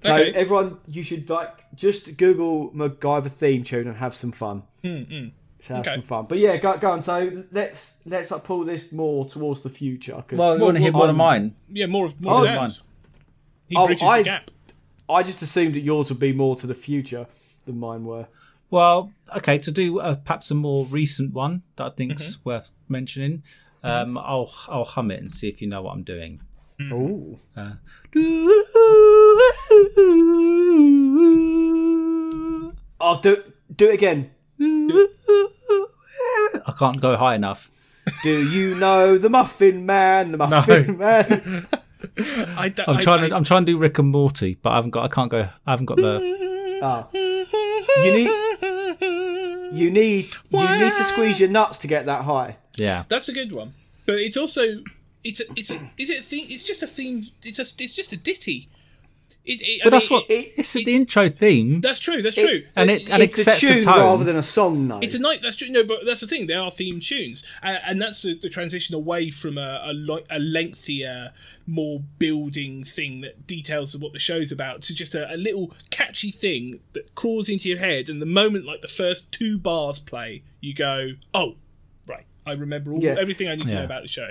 So 0.00 0.14
Okay. 0.14 0.32
everyone, 0.32 0.78
you 0.88 1.02
should 1.04 1.28
like 1.30 1.50
just 1.76 2.16
Google 2.18 2.72
MacGyver 2.72 3.30
theme 3.30 3.62
tune 3.62 3.86
and 3.86 3.96
have 3.96 4.14
some 4.16 4.32
fun. 4.32 4.64
To 4.82 5.30
have 5.68 5.80
Okay. 5.80 5.92
some 5.94 6.02
fun, 6.02 6.26
but 6.28 6.38
yeah, 6.38 6.56
go, 6.56 6.76
go 6.76 6.90
on. 6.90 7.02
So 7.02 7.44
let's 7.52 8.00
let's 8.04 8.32
like 8.32 8.42
pull 8.42 8.64
this 8.64 8.92
more 8.92 9.24
towards 9.24 9.60
the 9.62 9.68
future. 9.68 10.24
'cause 10.26 10.36
Well, 10.38 10.58
you 10.58 10.64
want 10.64 10.76
to 10.76 10.82
hear 10.82 10.92
one 10.92 11.08
of 11.10 11.14
mine? 11.16 11.54
Yeah, 11.68 11.86
more 11.86 12.06
of 12.06 12.20
more 12.20 12.34
Oh, 12.38 12.44
of 12.44 12.54
mine. 12.56 12.68
He 13.68 13.76
Oh, 13.76 13.86
bridges 13.86 14.02
I- 14.02 14.18
the 14.18 14.24
gap. 14.24 14.50
I 15.08 15.22
just 15.22 15.40
assumed 15.42 15.74
that 15.74 15.82
yours 15.82 16.08
would 16.10 16.18
be 16.20 16.32
more 16.32 16.56
to 16.56 16.66
the 16.66 16.74
future 16.74 17.26
than 17.66 17.78
mine 17.78 18.04
were. 18.04 18.26
Well, 18.70 19.12
okay, 19.36 19.58
to 19.58 19.70
do 19.70 20.00
uh, 20.00 20.16
perhaps 20.16 20.50
a 20.50 20.54
more 20.56 20.84
recent 20.86 21.32
one 21.32 21.62
that 21.76 21.84
I 21.84 21.90
think's 21.90 22.36
Mm-hmm. 22.36 22.48
worth 22.48 22.72
mentioning. 22.88 23.42
Um, 23.84 24.18
I'll 24.18 24.50
I'll 24.68 24.84
hum 24.84 25.10
it 25.12 25.20
and 25.20 25.30
see 25.30 25.48
if 25.48 25.60
you 25.62 25.68
know 25.68 25.82
what 25.82 25.92
I'm 25.92 26.02
doing. 26.02 26.40
Ooh, 26.80 27.38
I'll 33.00 33.20
do 33.20 33.36
do 33.74 33.88
it 33.90 33.94
again. 33.94 34.30
I 34.60 36.72
can't 36.78 37.00
go 37.00 37.16
high 37.16 37.34
enough. 37.34 37.70
Do 38.22 38.48
you 38.48 38.74
know 38.76 39.18
the 39.18 39.28
Muffin 39.28 39.86
Man? 39.86 40.30
The 40.32 40.38
Muffin 40.38 40.98
Man. 41.04 41.66
I, 42.56 42.68
d- 42.68 42.82
I'm 42.86 42.96
I- 42.96 43.00
trying 43.00 43.24
I- 43.24 43.28
to 43.28 43.36
I'm 43.36 43.44
trying 43.44 43.64
to 43.66 43.72
do 43.72 43.78
Rick 43.78 43.98
and 43.98 44.08
Morty, 44.08 44.56
but 44.60 44.70
I 44.70 44.76
haven't 44.76 44.90
got 44.90 45.04
I 45.04 45.08
can't 45.08 45.30
go 45.30 45.48
I 45.66 45.70
haven't 45.70 45.86
got 45.86 45.96
the 45.98 46.42
Oh. 46.84 47.08
You 48.04 48.12
need 48.12 48.30
you 49.72 49.90
need 49.90 50.26
you 50.50 50.78
need 50.78 50.94
to 50.96 51.04
squeeze 51.04 51.40
your 51.40 51.48
nuts 51.50 51.78
to 51.78 51.86
get 51.88 52.06
that 52.06 52.22
high. 52.24 52.56
yeah. 52.76 53.04
That's 53.08 53.28
a 53.28 53.32
good 53.32 53.52
one. 53.52 53.72
But 54.06 54.16
it's 54.16 54.36
also 54.36 54.62
it's 55.24 55.40
a, 55.40 55.44
it's 55.56 55.70
a, 55.70 55.90
is 55.98 56.10
it 56.10 56.20
a 56.20 56.22
theme? 56.22 56.46
It's 56.50 56.64
just 56.64 56.82
a 56.82 56.86
theme. 56.86 57.24
It's 57.42 57.58
a, 57.58 57.62
it's 57.82 57.94
just 57.94 58.12
a 58.12 58.16
ditty. 58.16 58.68
It, 59.44 59.60
it, 59.60 59.80
I 59.80 59.84
But 59.84 59.90
that's 59.90 60.08
mean, 60.08 60.20
what 60.20 60.30
it- 60.30 60.52
it's 60.56 60.72
the 60.72 60.94
intro 60.94 61.28
theme. 61.28 61.80
that's 61.80 61.98
true. 61.98 62.22
That's 62.22 62.36
true. 62.36 62.62
and 62.76 62.88
it- 62.90 63.10
and 63.10 63.20
It's 63.24 63.40
a 63.40 63.44
sets 63.44 63.60
the 63.60 63.66
tune 63.74 63.82
tone. 63.82 63.98
rather 63.98 64.22
than 64.24 64.36
a 64.36 64.42
song, 64.42 64.86
though. 64.86 65.00
It's 65.00 65.16
a 65.16 65.18
night. 65.18 65.40
That's 65.42 65.56
true. 65.56 65.68
No, 65.68 65.82
but 65.82 66.04
that's 66.06 66.20
the 66.20 66.28
thing. 66.28 66.46
There 66.46 66.60
are 66.60 66.70
theme 66.70 67.00
tunes, 67.00 67.44
uh, 67.60 67.78
and 67.84 68.00
that's 68.00 68.22
the, 68.22 68.34
the 68.34 68.48
transition 68.48 68.94
away 68.94 69.30
from 69.30 69.58
a 69.58 69.80
a, 69.84 69.92
lo- 69.94 70.22
a 70.30 70.38
lengthier, 70.38 71.32
more 71.66 72.02
building 72.20 72.84
thing 72.84 73.20
that 73.22 73.46
details 73.48 73.96
of 73.96 74.00
what 74.02 74.12
the 74.12 74.18
show's 74.20 74.52
about 74.52 74.82
to 74.82 74.94
just 74.94 75.14
a, 75.16 75.32
a 75.34 75.36
little 75.36 75.72
catchy 75.90 76.30
thing 76.30 76.78
that 76.92 77.12
crawls 77.16 77.48
into 77.48 77.68
your 77.68 77.78
head. 77.78 78.08
And 78.08 78.22
the 78.22 78.26
moment 78.26 78.64
like 78.64 78.80
the 78.80 78.86
first 78.88 79.32
two 79.32 79.58
bars 79.58 79.98
play, 79.98 80.44
you 80.60 80.72
go, 80.72 81.14
"Oh, 81.34 81.46
right, 81.48 81.56
I 82.44 82.52
remember 82.52 82.92
all 82.92 83.02
Yeah. 83.02 83.16
everything 83.20 83.48
I 83.48 83.52
need 83.56 83.66
to 83.68 83.74
know 83.74 83.84
about 83.84 84.02
the 84.02 84.08
show." 84.08 84.28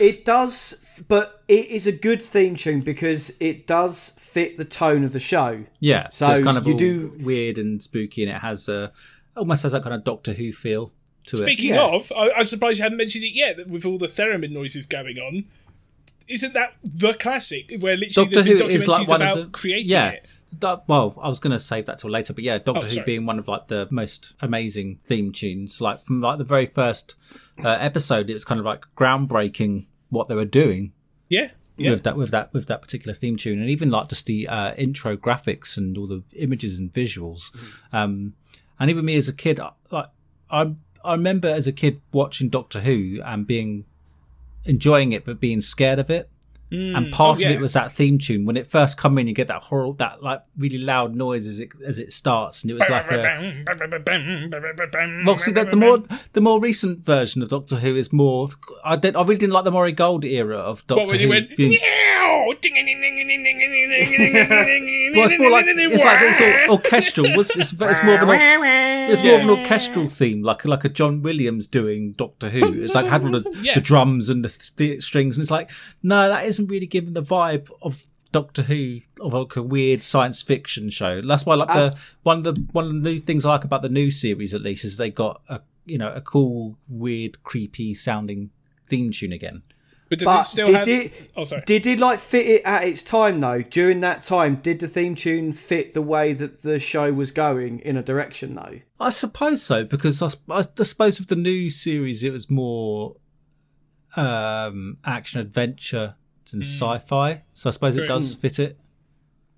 It 0.00 0.24
does, 0.24 1.02
but 1.08 1.42
it 1.46 1.66
is 1.70 1.86
a 1.86 1.92
good 1.92 2.22
theme 2.22 2.54
tune 2.56 2.80
because 2.80 3.36
it 3.38 3.66
does 3.66 4.10
fit 4.18 4.56
the 4.56 4.64
tone 4.64 5.04
of 5.04 5.12
the 5.12 5.20
show. 5.20 5.64
Yeah, 5.80 6.08
So 6.08 6.26
so 6.28 6.32
it's 6.32 6.40
kind 6.42 6.56
of 6.56 6.66
you 6.66 6.72
all 6.72 6.78
do- 6.78 7.16
weird 7.20 7.58
and 7.58 7.82
spooky, 7.82 8.22
and 8.22 8.30
it 8.32 8.40
has 8.40 8.68
a 8.68 8.92
almost 9.36 9.62
has 9.62 9.72
that 9.72 9.82
kind 9.82 9.94
of 9.94 10.04
Doctor 10.04 10.32
Who 10.32 10.52
feel 10.52 10.92
to 11.26 11.36
it. 11.36 11.40
Speaking 11.40 11.70
Yeah. 11.70 11.84
of, 11.94 12.10
I, 12.16 12.30
I'm 12.32 12.46
surprised 12.46 12.78
you 12.78 12.82
haven't 12.84 12.98
mentioned 12.98 13.24
it 13.24 13.34
yet. 13.34 13.68
With 13.68 13.84
all 13.84 13.98
the 13.98 14.06
theremin 14.08 14.50
noises 14.52 14.86
going 14.86 15.18
on, 15.18 15.44
isn't 16.28 16.54
that 16.54 16.74
the 16.82 17.12
classic 17.14 17.70
where 17.80 17.96
literally 17.96 18.30
Doctor 18.30 18.42
there's 18.42 18.60
Who 18.60 18.66
been 18.66 18.70
is 18.74 18.88
like 18.88 19.06
one 19.08 19.20
about 19.22 19.36
of 19.38 19.44
the 19.44 19.50
creating 19.50 19.90
yeah. 19.90 20.10
it? 20.10 20.28
That- 20.58 20.88
well, 20.88 21.16
I 21.22 21.28
was 21.28 21.38
going 21.40 21.52
to 21.52 21.60
save 21.60 21.86
that 21.86 21.98
till 21.98 22.10
later, 22.10 22.32
but 22.32 22.44
yeah, 22.44 22.58
Doctor 22.58 22.82
Oh, 22.84 22.88
Who 22.88 22.94
sorry. 22.96 23.04
being 23.04 23.26
one 23.26 23.38
of 23.38 23.46
like 23.48 23.68
the 23.68 23.86
most 23.90 24.34
amazing 24.40 24.98
theme 25.04 25.30
tunes, 25.32 25.80
like 25.80 25.98
from 26.00 26.20
like 26.20 26.38
the 26.38 26.44
very 26.44 26.66
first 26.66 27.14
uh, 27.64 27.76
episode, 27.80 28.28
it 28.30 28.34
was 28.34 28.44
kind 28.44 28.58
of 28.58 28.66
like 28.66 28.84
groundbreaking 28.96 29.86
what 30.08 30.28
they 30.28 30.34
were 30.34 30.44
doing 30.44 30.92
Yeah, 31.28 31.50
yeah. 31.76 31.92
with 31.92 32.02
that 32.02 32.16
with 32.16 32.30
that 32.32 32.52
with 32.52 32.66
that 32.66 32.82
particular 32.82 33.14
theme 33.14 33.36
tune, 33.36 33.60
and 33.60 33.70
even 33.70 33.90
like 33.90 34.08
just 34.08 34.26
the 34.26 34.48
uh, 34.48 34.74
intro 34.74 35.16
graphics 35.16 35.76
and 35.78 35.96
all 35.96 36.06
the 36.08 36.22
images 36.36 36.78
and 36.80 36.92
visuals. 36.92 37.50
Um, 37.92 38.34
and 38.78 38.90
even 38.90 39.04
me 39.04 39.16
as 39.16 39.28
a 39.28 39.32
kid, 39.34 39.60
like 39.90 40.06
I 40.50 40.74
I 41.04 41.12
remember 41.12 41.48
as 41.48 41.66
a 41.68 41.72
kid 41.72 42.00
watching 42.12 42.48
Doctor 42.48 42.80
Who 42.80 43.20
and 43.24 43.46
being 43.46 43.84
enjoying 44.64 45.12
it, 45.12 45.24
but 45.24 45.40
being 45.40 45.60
scared 45.60 45.98
of 45.98 46.10
it. 46.10 46.28
And 46.72 47.12
part 47.12 47.30
Oh, 47.42 47.46
of 47.46 47.50
it 47.50 47.60
was 47.60 47.72
that 47.72 47.90
theme 47.92 48.18
tune. 48.18 48.44
When 48.44 48.56
it 48.56 48.66
first 48.66 48.96
come 48.96 49.18
in, 49.18 49.26
you 49.26 49.34
get 49.34 49.48
that 49.48 49.62
horrible, 49.62 49.94
that 49.94 50.22
like 50.22 50.42
really 50.56 50.78
loud 50.78 51.14
noise 51.16 51.46
as 51.48 51.58
it 51.60 51.70
as 51.84 51.98
it 51.98 52.12
starts, 52.12 52.62
and 52.62 52.70
it 52.70 52.74
was 52.74 52.88
like 52.90 53.10
a. 53.10 53.22
Well, 55.26 55.36
see, 55.38 55.52
the, 55.52 55.64
the 55.64 55.76
more 55.76 55.98
the 56.32 56.40
more 56.40 56.60
recent 56.60 57.00
version 57.04 57.42
of 57.42 57.48
Doctor 57.48 57.76
Who 57.76 57.96
is 57.96 58.12
more. 58.12 58.46
I 58.84 58.96
did. 58.96 59.16
I 59.16 59.22
really 59.22 59.36
didn't 59.38 59.52
like 59.52 59.64
the 59.64 59.70
Murray 59.72 59.92
Gold 59.92 60.24
era 60.24 60.56
of 60.58 60.86
Doctor 60.86 61.04
What 61.06 61.16
Who. 61.20 61.28
went? 61.28 61.50
Well, 65.16 65.24
it's 65.24 65.38
more 65.38 65.50
like 65.50 65.64
it's 65.66 66.04
like 66.04 66.18
it's 66.22 66.70
orchestral. 66.70 67.26
It's, 67.26 67.50
it's, 67.56 67.72
it's 67.72 68.02
more 68.04 68.14
of 68.14 68.22
an 68.22 68.28
it's 69.10 69.24
more 69.24 69.34
of 69.34 69.40
an 69.42 69.50
orchestral 69.50 70.08
theme, 70.08 70.42
like 70.42 70.64
like 70.64 70.84
a 70.84 70.88
John 70.88 71.22
Williams 71.22 71.66
doing 71.66 72.12
Doctor 72.12 72.48
Who. 72.48 72.80
It's 72.80 72.94
like 72.94 73.06
had 73.06 73.24
all 73.24 73.32
the, 73.32 73.58
Yeah. 73.62 73.74
the 73.74 73.80
drums 73.80 74.28
and 74.30 74.44
the, 74.44 74.70
the 74.76 75.00
strings, 75.00 75.36
and 75.36 75.42
it's 75.42 75.50
like 75.50 75.70
no, 76.02 76.28
that 76.28 76.44
isn't 76.60 76.70
really 76.70 76.86
giving 76.86 77.14
the 77.14 77.22
vibe 77.22 77.70
of 77.82 78.06
Doctor 78.32 78.62
Who 78.62 79.00
of 79.20 79.32
like 79.32 79.56
a 79.56 79.62
weird 79.62 80.02
science 80.02 80.42
fiction 80.42 80.88
show. 80.90 81.20
That's 81.20 81.44
why 81.44 81.54
like 81.56 81.68
the 81.68 82.00
one 82.22 82.38
of 82.38 82.44
the 82.44 82.66
one 82.72 82.84
of 82.86 82.92
the 83.02 83.10
new 83.10 83.18
things 83.18 83.44
I 83.44 83.50
like 83.50 83.64
about 83.64 83.82
the 83.82 83.88
new 83.88 84.10
series 84.10 84.54
at 84.54 84.62
least 84.62 84.84
is 84.84 84.98
they 84.98 85.10
got 85.10 85.42
a 85.48 85.60
you 85.84 85.98
know 85.98 86.12
a 86.12 86.20
cool, 86.20 86.78
weird, 86.88 87.42
creepy 87.42 87.94
sounding 87.94 88.50
theme 88.86 89.10
tune 89.10 89.32
again. 89.32 89.62
But 90.08 90.18
does 90.20 90.26
But 90.26 90.40
it 90.40 90.44
still 90.44 90.66
did 90.66 90.76
have? 90.76 90.88
it? 90.88 91.30
Oh, 91.36 91.44
sorry. 91.44 91.62
Did 91.66 91.86
it 91.86 91.98
like 92.00 92.18
fit 92.18 92.46
it 92.46 92.62
at 92.64 92.84
its 92.84 93.02
time 93.02 93.40
though? 93.40 93.62
During 93.62 94.00
that 94.00 94.22
time, 94.22 94.56
did 94.56 94.80
the 94.80 94.88
theme 94.88 95.14
tune 95.14 95.52
fit 95.52 95.92
the 95.92 96.02
way 96.02 96.32
that 96.32 96.62
the 96.62 96.78
show 96.78 97.12
was 97.12 97.30
going 97.32 97.80
in 97.80 97.96
a 97.96 98.02
direction 98.02 98.54
though? 98.54 98.80
I 99.00 99.10
suppose 99.10 99.62
so 99.62 99.84
because 99.84 100.22
I 100.22 100.28
suppose 100.84 101.18
with 101.18 101.28
the 101.28 101.36
new 101.36 101.68
series 101.70 102.22
it 102.22 102.32
was 102.32 102.48
more 102.50 103.16
um, 104.16 104.98
action 105.04 105.40
adventure 105.40 106.16
than 106.50 106.60
mm. 106.60 106.64
sci-fi. 106.64 107.42
So 107.52 107.68
I 107.68 107.72
suppose 107.72 107.96
it 107.96 108.06
does 108.06 108.34
mm. 108.34 108.40
fit 108.40 108.58
it. 108.58 108.76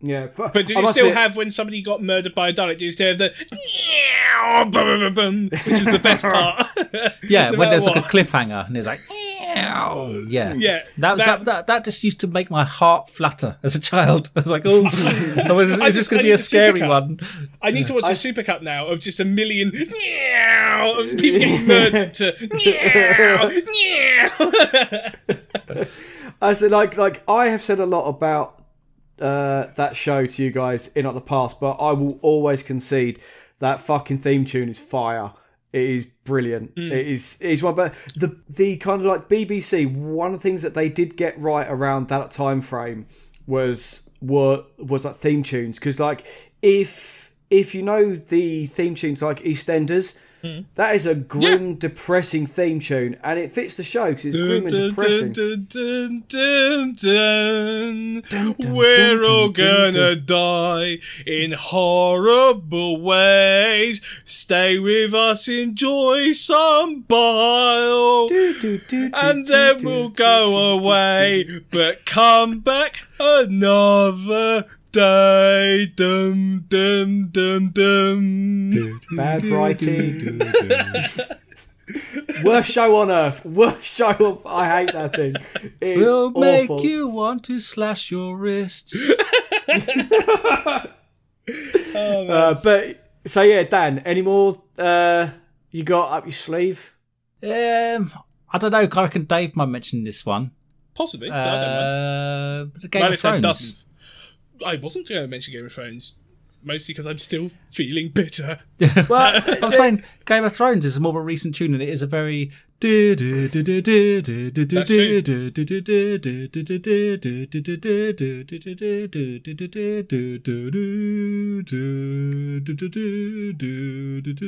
Yeah, 0.04 0.26
But 0.36 0.52
did 0.52 0.76
I 0.76 0.80
it 0.82 0.88
still 0.88 1.06
admit- 1.06 1.16
have 1.16 1.36
when 1.36 1.50
somebody 1.52 1.80
got 1.80 2.02
murdered 2.02 2.34
by 2.34 2.48
a 2.48 2.52
Dalek? 2.52 2.78
Did 2.78 2.88
it 2.88 2.92
still 2.92 3.08
have 3.08 3.18
the 3.18 3.32
which 5.52 5.68
is 5.68 5.86
the 5.86 6.00
best 6.00 6.22
part? 6.24 6.66
Yeah, 7.22 7.50
No 7.52 7.58
when 7.58 7.70
there's 7.70 7.86
matter 7.86 8.00
like 8.00 8.06
a 8.06 8.16
cliffhanger 8.16 8.66
and 8.66 8.76
it's 8.76 8.88
like, 8.88 9.00
yeah, 10.28 10.54
Yeah, 10.54 10.80
That 10.98 11.14
was 11.14 11.24
that- 11.24 11.38
that, 11.38 11.44
that, 11.44 11.66
that 11.68 11.84
just 11.84 12.02
used 12.02 12.18
to 12.20 12.26
make 12.26 12.50
my 12.50 12.64
heart 12.64 13.08
flutter 13.08 13.58
as 13.62 13.76
a 13.76 13.80
child. 13.80 14.32
I 14.36 14.40
was 14.40 14.50
like, 14.50 14.62
oh, 14.64 14.82
oh, 14.84 15.58
is, 15.60 15.80
I 15.80 15.86
is 15.86 15.94
this 15.94 16.08
going 16.08 16.18
to 16.18 16.24
be 16.24 16.32
a 16.32 16.38
scary 16.38 16.80
supercut. 16.80 16.88
one? 16.88 17.20
I 17.62 17.70
need 17.70 17.86
to 17.86 17.94
watch 17.94 18.06
a 18.06 18.08
supercut 18.08 18.62
now 18.62 18.88
of 18.88 18.98
just 18.98 19.20
a 19.20 19.24
million 19.24 19.70
meow 19.70 20.94
of 20.98 21.16
people 21.16 21.38
getting 21.38 21.66
murdered 21.68 22.14
to 22.14 22.34
meow, 22.50 23.50
meow. 25.76 25.84
I 26.42 26.52
said, 26.54 26.72
like, 26.72 26.96
like 26.96 27.22
I 27.28 27.48
have 27.48 27.62
said 27.62 27.78
a 27.78 27.86
lot 27.86 28.08
about 28.08 28.62
uh, 29.20 29.66
that 29.76 29.94
show 29.94 30.26
to 30.26 30.42
you 30.42 30.50
guys 30.50 30.88
in 30.88 31.04
the 31.04 31.20
past, 31.20 31.60
but 31.60 31.72
I 31.72 31.92
will 31.92 32.18
always 32.20 32.62
concede 32.64 33.22
that 33.60 33.78
fucking 33.78 34.18
theme 34.18 34.44
tune 34.44 34.68
is 34.68 34.80
fire. 34.80 35.32
It 35.72 35.82
is 35.82 36.06
brilliant. 36.24 36.74
Mm. 36.74 36.90
It 36.90 37.06
is. 37.06 37.38
It's 37.40 37.62
one, 37.62 37.76
but 37.76 37.92
the 38.16 38.38
the 38.48 38.76
kind 38.78 39.00
of 39.00 39.06
like 39.06 39.28
BBC. 39.28 39.90
One 39.90 40.34
of 40.34 40.42
the 40.42 40.42
things 40.42 40.62
that 40.62 40.74
they 40.74 40.88
did 40.88 41.16
get 41.16 41.38
right 41.38 41.66
around 41.68 42.08
that 42.08 42.32
time 42.32 42.60
frame 42.60 43.06
was 43.46 44.10
were 44.20 44.64
was 44.78 45.04
like 45.04 45.14
theme 45.14 45.42
tunes 45.42 45.78
because 45.78 45.98
like 45.98 46.26
if 46.60 47.34
if 47.50 47.74
you 47.74 47.82
know 47.82 48.14
the 48.14 48.66
theme 48.66 48.94
tunes 48.94 49.22
like 49.22 49.40
EastEnders. 49.40 50.18
Mm. 50.42 50.64
That 50.74 50.96
is 50.96 51.06
a 51.06 51.14
grim, 51.14 51.76
depressing 51.76 52.46
theme 52.46 52.80
tune, 52.80 53.16
and 53.22 53.38
it 53.38 53.52
fits 53.52 53.76
the 53.76 53.84
show 53.84 54.08
because 54.08 54.26
it's 54.26 54.36
grim 54.36 54.66
and 54.66 54.74
depressing. 54.74 55.32
dun, 55.32 55.66
dun, 55.68 56.24
dun, 56.28 56.94
dun, 56.98 58.22
dun. 58.28 58.54
dun, 58.58 58.74
We're 58.74 59.16
dun, 59.18 59.24
all 59.24 59.48
dun, 59.50 59.92
dun, 59.92 59.92
gonna 59.92 60.16
die 60.16 60.98
in 61.26 61.52
horrible 61.52 63.00
ways. 63.00 64.00
Stay 64.24 64.80
with 64.80 65.14
us, 65.14 65.46
enjoy 65.46 66.32
some 66.32 67.02
bile. 67.02 68.26
Do, 68.26 68.60
do, 68.60 68.78
do, 68.78 68.78
do, 68.88 69.10
and 69.14 69.46
then 69.46 69.76
we'll 69.84 70.08
go 70.08 70.76
away, 70.76 71.46
but 71.70 72.04
come 72.04 72.58
back 72.58 72.96
another 73.20 74.64
day. 74.92 75.86
Dum 75.96 76.64
dum 76.68 77.28
dum 77.30 77.70
dum. 77.70 79.00
Bad 79.16 79.44
writing. 79.46 80.40
Worst 82.44 82.72
show 82.72 82.96
on 82.96 83.10
earth. 83.10 83.44
Worst 83.44 83.82
show 83.84 84.06
on. 84.10 84.38
I 84.46 84.68
hate 84.84 84.92
that 84.92 85.14
thing. 85.14 85.34
It 85.80 85.98
is 85.98 85.98
Will 85.98 86.30
make 86.30 86.70
awful. 86.70 86.86
you 86.86 87.08
want 87.08 87.44
to 87.44 87.58
slash 87.60 88.10
your 88.10 88.36
wrists. 88.36 89.12
Uh, 91.94 92.54
but 92.62 93.04
so 93.26 93.42
yeah, 93.42 93.64
Dan. 93.64 93.98
Any 94.00 94.22
more 94.22 94.54
uh, 94.78 95.28
you 95.70 95.82
got 95.82 96.12
up 96.12 96.24
your 96.24 96.30
sleeve? 96.32 96.96
um, 97.42 98.10
I 98.48 98.58
don't 98.58 98.70
know. 98.70 98.78
I 98.78 99.02
reckon 99.02 99.24
Dave 99.24 99.56
might 99.56 99.66
mention 99.66 100.04
this 100.04 100.24
one. 100.24 100.52
Possibly. 100.94 101.28
but 101.30 101.36
I 101.36 101.60
don't 101.60 101.62
mind. 101.62 101.82
Uh, 101.82 102.64
but 102.72 102.82
the 102.82 102.88
Game 102.88 103.00
Well, 103.02 103.08
of 103.10 103.14
if 103.14 103.22
that 103.22 103.40
Thrones. 103.40 103.86
Doesn't- 104.62 104.78
I 104.78 104.82
wasn't 104.82 105.08
going 105.08 105.20
to 105.22 105.28
mention 105.28 105.52
Game 105.52 105.64
of 105.66 105.72
Thrones, 105.72 106.16
mostly 106.62 106.92
because 106.94 107.06
I'm 107.06 107.18
still 107.18 107.50
feeling 107.72 108.10
bitter. 108.10 108.60
Well, 109.08 109.42
I'm 109.46 109.64
uh, 109.64 109.70
saying 109.70 110.02
Game 110.26 110.44
of 110.44 110.52
Thrones 110.52 110.84
is 110.84 110.98
more 111.00 111.10
of 111.10 111.16
a 111.16 111.20
recent 111.20 111.54
tune, 111.54 111.72
and 111.74 111.82
it 111.82 111.88
is 111.88 112.02
a 112.02 112.06
very. 112.06 112.50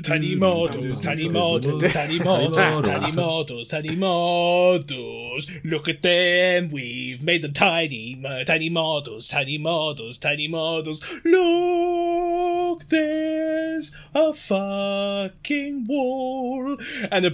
Tiny 0.02 0.34
models, 0.34 1.00
tiny 1.00 1.28
models, 1.28 1.92
tiny 1.92 2.18
models, 2.18 2.80
tiny 2.80 3.12
models, 3.12 3.68
tiny 3.68 3.94
models. 3.94 5.46
Look 5.62 5.88
at 5.88 6.02
them, 6.02 6.70
we've 6.72 7.22
made 7.22 7.42
them 7.42 7.52
tiny, 7.52 8.20
uh, 8.26 8.42
tiny 8.42 8.68
models, 8.68 9.28
tiny 9.28 9.58
models, 9.58 10.18
tiny 10.18 10.48
models. 10.48 11.04
Look, 11.24 12.88
there's 12.88 13.94
a 14.12 14.32
fucking 14.32 15.86
wall 15.86 16.76
and 17.12 17.24
a 17.24 17.30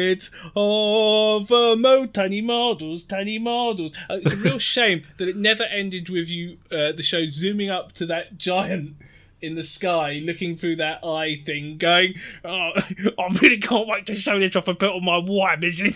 bit 0.00 0.30
of 0.56 1.50
a 1.50 1.76
mo. 1.76 2.06
Tiny 2.06 2.40
models, 2.40 3.04
tiny 3.04 3.38
models. 3.38 3.94
Uh, 4.08 4.18
it's 4.22 4.34
a 4.34 4.38
real 4.38 4.58
shame 4.74 5.04
that 5.18 5.28
it 5.28 5.36
never 5.36 5.64
ended 5.64 6.08
with 6.08 6.28
you, 6.28 6.56
uh, 6.72 6.92
the 6.92 7.02
show 7.02 7.26
zooming 7.26 7.68
up 7.68 7.92
to 7.92 8.06
that 8.06 8.38
giant 8.38 8.96
in 9.42 9.54
the 9.54 9.64
sky, 9.64 10.20
looking 10.24 10.56
through 10.56 10.76
that 10.76 11.04
eye 11.04 11.36
thing, 11.36 11.76
going, 11.76 12.14
oh, 12.44 12.70
I 13.18 13.38
really 13.42 13.58
can't 13.58 13.86
wait 13.86 14.06
to 14.06 14.14
show 14.14 14.38
this 14.38 14.56
off 14.56 14.68
and 14.68 14.78
put 14.78 14.90
on 14.90 15.04
my 15.04 15.18
in. 15.18 15.92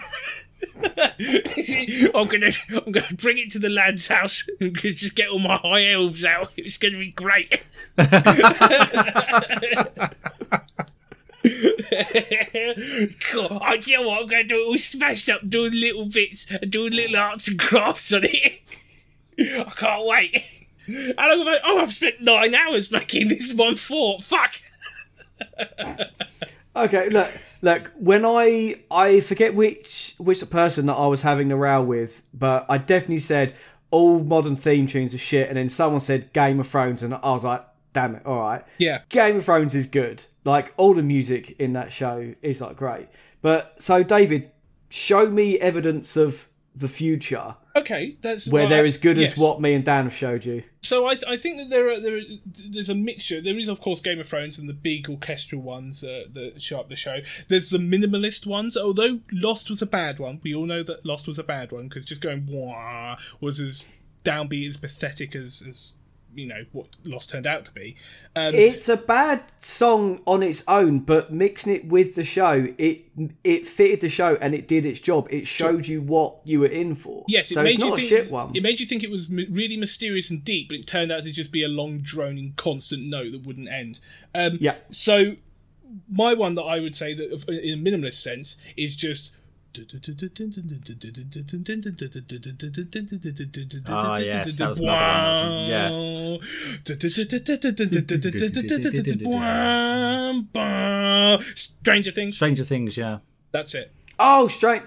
I'm 2.14 2.26
gonna, 2.26 2.50
I'm 2.70 2.92
gonna 2.92 3.14
bring 3.16 3.38
it 3.38 3.50
to 3.52 3.58
the 3.58 3.68
lad's 3.68 4.08
house 4.08 4.48
and 4.60 4.74
just 4.74 5.14
get 5.14 5.28
all 5.28 5.38
my 5.38 5.56
high 5.56 5.90
elves 5.90 6.24
out. 6.24 6.52
It's 6.56 6.78
gonna 6.78 6.98
be 6.98 7.10
great. 7.10 7.64
God, 13.32 13.60
I 13.62 13.78
you 13.84 14.00
know 14.00 14.08
what 14.08 14.22
I'm 14.22 14.28
gonna 14.28 14.44
do. 14.44 14.56
It 14.56 14.66
all 14.66 14.78
smashed 14.78 15.28
up, 15.28 15.46
doing 15.48 15.72
little 15.72 16.06
bits 16.08 16.50
and 16.50 16.70
doing 16.70 16.94
little 16.94 17.16
arts 17.16 17.48
and 17.48 17.58
crafts 17.58 18.14
on 18.14 18.22
it. 18.24 18.62
I 19.38 19.70
can't 19.70 20.06
wait. 20.06 20.42
How 21.18 21.28
long 21.28 21.46
have 21.46 21.48
I? 21.48 21.58
Oh, 21.64 21.78
I've 21.80 21.92
spent 21.92 22.22
nine 22.22 22.54
hours 22.54 22.90
making 22.90 23.28
this 23.28 23.52
one 23.52 23.74
fort. 23.74 24.22
Fuck. 24.22 24.54
okay. 26.76 27.10
Look, 27.10 27.30
look. 27.60 27.92
When 27.98 28.24
I 28.24 28.76
I 28.90 29.20
forget 29.20 29.54
which 29.54 30.14
which 30.18 30.48
person 30.50 30.86
that 30.86 30.94
I 30.94 31.06
was 31.08 31.20
having 31.20 31.48
the 31.48 31.56
row 31.56 31.82
with, 31.82 32.22
but 32.32 32.64
I 32.70 32.78
definitely 32.78 33.18
said 33.18 33.52
all 33.90 34.24
modern 34.24 34.56
theme 34.56 34.86
tunes 34.86 35.14
are 35.14 35.18
shit, 35.18 35.48
and 35.48 35.58
then 35.58 35.68
someone 35.68 36.00
said 36.00 36.32
Game 36.32 36.58
of 36.58 36.66
Thrones, 36.66 37.02
and 37.02 37.14
I 37.14 37.30
was 37.32 37.44
like, 37.44 37.66
damn 37.94 38.16
it, 38.16 38.26
all 38.26 38.40
right. 38.40 38.62
Yeah. 38.78 39.00
Game 39.08 39.36
of 39.36 39.44
Thrones 39.46 39.74
is 39.74 39.86
good. 39.86 40.24
Like 40.44 40.74
all 40.76 40.92
the 40.92 41.02
music 41.02 41.58
in 41.58 41.72
that 41.72 41.90
show 41.90 42.34
is 42.42 42.60
like 42.60 42.76
great. 42.76 43.08
But 43.40 43.80
so 43.80 44.02
David, 44.02 44.50
show 44.90 45.30
me 45.30 45.58
evidence 45.58 46.16
of 46.16 46.48
the 46.74 46.88
future 46.88 47.54
Okay, 47.76 48.16
that's 48.20 48.48
where 48.48 48.62
well, 48.62 48.70
they're 48.70 48.84
I- 48.84 48.86
as 48.86 48.98
good 48.98 49.16
yes. 49.16 49.32
as 49.32 49.38
what 49.38 49.60
me 49.60 49.74
and 49.74 49.84
Dan 49.84 50.04
have 50.04 50.14
showed 50.14 50.44
you. 50.44 50.62
So 50.82 51.06
I, 51.06 51.14
th- 51.14 51.24
I 51.26 51.36
think 51.36 51.56
that 51.58 51.70
there 51.70 51.90
are 51.90 51.98
there 52.00 52.18
are, 52.18 52.22
there's 52.70 52.90
a 52.90 52.94
mixture. 52.94 53.40
There 53.40 53.58
is 53.58 53.68
of 53.68 53.80
course 53.80 54.00
Game 54.00 54.20
of 54.20 54.28
Thrones 54.28 54.58
and 54.58 54.68
the 54.68 54.74
big 54.74 55.08
orchestral 55.08 55.62
ones 55.62 56.04
uh, 56.04 56.24
that 56.32 56.60
show 56.62 56.78
up 56.78 56.88
the 56.88 56.94
show. 56.96 57.20
There's 57.48 57.70
the 57.70 57.78
minimalist 57.78 58.46
ones. 58.46 58.76
Although 58.76 59.20
Lost 59.32 59.70
was 59.70 59.82
a 59.82 59.86
bad 59.86 60.18
one, 60.18 60.40
we 60.44 60.54
all 60.54 60.66
know 60.66 60.82
that 60.82 61.04
Lost 61.04 61.26
was 61.26 61.38
a 61.38 61.42
bad 61.42 61.72
one 61.72 61.88
because 61.88 62.04
just 62.04 62.20
going 62.20 62.46
wah 62.46 63.16
was 63.40 63.60
as 63.60 63.86
downbeat 64.24 64.68
as 64.68 64.76
pathetic 64.76 65.34
as 65.34 65.62
as 65.68 65.94
you 66.34 66.46
know 66.46 66.64
what 66.72 66.88
Lost 67.04 67.30
turned 67.30 67.46
out 67.46 67.64
to 67.66 67.72
be. 67.72 67.96
Um, 68.36 68.54
It's 68.54 68.88
a 68.88 68.96
bad 68.96 69.42
song 69.58 70.20
on 70.26 70.42
its 70.42 70.64
own, 70.68 71.00
but 71.00 71.32
mixing 71.32 71.74
it 71.74 71.86
with 71.86 72.14
the 72.14 72.24
show, 72.24 72.66
it 72.78 73.02
it 73.44 73.64
fitted 73.66 74.00
the 74.00 74.08
show 74.08 74.36
and 74.40 74.54
it 74.54 74.66
did 74.66 74.84
its 74.86 75.00
job. 75.00 75.28
It 75.30 75.46
showed 75.46 75.86
you 75.86 76.02
what 76.02 76.40
you 76.44 76.60
were 76.60 76.66
in 76.66 76.94
for. 76.94 77.24
Yes, 77.28 77.50
it 77.50 77.54
so 77.54 77.62
made 77.62 77.70
it's 77.74 77.78
you 77.78 77.88
not 77.90 77.96
think. 77.96 78.06
a 78.06 78.08
shit 78.08 78.30
one. 78.30 78.50
It 78.54 78.62
made 78.62 78.80
you 78.80 78.86
think 78.86 79.02
it 79.04 79.10
was 79.10 79.30
really 79.30 79.76
mysterious 79.76 80.30
and 80.30 80.42
deep, 80.44 80.68
but 80.68 80.78
it 80.78 80.86
turned 80.86 81.12
out 81.12 81.24
to 81.24 81.30
just 81.32 81.52
be 81.52 81.62
a 81.64 81.68
long, 81.68 82.00
droning, 82.00 82.54
constant 82.56 83.04
note 83.04 83.32
that 83.32 83.46
wouldn't 83.46 83.68
end. 83.68 84.00
Um, 84.34 84.58
Yeah. 84.60 84.76
So, 84.90 85.36
my 86.10 86.34
one 86.34 86.54
that 86.56 86.62
I 86.64 86.80
would 86.80 86.96
say 86.96 87.14
that, 87.14 87.44
in 87.48 87.78
a 87.78 87.82
minimalist 87.82 88.14
sense, 88.22 88.56
is 88.76 88.96
just. 88.96 89.32
Ah, 93.86 94.18
yes, 94.18 94.58
that 94.58 94.68
was 94.68 94.80
another 94.80 95.70
one, 100.52 101.44
Stranger 101.54 102.10
Things. 102.10 102.36
Stranger 102.36 102.64
Things, 102.64 102.96
yeah. 102.96 103.18
That's 103.52 103.74
it. 103.74 103.92
oh, 104.18 104.48
straight. 104.48 104.82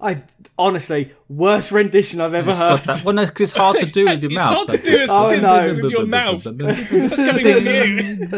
I 0.00 0.22
honestly 0.56 1.10
worst 1.28 1.72
rendition 1.72 2.20
I've 2.20 2.34
ever 2.34 2.50
It's 2.50 2.60
heard. 2.60 2.68
got 2.68 2.84
that. 2.84 3.02
Well, 3.04 3.14
no, 3.16 3.22
'cause 3.26 3.40
it's 3.40 3.52
hard 3.52 3.76
to 3.78 3.86
do 3.86 4.04
with 4.04 4.22
your 4.22 4.30
It's 4.32 4.36
mouth. 4.38 4.68
It's 4.68 4.68
hard 4.68 4.84
to 4.84 4.90
do 4.90 4.96
a 4.96 5.06
Oh, 5.10 5.40
no. 5.74 5.82
with 5.82 5.92
your 5.92 6.06
mouth. 6.06 6.44
That's 6.44 7.16
coming 7.16 7.42
from 7.42 7.66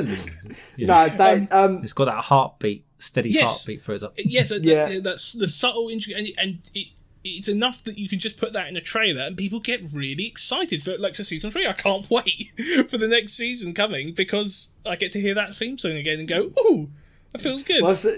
you. 0.06 0.86
No, 0.86 1.08
that 1.08 1.52
um, 1.52 1.78
It's 1.82 1.92
got 1.92 2.06
that 2.06 2.24
heartbeat, 2.24 2.84
steady 2.98 3.30
Yes. 3.30 3.44
heartbeat 3.50 3.82
for 3.82 3.94
us. 3.94 4.04
Yes, 4.16 4.52
Yeah. 4.62 4.88
th- 4.88 5.02
that's 5.02 5.32
the 5.32 5.48
subtle 5.48 5.88
intrigue, 5.88 6.16
and, 6.18 6.28
and 6.38 6.58
it 6.74 6.88
it's 7.24 7.48
enough 7.48 7.82
that 7.84 7.98
you 7.98 8.08
can 8.08 8.18
just 8.20 8.36
put 8.36 8.52
that 8.52 8.68
in 8.68 8.76
a 8.76 8.80
trailer 8.80 9.22
and 9.22 9.36
people 9.36 9.58
get 9.58 9.82
really 9.92 10.24
excited 10.24 10.82
for 10.84 10.96
like 10.98 11.14
for 11.16 11.24
season 11.24 11.50
three. 11.50 11.66
I 11.66 11.72
can't 11.72 12.08
wait 12.10 12.52
for 12.88 12.96
the 12.96 13.08
next 13.08 13.32
season 13.32 13.74
coming 13.74 14.12
because 14.14 14.70
I 14.86 14.94
get 14.96 15.12
to 15.12 15.20
hear 15.20 15.34
that 15.34 15.54
theme 15.54 15.76
song 15.78 15.92
again 15.92 16.20
and 16.20 16.28
go, 16.28 16.50
"Ooh, 16.60 16.88
that 17.32 17.40
feels 17.40 17.62
good." 17.64 17.82
Well, 17.82 17.96
so, 17.96 18.14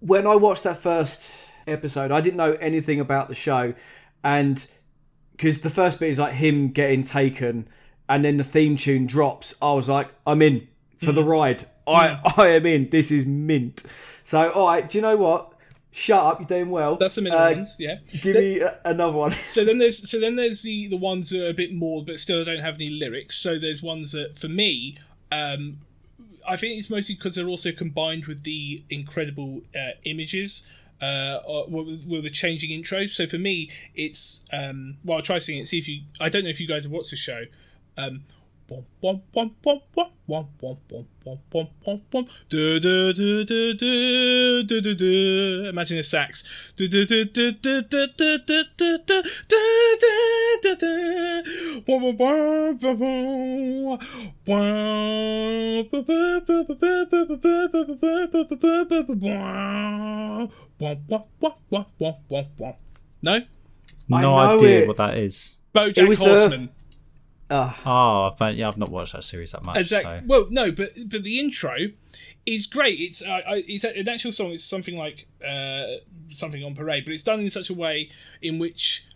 when 0.00 0.26
I 0.26 0.36
watched 0.36 0.64
that 0.64 0.78
first 0.78 1.50
episode, 1.66 2.10
I 2.10 2.20
didn't 2.22 2.38
know 2.38 2.52
anything 2.52 2.98
about 2.98 3.28
the 3.28 3.34
show, 3.34 3.74
and 4.24 4.66
because 5.36 5.60
the 5.60 5.70
first 5.70 6.00
bit 6.00 6.08
is 6.08 6.18
like 6.18 6.32
him 6.32 6.68
getting 6.68 7.04
taken, 7.04 7.68
and 8.08 8.24
then 8.24 8.38
the 8.38 8.44
theme 8.44 8.76
tune 8.76 9.06
drops, 9.06 9.54
I 9.62 9.72
was 9.74 9.88
like, 9.88 10.08
I'm 10.26 10.40
in 10.42 10.66
for 10.98 11.12
Mm. 11.12 11.14
the 11.14 11.24
ride. 11.24 11.64
I 11.86 12.20
I 12.36 12.48
am 12.48 12.66
in. 12.66 12.90
This 12.90 13.10
is 13.10 13.26
mint. 13.26 13.80
So, 14.24 14.50
all 14.52 14.66
right, 14.68 14.88
do 14.88 14.98
you 14.98 15.02
know 15.02 15.16
what? 15.16 15.50
Shut 15.90 16.20
up, 16.20 16.40
you're 16.40 16.48
doing 16.48 16.70
well. 16.70 16.96
That's 16.96 17.14
the 17.14 17.22
middle 17.22 17.38
Uh, 17.38 17.52
ones, 17.52 17.76
yeah. 17.78 17.98
Give 18.20 18.34
me 18.34 18.58
a, 18.60 18.80
another 18.84 19.16
one. 19.16 19.30
So 19.30 19.64
then 19.64 19.78
there's 19.78 20.10
so 20.10 20.18
then 20.18 20.34
there's 20.34 20.62
the 20.62 20.88
the 20.88 20.96
ones 20.96 21.30
that 21.30 21.46
are 21.46 21.50
a 21.50 21.54
bit 21.54 21.72
more, 21.72 22.04
but 22.04 22.18
still 22.18 22.44
don't 22.44 22.58
have 22.58 22.74
any 22.74 22.90
lyrics. 22.90 23.36
So 23.36 23.58
there's 23.60 23.80
ones 23.82 24.10
that 24.12 24.36
for 24.36 24.48
me, 24.48 24.96
um, 25.30 25.78
I 26.48 26.56
think 26.56 26.78
it's 26.80 26.90
mostly 26.90 27.14
because 27.14 27.36
they're 27.36 27.46
also 27.46 27.70
combined 27.70 28.26
with 28.26 28.42
the 28.42 28.82
incredible 28.90 29.62
uh, 29.76 29.90
images. 30.04 30.66
Uh, 31.02 31.40
or, 31.44 31.66
with, 31.66 32.06
with 32.06 32.22
the 32.22 32.30
changing 32.30 32.70
intros. 32.70 33.10
So 33.10 33.26
for 33.26 33.36
me, 33.36 33.68
it's 33.94 34.46
um, 34.52 34.96
well, 35.04 35.18
I'll 35.18 35.22
try 35.22 35.38
singing 35.38 35.62
it. 35.62 35.66
See 35.68 35.78
if 35.78 35.86
you. 35.88 36.02
I 36.20 36.28
don't 36.30 36.44
know 36.44 36.50
if 36.50 36.60
you 36.60 36.68
guys 36.68 36.84
have 36.84 36.92
watched 36.92 37.10
the 37.10 37.16
show. 37.16 37.42
Um, 37.98 38.22
Imagine 45.68 45.98
a 45.98 46.02
sax. 46.02 46.44
No? 63.22 63.40
No 64.08 64.36
idea 64.36 64.82
it. 64.82 64.88
what 64.88 64.96
that 64.98 65.16
is. 65.16 65.58
Bojack 65.74 66.18
Horseman. 66.18 66.66
The- 66.66 66.83
Oh, 67.50 68.34
but 68.38 68.54
yeah, 68.54 68.68
I've 68.68 68.78
not 68.78 68.90
watched 68.90 69.12
that 69.12 69.24
series 69.24 69.52
that 69.52 69.62
much. 69.62 69.76
Exactly. 69.76 70.20
So. 70.20 70.24
Well, 70.26 70.46
no, 70.50 70.72
but 70.72 70.90
but 71.08 71.22
the 71.22 71.38
intro 71.38 71.76
is 72.46 72.66
great. 72.66 73.00
It's 73.00 73.22
uh, 73.22 73.40
it's 73.46 73.84
a- 73.84 73.98
an 73.98 74.08
actual 74.08 74.32
song. 74.32 74.52
It's 74.52 74.64
something 74.64 74.96
like 74.96 75.26
uh, 75.46 75.84
something 76.30 76.64
on 76.64 76.74
parade, 76.74 77.04
but 77.04 77.12
it's 77.12 77.22
done 77.22 77.40
in 77.40 77.50
such 77.50 77.70
a 77.70 77.74
way 77.74 78.10
in 78.42 78.58
which 78.58 79.06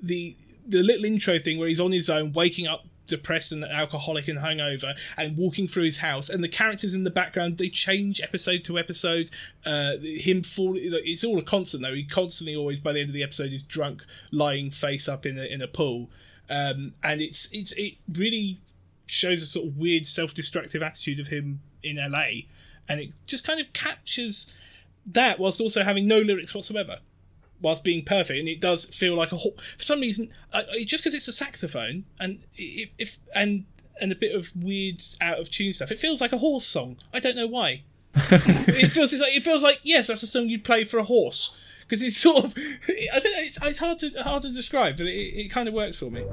the 0.00 0.36
the 0.66 0.82
little 0.82 1.04
intro 1.04 1.38
thing 1.38 1.58
where 1.58 1.68
he's 1.68 1.80
on 1.80 1.92
his 1.92 2.08
own, 2.10 2.32
waking 2.32 2.66
up 2.66 2.86
depressed 3.06 3.52
and 3.52 3.62
alcoholic 3.64 4.28
and 4.28 4.38
hungover, 4.38 4.94
and 5.18 5.36
walking 5.36 5.68
through 5.68 5.84
his 5.84 5.98
house, 5.98 6.30
and 6.30 6.42
the 6.42 6.48
characters 6.48 6.94
in 6.94 7.04
the 7.04 7.10
background 7.10 7.58
they 7.58 7.68
change 7.68 8.20
episode 8.22 8.64
to 8.64 8.78
episode. 8.78 9.28
Uh, 9.66 9.92
him 10.02 10.42
fall. 10.42 10.74
It's 10.76 11.24
all 11.24 11.38
a 11.38 11.42
constant 11.42 11.82
though. 11.82 11.94
He 11.94 12.04
constantly 12.04 12.56
always 12.56 12.80
by 12.80 12.92
the 12.92 13.00
end 13.00 13.10
of 13.10 13.14
the 13.14 13.22
episode 13.22 13.52
is 13.52 13.62
drunk, 13.62 14.04
lying 14.32 14.70
face 14.70 15.08
up 15.08 15.26
in 15.26 15.38
a 15.38 15.44
in 15.44 15.60
a 15.60 15.68
pool, 15.68 16.10
um, 16.50 16.94
and 17.02 17.20
it's 17.20 17.48
it's 17.52 17.72
it 17.72 17.94
really 18.12 18.58
shows 19.06 19.42
a 19.42 19.46
sort 19.46 19.66
of 19.66 19.76
weird 19.76 20.06
self-destructive 20.06 20.82
attitude 20.82 21.20
of 21.20 21.28
him 21.28 21.60
in 21.82 21.96
LA, 21.96 22.46
and 22.88 23.00
it 23.00 23.14
just 23.26 23.46
kind 23.46 23.60
of 23.60 23.72
captures 23.72 24.54
that 25.06 25.38
whilst 25.38 25.60
also 25.60 25.82
having 25.82 26.06
no 26.06 26.18
lyrics 26.18 26.54
whatsoever, 26.54 26.98
whilst 27.60 27.84
being 27.84 28.04
perfect. 28.04 28.38
And 28.38 28.48
it 28.48 28.60
does 28.60 28.84
feel 28.84 29.16
like 29.16 29.32
a 29.32 29.36
ho- 29.36 29.54
for 29.76 29.84
some 29.84 30.00
reason 30.00 30.30
uh, 30.52 30.62
just 30.84 31.02
because 31.02 31.14
it's 31.14 31.28
a 31.28 31.32
saxophone 31.32 32.04
and 32.18 32.40
if, 32.54 32.90
if 32.98 33.18
and 33.34 33.64
and 34.00 34.10
a 34.10 34.16
bit 34.16 34.34
of 34.34 34.50
weird 34.56 35.00
out 35.20 35.38
of 35.38 35.50
tune 35.50 35.72
stuff, 35.72 35.92
it 35.92 35.98
feels 35.98 36.20
like 36.20 36.32
a 36.32 36.38
horse 36.38 36.66
song. 36.66 36.96
I 37.12 37.20
don't 37.20 37.36
know 37.36 37.46
why. 37.46 37.82
it 38.14 38.90
feels 38.92 39.12
it's 39.12 39.22
like 39.22 39.34
it 39.34 39.42
feels 39.42 39.62
like 39.62 39.80
yes, 39.82 40.06
that's 40.06 40.22
a 40.22 40.26
song 40.26 40.48
you'd 40.48 40.64
play 40.64 40.84
for 40.84 40.98
a 40.98 41.04
horse. 41.04 41.56
Because 41.94 42.06
it's 42.06 42.16
sort 42.16 42.44
of, 42.44 42.56
I 42.88 43.20
don't 43.20 43.32
know. 43.32 43.38
It's, 43.38 43.62
it's 43.62 43.78
hard 43.78 44.00
to 44.00 44.10
hard 44.24 44.42
to 44.42 44.52
describe, 44.52 44.96
but 44.96 45.06
it, 45.06 45.12
it 45.12 45.48
kind 45.52 45.68
of 45.68 45.74
works 45.74 45.96
for 45.96 46.10
me. 46.10 46.24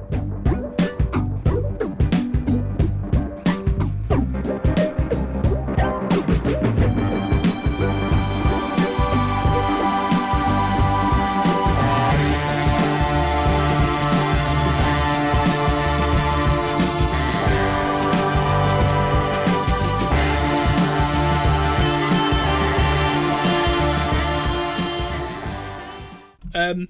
Um, 26.53 26.87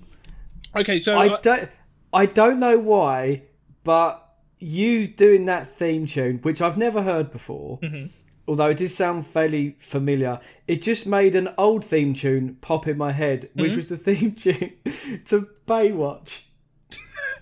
okay, 0.75 0.99
so 0.99 1.17
I 1.17 1.27
uh, 1.29 1.37
don't, 1.41 1.69
I 2.13 2.25
don't 2.25 2.59
know 2.59 2.79
why, 2.79 3.43
but 3.83 4.27
you 4.59 5.07
doing 5.07 5.45
that 5.45 5.67
theme 5.67 6.05
tune, 6.05 6.39
which 6.43 6.61
I've 6.61 6.77
never 6.77 7.01
heard 7.01 7.31
before, 7.31 7.79
Mm-hmm. 7.79 8.07
although 8.47 8.69
it 8.69 8.77
did 8.77 8.89
sound 8.91 9.25
fairly 9.25 9.75
familiar, 9.79 10.39
it 10.67 10.81
just 10.81 11.07
made 11.07 11.35
an 11.35 11.49
old 11.57 11.83
theme 11.83 12.13
tune 12.13 12.57
pop 12.61 12.87
in 12.87 12.97
my 12.97 13.11
head, 13.11 13.41
Mm-hmm. 13.49 13.61
which 13.61 13.75
was 13.75 13.87
the 13.89 13.97
theme 13.97 14.31
tune 14.35 14.73
to 15.25 15.47
Baywatch. 15.67 16.47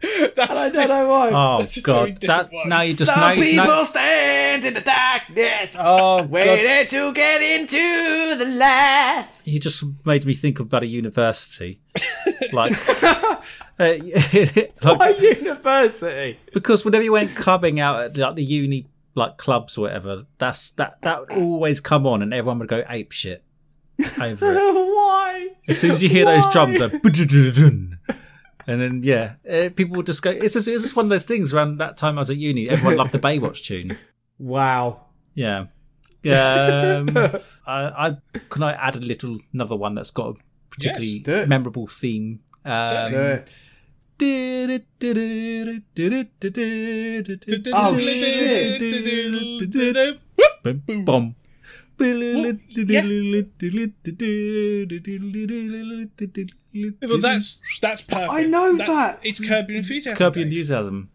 that's 0.36 0.58
I 0.58 0.68
a 0.68 0.72
don't 0.72 0.88
know 0.88 1.08
why. 1.08 1.30
Oh 1.34 1.60
That's 1.60 1.78
a 1.78 1.82
very 1.82 2.12
god, 2.12 2.22
that 2.22 2.52
one. 2.54 2.70
now 2.70 2.82
you 2.82 2.94
just 2.96 3.12
Some 3.12 3.20
now, 3.20 3.34
people 3.36 3.66
now, 3.66 3.84
stand 3.84 4.64
in 4.66 4.74
the 4.74 4.82
darkness, 4.82 5.76
oh 5.78 6.20
god, 6.20 6.30
waiting 6.30 6.88
to 6.88 7.14
get 7.14 7.42
into 7.42 8.36
the 8.38 8.46
light. 8.46 9.28
you 9.44 9.60
just 9.60 9.84
made 10.06 10.26
me 10.26 10.34
think 10.34 10.60
about 10.60 10.84
a 10.84 10.88
university, 10.88 11.82
like, 12.54 12.72
uh, 13.04 13.46
like 13.80 14.02
Why 14.82 15.16
university? 15.20 16.40
because 16.54 16.86
whenever 16.86 17.04
you 17.04 17.12
went 17.12 17.36
clubbing 17.36 17.80
out 17.80 18.00
at 18.02 18.18
like 18.18 18.36
the 18.36 18.44
uni 18.44 18.88
like 19.16 19.38
clubs 19.38 19.78
or 19.78 19.82
whatever, 19.82 20.24
that's 20.38 20.72
that 20.72 21.02
that 21.02 21.20
would 21.20 21.32
always 21.34 21.82
come 21.82 22.08
on 22.08 22.22
and 22.22 22.34
everyone 22.34 22.60
would 22.60 22.70
go 22.70 22.84
ape 22.88 23.12
shit 23.12 23.44
over 24.22 24.54
it. 24.54 24.56
why? 24.56 25.50
As 25.68 25.78
soon 25.80 25.92
as 25.92 26.02
you 26.02 26.08
hear 26.10 26.24
those 26.26 26.50
drums, 26.54 26.80
like. 26.80 26.94
And 28.70 28.80
then 28.80 29.02
yeah, 29.04 29.36
uh, 29.50 29.70
people 29.76 29.96
would 29.98 30.06
just 30.06 30.22
go. 30.22 30.30
It's 30.30 30.54
just, 30.54 30.68
it's 30.68 30.84
just 30.84 30.96
one 30.96 31.06
of 31.06 31.10
those 31.10 31.26
things. 31.26 31.54
Around 31.54 31.80
that 31.80 31.98
time 31.98 32.18
I 32.18 32.22
was 32.22 32.30
at 32.30 32.38
uni, 32.38 32.70
everyone 32.70 32.98
loved 32.98 33.12
the 33.12 33.20
Baywatch 33.20 33.64
tune. 33.64 33.98
Wow. 34.42 35.08
Yeah. 35.34 35.66
Yeah. 36.24 37.04
Um, 37.04 37.10
I, 37.68 38.08
I 38.08 38.18
can 38.48 38.64
I 38.64 38.72
add 38.72 38.96
a 38.96 39.00
little 39.00 39.38
another 39.54 39.76
one 39.76 39.96
that's 39.96 40.12
got 40.12 40.30
a 40.30 40.34
particularly 40.70 41.24
Yes, 41.28 41.50
memorable 41.50 41.88
theme. 41.88 42.40
Um, 42.64 43.12
Do 43.12 43.20
it. 43.22 43.52
Oh 47.74 47.98
shit. 47.98 48.80
Well, 57.02 57.20
that's 57.20 57.62
that's 57.82 58.02
perfect. 58.02 58.32
I 58.32 58.44
know 58.44 58.78
That's- 58.78 58.88
that. 58.88 59.20
It's 59.24 59.40
Curb 59.40 59.70
Your 59.70 59.80
Enthusiasm. 59.80 60.16
Curb 60.18 60.36
Your 60.36 60.46
Enthusiasm. 60.46 61.10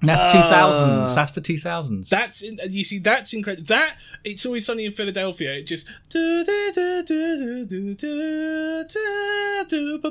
And 0.00 0.08
that's 0.08 0.32
two 0.32 0.38
thousands. 0.38 1.14
That's 1.14 1.32
the 1.32 1.40
two 1.40 1.58
thousands. 1.58 2.08
That's 2.08 2.42
in, 2.42 2.58
you 2.68 2.84
see, 2.84 2.98
that's 2.98 3.32
incredible. 3.34 3.66
That 3.66 3.96
it's 4.24 4.46
always 4.46 4.66
sunny 4.66 4.86
in 4.86 4.92
Philadelphia. 4.92 5.54
It 5.54 5.66
just 5.66 5.86
That 6.12 6.46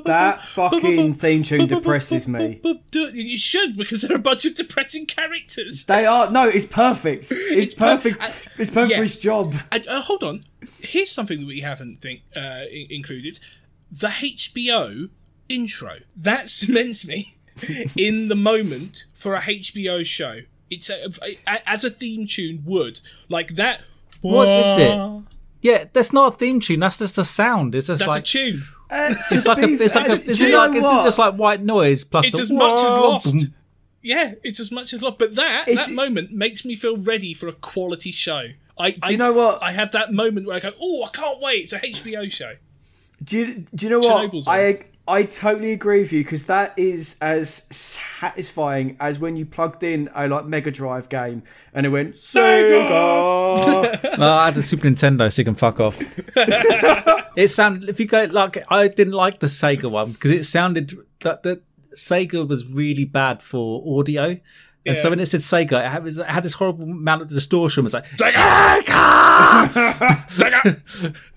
that 0.04 0.40
fucking 0.42 1.14
theme 1.14 1.42
tune 1.42 1.66
depresses 1.66 2.28
me. 2.28 2.60
You 2.92 3.38
should 3.38 3.76
because 3.76 4.02
there 4.02 4.12
are 4.12 4.20
a 4.20 4.22
bunch 4.22 4.44
of 4.46 4.54
depressing 4.54 5.06
characters. 5.06 5.84
They 5.84 6.06
are 6.06 6.30
no, 6.30 6.48
it's 6.48 6.66
perfect. 6.66 7.32
It's, 7.32 7.32
It's 7.32 7.74
per- 7.74 7.96
perfect. 7.96 8.22
I- 8.22 8.28
it's 8.28 8.70
perfect 8.70 8.90
yeah. 8.90 8.96
for 8.98 9.02
its 9.04 9.18
job. 9.18 9.54
And, 9.72 9.86
uh, 9.88 10.02
hold 10.02 10.22
on, 10.22 10.44
here's 10.80 11.10
something 11.10 11.40
that 11.40 11.46
we 11.46 11.60
haven't 11.60 11.96
think 11.98 12.22
uh, 12.36 12.64
included: 12.70 13.40
the 13.90 14.08
HBO 14.08 15.10
intro. 15.48 15.94
That 16.16 16.48
cements 16.48 17.06
me 17.06 17.36
in 17.96 18.28
the 18.28 18.34
moment 18.36 19.04
for 19.14 19.34
a 19.34 19.40
HBO 19.40 20.04
show. 20.04 20.40
It's 20.70 20.88
a, 20.90 21.08
a- 21.22 21.68
as 21.68 21.84
a 21.84 21.90
theme 21.90 22.26
tune 22.26 22.62
would 22.64 23.00
like 23.28 23.56
that. 23.56 23.80
What 24.20 24.48
is 24.48 24.78
it? 24.78 25.22
yeah, 25.62 25.84
that's 25.92 26.12
not 26.12 26.34
a 26.34 26.36
theme 26.36 26.60
tune. 26.60 26.80
That's 26.80 26.98
just 26.98 27.18
a 27.18 27.24
sound. 27.24 27.74
It's 27.74 27.88
just 27.88 28.00
That's 28.00 28.08
like 28.08 28.22
a 28.22 28.26
tune. 28.26 28.60
Uh, 28.90 29.14
it's 29.30 29.46
like 29.46 29.58
a 29.62 29.66
it's 29.66 29.94
like 29.94 30.08
a 30.08 30.12
it's 30.12 30.40
like 30.40 30.74
it's 30.76 30.86
just 31.04 31.18
like 31.18 31.34
white 31.34 31.62
noise 31.62 32.04
plus 32.04 32.26
It's 32.28 32.36
the 32.36 32.42
as 32.42 32.50
much 32.50 32.78
as 32.78 32.84
Lost. 32.84 33.32
boom. 33.34 33.54
Yeah, 34.02 34.32
it's 34.42 34.60
as 34.60 34.70
much 34.72 34.92
as 34.94 35.02
lost. 35.02 35.18
But 35.18 35.34
that 35.36 35.68
It's- 35.68 35.88
that 35.88 35.94
moment 35.94 36.32
makes 36.32 36.64
me 36.64 36.74
feel 36.76 36.96
ready 36.96 37.34
for 37.34 37.48
a 37.48 37.52
quality 37.52 38.10
show. 38.12 38.44
I, 38.78 38.92
Do 38.92 39.10
you 39.12 39.18
know 39.18 39.32
what? 39.32 39.62
I 39.62 39.72
have 39.72 39.90
that 39.92 40.10
moment 40.12 40.46
where 40.46 40.56
I 40.56 40.60
go, 40.60 40.72
"Oh, 40.80 41.04
I 41.04 41.10
can't 41.10 41.38
wait! 41.40 41.64
It's 41.64 41.72
a 41.74 41.80
HBO 41.80 42.30
show." 42.32 42.54
Do 43.22 43.38
you, 43.38 43.66
do 43.74 43.86
you 43.86 43.90
know 43.90 43.98
what? 43.98 44.30
Chernobyl's 44.32 44.48
on. 44.48 44.54
I 45.06 45.20
I 45.20 45.24
totally 45.24 45.72
agree 45.72 46.00
with 46.00 46.12
you 46.12 46.24
because 46.24 46.46
that 46.46 46.72
is 46.78 47.18
as 47.20 47.50
satisfying 47.50 48.96
as 49.00 49.18
when 49.18 49.36
you 49.36 49.44
plugged 49.44 49.82
in 49.82 50.08
a 50.14 50.26
like 50.28 50.46
Mega 50.46 50.70
Drive 50.70 51.10
game 51.10 51.42
and 51.74 51.84
it 51.84 51.90
went 51.90 52.14
Sega. 52.14 52.88
No, 54.18 54.26
I 54.26 54.46
had 54.46 54.54
the 54.54 54.62
Super 54.62 54.88
Nintendo, 54.88 55.30
so 55.32 55.40
you 55.40 55.44
can 55.44 55.54
fuck 55.54 55.80
off. 55.80 55.98
it 57.36 57.48
sounded 57.48 57.88
if 57.90 58.00
you 58.00 58.06
go 58.06 58.26
like 58.30 58.56
I 58.70 58.88
didn't 58.88 59.12
like 59.12 59.40
the 59.40 59.46
Sega 59.46 59.90
one 59.90 60.12
because 60.12 60.30
it 60.30 60.44
sounded 60.44 60.92
that 61.20 61.42
the 61.42 61.60
Sega 61.94 62.48
was 62.48 62.72
really 62.72 63.04
bad 63.04 63.42
for 63.42 63.98
audio. 63.98 64.38
And 64.86 64.96
so 64.96 65.08
Yeah. 65.08 65.10
when 65.10 65.20
it 65.20 65.26
said 65.26 65.40
Sega, 65.40 65.84
it 65.84 65.88
had, 65.90 66.06
it 66.06 66.26
had 66.26 66.42
this 66.42 66.54
horrible 66.54 66.84
amount 66.84 67.20
of 67.22 67.28
distortion. 67.28 67.82
It 67.82 67.84
was 67.84 67.94
like 67.94 68.06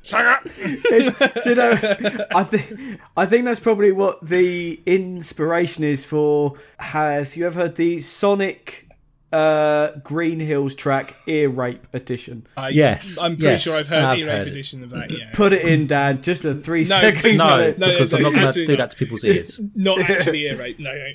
Sega, 0.04 1.44
do 1.44 1.50
you 1.50 1.56
know? 1.56 2.26
I 2.36 2.44
think 2.44 3.00
I 3.18 3.26
think 3.26 3.46
that's 3.46 3.60
probably 3.60 3.92
what 3.92 4.22
the 4.28 4.82
inspiration 4.86 5.84
is 5.84 6.06
for. 6.06 6.56
Have 6.80 7.36
you 7.36 7.46
ever 7.46 7.62
heard 7.62 7.76
the 7.76 8.00
Sonic 8.00 8.88
uh, 9.32 9.92
Green 10.04 10.40
Hills 10.40 10.76
track 10.76 11.14
Ear 11.28 11.50
Rape 11.50 11.86
Edition? 11.94 12.46
I, 12.56 12.70
Yes, 12.70 13.20
I'm 13.22 13.32
pretty 13.32 13.44
yes, 13.44 13.64
sure 13.64 13.80
I've 13.80 13.88
heard 13.88 14.04
I've 14.04 14.20
the 14.20 14.26
heard 14.26 14.38
Rape 14.40 14.48
it. 14.48 14.52
edition 14.52 14.84
of 14.84 14.90
that. 14.92 15.12
Yeah, 15.12 15.32
Put 15.34 15.54
it 15.54 15.66
in, 15.66 15.88
Dan. 15.88 16.22
Just 16.22 16.46
a 16.46 16.54
three 16.54 16.82
No, 16.82 16.86
seconds. 16.86 17.40
no, 17.40 17.74
no, 17.78 17.88
because 17.88 18.14
no, 18.14 18.18
I'm 18.18 18.24
not 18.24 18.34
going 18.34 18.54
to 18.54 18.66
do 18.66 18.78
that 18.78 18.92
to 18.92 18.98
people's 18.98 19.24
ears. 19.26 19.60
not 19.76 20.00
actually 20.02 20.42
ear 20.44 20.58
rape. 20.58 20.80
No, 20.80 20.94
no. 20.94 21.08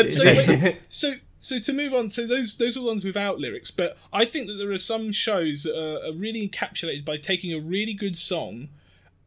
Um, 0.00 0.10
so, 0.10 0.24
wait, 0.24 0.76
so, 0.88 1.14
so 1.46 1.58
to 1.58 1.72
move 1.72 1.94
on, 1.94 2.10
so 2.10 2.26
those 2.26 2.56
those 2.56 2.76
are 2.76 2.80
the 2.80 2.86
ones 2.86 3.04
without 3.04 3.38
lyrics. 3.38 3.70
But 3.70 3.96
I 4.12 4.24
think 4.24 4.46
that 4.48 4.54
there 4.54 4.70
are 4.72 4.78
some 4.78 5.12
shows 5.12 5.62
that 5.64 5.74
are, 5.76 6.08
are 6.08 6.12
really 6.12 6.48
encapsulated 6.48 7.04
by 7.04 7.16
taking 7.16 7.52
a 7.54 7.60
really 7.60 7.94
good 7.94 8.16
song 8.16 8.68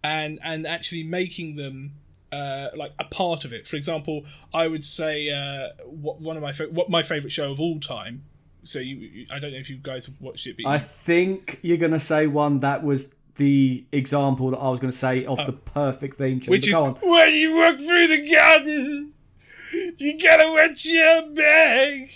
and 0.03 0.39
and 0.43 0.65
actually 0.67 1.03
making 1.03 1.55
them. 1.55 1.93
Uh, 2.31 2.69
like 2.75 2.93
a 2.99 3.05
part 3.05 3.43
of 3.43 3.53
it. 3.53 3.65
For 3.65 3.75
example, 3.75 4.23
I 4.53 4.67
would 4.67 4.83
say 4.85 5.31
uh, 5.31 5.69
what, 5.87 6.21
one 6.21 6.37
of 6.37 6.43
my 6.43 6.51
fa- 6.51 6.67
what 6.69 6.87
my 6.87 7.01
favorite 7.01 7.31
show 7.31 7.51
of 7.51 7.59
all 7.59 7.79
time. 7.79 8.21
So 8.63 8.77
you, 8.77 8.97
you- 8.97 9.25
I 9.31 9.39
don't 9.39 9.51
know 9.51 9.57
if 9.57 9.67
you 9.67 9.77
guys 9.77 10.05
have 10.05 10.13
watched 10.21 10.45
it, 10.45 10.55
but 10.61 10.69
I 10.69 10.75
you- 10.75 10.79
think 10.79 11.57
you're 11.63 11.77
going 11.79 11.91
to 11.91 11.99
say 11.99 12.27
one 12.27 12.59
that 12.59 12.83
was 12.83 13.15
the 13.37 13.83
example 13.91 14.51
that 14.51 14.57
I 14.59 14.69
was 14.69 14.79
going 14.79 14.91
to 14.91 14.95
say 14.95 15.25
of 15.25 15.43
the 15.43 15.53
perfect 15.53 16.17
theme 16.17 16.39
tune. 16.39 16.51
which 16.51 16.71
but 16.71 16.97
is 16.97 17.01
when 17.01 17.33
you 17.33 17.55
walk 17.55 17.77
through 17.79 18.05
the 18.05 18.31
garden, 18.31 19.13
you 19.97 20.17
gotta 20.19 20.51
watch 20.51 20.85
your 20.85 21.29
back. 21.31 22.09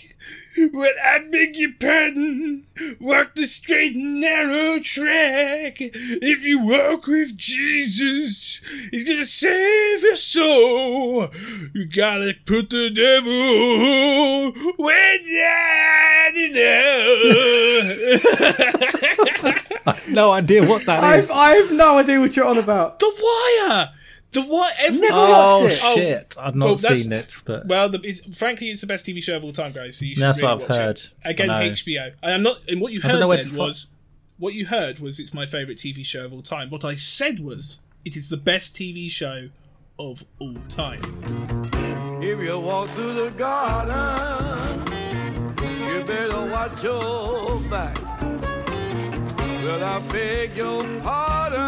When 0.56 0.92
I 1.04 1.18
beg 1.32 1.56
your 1.56 1.72
pardon, 1.80 2.64
walk 3.00 3.34
the 3.34 3.44
straight 3.44 3.96
and 3.96 4.20
narrow 4.20 4.78
track. 4.78 5.78
If 5.80 6.44
you 6.44 6.60
walk 6.64 7.08
with 7.08 7.36
Jesus, 7.36 8.60
He's 8.92 9.02
gonna 9.04 9.24
save 9.24 10.02
your 10.02 10.14
soul. 10.14 11.28
You 11.74 11.86
gotta 11.88 12.34
put 12.46 12.70
the 12.70 12.90
devil 12.90 14.52
way 14.78 15.18
down. 15.40 15.54
No 20.08 20.30
idea 20.30 20.64
what 20.66 20.86
that 20.86 21.02
I've, 21.02 21.18
is. 21.18 21.30
I 21.30 21.54
have 21.54 21.72
no 21.72 21.98
idea 21.98 22.20
what 22.20 22.36
you're 22.36 22.46
on 22.46 22.58
about. 22.58 22.98
the 23.00 23.10
Wire. 23.68 23.90
The 24.34 24.42
Wire. 24.46 24.72
Every 24.78 25.00
Never 25.00 25.14
oh 25.16 25.62
watched 25.62 25.74
it. 25.74 25.78
shit! 25.94 26.34
I've 26.38 26.54
not 26.54 26.66
Well, 26.66 26.76
seen 26.76 27.12
it, 27.12 27.36
but 27.44 27.66
Well, 27.66 27.88
the, 27.88 28.00
it's, 28.02 28.20
frankly, 28.36 28.68
it's 28.70 28.80
the 28.82 28.86
best 28.86 29.06
TV 29.06 29.22
show 29.22 29.36
of 29.36 29.44
all 29.44 29.52
time, 29.52 29.72
guys. 29.72 29.96
So 29.96 30.04
you 30.04 30.14
should 30.16 30.22
That's 30.24 30.42
really 30.42 30.54
what 30.54 30.70
I've 30.70 30.76
heard. 30.76 30.96
It. 30.98 31.12
Again, 31.24 31.50
I. 31.50 31.70
HBO. 31.70 32.12
And 32.22 32.32
I'm 32.32 32.42
not. 32.42 32.58
And 32.68 32.80
what 32.80 32.92
you 32.92 33.00
heard 33.00 33.12
don't 33.12 33.20
know 33.20 33.28
where 33.28 33.36
then 33.38 33.44
to 33.50 33.56
fi- 33.56 33.62
was 33.64 33.86
what 34.38 34.52
you 34.54 34.66
heard 34.66 34.98
was 34.98 35.18
it's 35.20 35.32
my 35.32 35.46
favorite 35.46 35.78
TV 35.78 36.04
show 36.04 36.24
of 36.24 36.32
all 36.32 36.42
time. 36.42 36.68
What 36.70 36.84
I 36.84 36.94
said 36.96 37.40
was 37.40 37.80
it 38.04 38.16
is 38.16 38.28
the 38.28 38.36
best 38.36 38.74
TV 38.76 39.08
show 39.10 39.48
of 39.98 40.24
all 40.40 40.56
time. 40.68 41.00
If 42.20 42.40
you 42.42 42.58
walk 42.58 42.88
through 42.90 43.14
the 43.14 43.30
garden, 43.30 44.80
you 45.88 46.02
better 46.04 46.46
watch 46.50 46.82
your 46.82 47.60
back. 47.70 47.96
Well, 49.62 49.82
I 49.84 49.98
beg 50.08 50.56
your 50.58 50.82
pardon, 51.00 51.58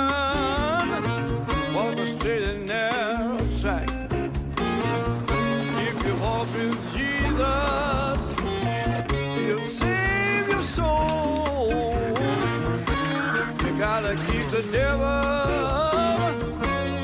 the 14.57 14.73
devil 14.73 15.07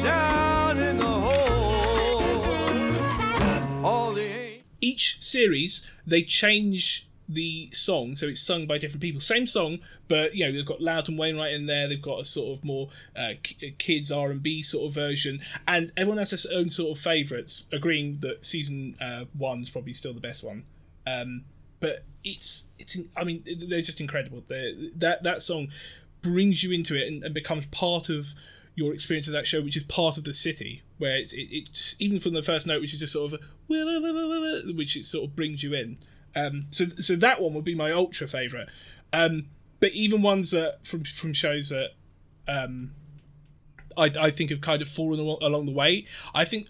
down 0.03 0.79
in 0.79 0.97
the 0.97 1.05
hole. 1.05 2.35
All 3.85 4.13
the. 4.13 4.61
Each 4.81 5.23
series 5.23 5.87
they 6.07 6.23
change 6.23 7.09
the 7.29 7.71
song, 7.73 8.15
so 8.15 8.27
it's 8.29 8.41
sung 8.41 8.67
by 8.67 8.79
different 8.79 9.03
people. 9.03 9.21
Same 9.21 9.47
song, 9.47 9.81
but 10.09 10.35
you 10.35 10.47
know 10.47 10.53
they've 10.53 10.65
got 10.65 10.81
Loud 10.81 11.11
and 11.11 11.19
Wainwright 11.19 11.53
in 11.53 11.67
there. 11.67 11.89
They've 11.89 12.01
got 12.01 12.21
a 12.21 12.25
sort 12.25 12.57
of 12.57 12.65
more 12.65 12.89
uh, 13.15 13.33
kids 13.77 14.11
R 14.11 14.31
and 14.31 14.43
B 14.43 14.63
sort 14.63 14.89
of 14.89 14.95
version, 14.95 15.41
and 15.69 15.93
everyone 15.95 16.17
has 16.19 16.31
their 16.31 16.59
own 16.59 16.71
sort 16.71 16.97
of 16.97 17.03
favourites. 17.03 17.67
Agreeing 17.71 18.21
that 18.21 18.47
season 18.47 18.97
uh, 18.99 19.27
one's 19.39 19.69
probably 19.69 19.93
still 19.93 20.15
the 20.15 20.21
best 20.21 20.43
one. 20.43 20.65
Um, 21.07 21.45
but 21.81 22.05
it's 22.25 22.69
it's 22.79 22.97
I 23.15 23.25
mean 23.25 23.45
they're 23.45 23.83
just 23.83 24.01
incredible. 24.01 24.43
They're, 24.47 24.73
that 24.97 25.25
that 25.25 25.43
song 25.43 25.69
brings 26.23 26.63
you 26.63 26.73
into 26.73 26.95
it 26.95 27.09
and, 27.09 27.23
and 27.23 27.35
becomes 27.35 27.67
part 27.67 28.09
of 28.09 28.35
your 28.75 28.95
experience 28.95 29.27
of 29.27 29.35
that 29.35 29.47
show, 29.47 29.61
which 29.61 29.77
is 29.77 29.85
part 29.85 30.17
of 30.17 30.25
the 30.25 30.33
city, 30.33 30.83
where 30.99 31.17
it's 31.17 31.33
it, 31.33 31.49
it's 31.51 31.97
even 31.99 32.19
from 32.19 32.33
the 32.33 32.43
first 32.43 32.67
note, 32.67 32.81
which 32.81 32.95
is 32.95 33.01
just 33.01 33.13
sort 33.13 33.33
of 33.33 33.41
which 33.69 34.97
it 34.97 35.05
sort 35.05 35.29
of 35.29 35.37
brings 35.37 35.63
you 35.63 35.75
in. 35.75 35.99
Um, 36.35 36.67
so 36.71 36.87
so 36.87 37.17
that 37.17 37.41
one 37.41 37.55
would 37.55 37.65
be 37.65 37.75
my 37.75 37.93
ultra 37.93 38.27
favorite. 38.27 38.69
Um, 39.13 39.49
but 39.81 39.93
even 39.93 40.23
ones 40.23 40.51
that 40.53 40.87
from 40.87 41.05
from 41.05 41.33
shows 41.33 41.69
that 41.69 41.91
um, 42.49 42.93
I, 43.97 44.11
I 44.19 44.31
think 44.31 44.51
have 44.51 44.61
kind 44.61 44.83
of 44.83 44.89
fallen 44.89 45.21
along, 45.21 45.67
the 45.67 45.73
way. 45.73 46.07
I 46.35 46.45
think 46.45 46.69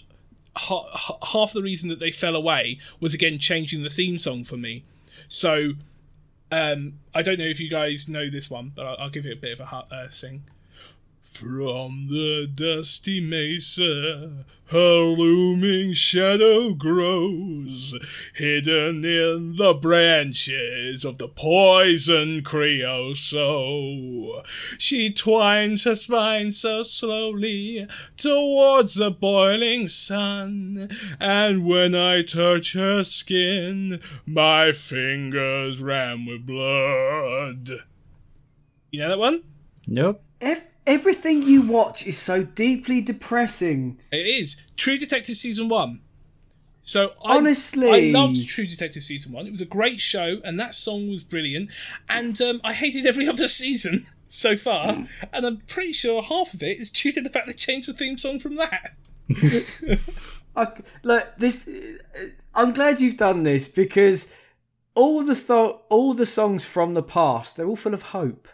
ha- 0.56 1.18
half 1.32 1.52
the 1.52 1.62
reason 1.62 1.88
that 1.90 2.00
they 2.00 2.10
fell 2.10 2.34
away 2.34 2.78
was 3.00 3.14
again 3.14 3.38
changing 3.38 3.82
the 3.82 3.90
theme 3.90 4.18
song 4.18 4.44
for 4.44 4.56
me. 4.56 4.82
So 5.28 5.72
um, 6.52 7.00
I 7.14 7.22
don't 7.22 7.38
know 7.38 7.46
if 7.46 7.58
you 7.58 7.70
guys 7.70 8.08
know 8.08 8.28
this 8.28 8.50
one, 8.50 8.72
but 8.76 8.86
I'll, 8.86 8.96
I'll 9.00 9.10
give 9.10 9.26
it 9.26 9.32
a 9.32 9.40
bit 9.40 9.58
of 9.58 9.60
a 9.60 9.94
uh, 9.94 10.08
sing. 10.10 10.44
From 11.32 12.08
the 12.08 12.46
dusty 12.46 13.18
mesa, 13.18 14.44
her 14.66 15.00
looming 15.00 15.94
shadow 15.94 16.74
grows, 16.74 17.98
hidden 18.34 19.04
in 19.04 19.56
the 19.56 19.72
branches 19.72 21.06
of 21.06 21.16
the 21.16 21.28
poison 21.28 22.42
creosote. 22.42 24.44
She 24.76 25.10
twines 25.10 25.84
her 25.84 25.96
spine 25.96 26.50
so 26.50 26.82
slowly 26.82 27.86
towards 28.18 28.94
the 28.94 29.10
boiling 29.10 29.88
sun, 29.88 30.90
and 31.18 31.66
when 31.66 31.94
I 31.94 32.22
touch 32.22 32.74
her 32.74 33.04
skin, 33.04 34.00
my 34.26 34.72
fingers 34.72 35.80
ram 35.80 36.26
with 36.26 36.46
blood. 36.46 37.70
You 38.90 39.00
know 39.00 39.08
that 39.08 39.18
one? 39.18 39.44
nope. 39.88 40.22
Ev- 40.40 40.66
everything 40.86 41.42
you 41.42 41.70
watch 41.70 42.06
is 42.06 42.18
so 42.18 42.44
deeply 42.44 43.00
depressing. 43.00 43.98
It 44.10 44.26
is 44.26 44.60
True 44.76 44.98
Detective 44.98 45.36
season 45.36 45.68
one. 45.68 46.00
So 46.82 47.12
I, 47.24 47.38
Honestly. 47.38 48.10
I 48.10 48.18
loved 48.18 48.48
True 48.48 48.66
Detective 48.66 49.02
season 49.02 49.32
one. 49.32 49.46
It 49.46 49.52
was 49.52 49.60
a 49.60 49.66
great 49.66 50.00
show, 50.00 50.40
and 50.44 50.58
that 50.58 50.74
song 50.74 51.08
was 51.08 51.24
brilliant. 51.24 51.70
And 52.08 52.40
um, 52.40 52.60
I 52.64 52.72
hated 52.72 53.06
every 53.06 53.28
other 53.32 53.48
season 53.48 54.06
so 54.28 54.56
far, 54.56 55.06
and 55.32 55.46
I'm 55.46 55.58
pretty 55.58 55.92
sure 55.92 56.22
half 56.22 56.54
of 56.54 56.62
it 56.62 56.80
is 56.80 56.90
due 56.90 57.12
to 57.12 57.20
the 57.20 57.30
fact 57.30 57.46
they 57.46 57.52
changed 57.52 57.88
the 57.88 57.92
theme 57.92 58.18
song 58.18 58.40
from 58.40 58.56
that. 58.56 58.96
I, 60.56 60.68
look, 61.02 61.24
this. 61.38 62.02
I'm 62.54 62.72
glad 62.72 63.00
you've 63.00 63.16
done 63.16 63.44
this 63.44 63.68
because 63.68 64.36
all 64.94 65.24
the 65.24 65.34
sto- 65.34 65.82
all 65.88 66.12
the 66.12 66.26
songs 66.26 66.66
from 66.66 66.92
the 66.92 67.02
past 67.02 67.56
they're 67.56 67.66
all 67.66 67.76
full 67.76 67.94
of 67.94 68.02
hope. 68.02 68.48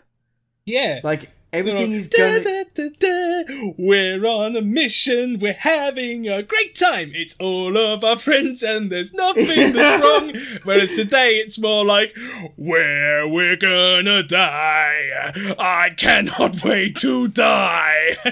Yeah, 0.66 1.00
Like 1.02 1.30
everything 1.52 1.92
is 1.92 2.08
Da, 2.08 2.18
going. 2.18 2.42
da, 2.42 2.62
da, 2.74 2.88
da. 2.98 3.72
We're 3.78 4.24
on 4.26 4.56
a 4.56 4.62
mission. 4.62 5.38
We're 5.40 5.52
having 5.54 6.28
a 6.28 6.42
great 6.42 6.74
time. 6.74 7.12
It's 7.14 7.36
all 7.40 7.76
of 7.76 8.04
our 8.04 8.16
friends, 8.16 8.62
and 8.62 8.90
there's 8.90 9.14
nothing 9.14 9.72
that's 9.72 10.02
wrong. 10.04 10.60
Whereas 10.64 10.94
today, 10.94 11.36
it's 11.36 11.58
more 11.58 11.84
like 11.84 12.14
where 12.56 13.26
we're 13.26 13.56
gonna 13.56 14.22
die. 14.22 15.32
I 15.58 15.90
cannot 15.96 16.62
wait 16.64 16.96
to 16.96 17.28
die. 17.28 18.16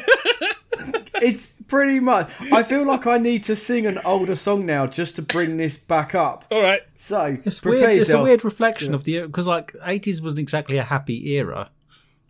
It's 1.22 1.52
pretty 1.68 1.98
much. 2.00 2.28
I 2.52 2.62
feel 2.62 2.84
like 2.86 3.06
I 3.06 3.16
need 3.16 3.44
to 3.44 3.56
sing 3.56 3.86
an 3.86 3.98
older 4.04 4.34
song 4.34 4.66
now 4.66 4.86
just 4.86 5.16
to 5.16 5.22
bring 5.22 5.56
this 5.56 5.78
back 5.78 6.14
up. 6.14 6.44
all 6.50 6.60
right. 6.60 6.82
So 6.96 7.38
It's 7.44 7.60
prepare 7.60 7.88
weird. 7.88 8.00
It's 8.02 8.10
a 8.10 8.22
weird 8.22 8.44
reflection 8.44 8.92
of 8.94 9.04
the 9.04 9.22
because 9.22 9.46
like 9.46 9.72
eighties 9.84 10.20
wasn't 10.20 10.40
exactly 10.40 10.76
a 10.76 10.82
happy 10.82 11.32
era 11.34 11.70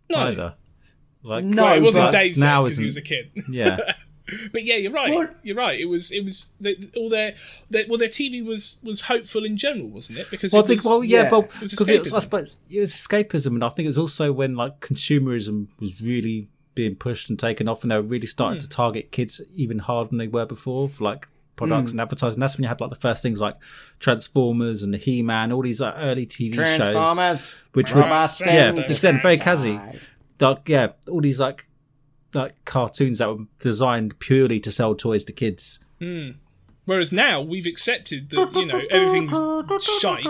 No, 0.09 0.19
either. 0.19 0.55
Like 1.27 1.45
No, 1.45 1.63
well, 1.65 1.75
it 1.77 1.83
wasn't 1.83 2.05
but 2.07 2.11
Dave's 2.13 2.41
now 2.41 2.63
because 2.63 2.77
he 2.79 2.85
was 2.87 2.97
a 2.97 3.03
kid. 3.03 3.31
yeah, 3.51 3.79
But 4.53 4.65
yeah, 4.65 4.75
you're 4.77 4.91
right. 4.93 5.13
What? 5.15 5.37
You're 5.45 5.57
right. 5.57 5.79
It 5.79 5.85
was 5.85 6.11
it 6.11 6.25
was 6.25 6.51
they, 6.61 6.75
all 6.97 7.09
their, 7.09 7.35
their 7.71 7.85
well 7.89 7.99
their 7.99 8.09
TV 8.09 8.45
was 8.45 8.81
was 8.83 9.03
hopeful 9.03 9.45
in 9.45 9.57
general, 9.57 9.89
wasn't 9.89 10.19
it? 10.19 10.27
Because 10.33 10.53
Well, 10.53 10.65
I 10.65 10.67
think, 10.67 10.79
was, 10.81 10.85
well, 10.87 11.05
yeah, 11.05 11.23
yeah. 11.25 11.31
but 11.31 11.45
It 11.63 11.71
because 11.71 11.89
it 11.89 12.01
was, 12.01 12.13
I 12.13 12.17
escapism. 12.17 12.23
suppose, 12.23 12.57
it 12.71 12.81
was 12.81 12.93
escapism, 12.95 13.47
and 13.55 13.65
I 13.65 13.69
think 13.69 13.85
it 13.85 13.89
was 13.91 13.99
also 13.99 14.33
when 14.33 14.57
like 14.57 14.81
consumerism 14.81 15.69
was 15.79 16.01
really 16.01 16.49
being 16.75 16.97
pushed 16.97 17.31
and 17.31 17.39
taken 17.39 17.69
off, 17.69 17.83
and 17.83 17.91
they 17.91 17.97
were 17.97 18.03
really 18.03 18.27
starting 18.27 18.57
Hmm. 18.59 18.65
to 18.65 18.69
target 18.69 19.13
kids 19.13 19.41
even 19.55 19.79
harder 19.79 20.09
than 20.11 20.19
they 20.19 20.29
were 20.29 20.45
before 20.47 20.89
for 20.89 21.05
like 21.05 21.29
products 21.55 21.93
Hmm. 21.93 21.95
and 21.95 22.01
advertising. 22.03 22.41
That's 22.41 22.59
when 22.59 22.65
you 22.65 22.69
had 22.69 22.81
like 22.81 22.91
the 22.91 22.97
first 22.97 23.23
things 23.23 23.41
like 23.41 23.55
Transformers 24.01 24.83
and 24.83 24.95
He 24.95 25.23
Man, 25.23 25.53
all 25.53 25.63
these 25.63 25.81
like, 25.81 25.95
early 25.97 26.27
TV 26.27 26.55
shows, 26.55 27.55
which 27.73 27.95
were 27.95 28.03
yeah, 28.03 28.71
in 28.71 29.19
very 29.23 29.39
Kazi, 29.39 29.73
disguise. 29.73 30.11
Like 30.41 30.69
yeah, 30.69 30.89
all 31.11 31.21
these 31.21 31.41
like 31.41 31.69
like 32.35 32.55
cartoons 32.65 33.19
that 33.19 33.29
were 33.29 33.45
designed 33.61 34.19
purely 34.19 34.61
to 34.61 34.71
sell 34.71 34.95
toys 34.95 35.25
to 35.25 35.33
kids. 35.33 35.85
Hmm. 35.99 36.31
Whereas 36.85 37.11
now 37.11 37.41
we've 37.41 37.67
accepted 37.67 38.31
that 38.31 38.55
you 38.55 38.67
know 38.67 38.81
everything's 38.91 39.33
shite, 40.01 40.25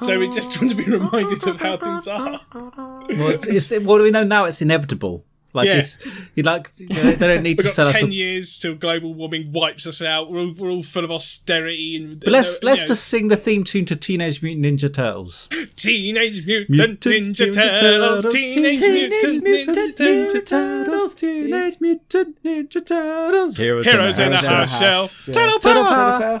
so 0.00 0.18
we 0.18 0.28
just 0.28 0.56
want 0.60 0.70
to 0.70 0.76
be 0.76 0.90
reminded 0.90 1.46
of 1.46 1.60
how 1.60 1.76
things 1.76 2.08
are. 2.08 2.40
Well, 2.52 3.28
it's, 3.28 3.46
it's 3.46 3.84
what 3.84 3.98
do 3.98 4.04
we 4.04 4.10
know 4.10 4.24
now? 4.24 4.46
It's 4.46 4.60
inevitable. 4.60 5.24
Like 5.54 5.66
Yeah. 5.66 5.78
it's 5.78 6.30
you 6.34 6.42
like 6.44 6.68
you 6.78 6.88
know, 6.88 7.02
they 7.12 7.26
don't 7.34 7.42
need 7.42 7.58
We've 7.58 7.66
to 7.66 7.72
sell 7.72 7.88
us. 7.88 8.00
ten 8.00 8.08
A, 8.08 8.12
years 8.12 8.58
till 8.58 8.74
global 8.74 9.12
warming 9.12 9.52
wipes 9.52 9.86
us 9.86 10.00
out. 10.00 10.30
We're 10.30 10.40
all, 10.40 10.54
we're 10.58 10.70
all 10.70 10.82
full 10.82 11.04
of 11.04 11.10
austerity 11.10 11.96
and. 11.96 12.20
but 12.20 12.32
let's 12.32 12.62
let's 12.62 12.82
know, 12.82 12.86
just 12.88 13.04
sing 13.08 13.28
the 13.28 13.36
theme 13.36 13.62
tune 13.64 13.84
to 13.86 13.96
Teenage 13.96 14.42
Mutant 14.42 14.64
Ninja 14.80 14.92
Turtles. 14.92 15.48
Teenage 15.76 16.46
Mutant, 16.46 16.70
Mutant 16.70 17.00
Ninja, 17.04 17.46
Ninja 17.48 17.54
Turtles. 17.54 18.22
Turtles, 18.24 18.34
Teenage, 18.34 18.80
Mutant, 18.80 19.44
Ninja, 19.44 19.96
Turtles. 19.96 20.44
Turtles, 20.48 21.14
Teenage 21.14 21.80
Mutant 21.80 22.42
Ninja 22.44 22.86
Turtles, 22.86 23.56
Heroes, 23.56 23.86
Heroes 23.90 24.18
in 24.18 24.32
a 24.32 24.36
Heroes 24.36 24.44
in 24.44 24.52
a 24.54 24.56
house 24.56 24.78
shell. 24.78 25.00
house 25.02 25.24
shell. 25.24 25.34
Turtle 25.34 25.58
Turtle 25.58 25.84
power. 25.84 26.20
power. 26.20 26.40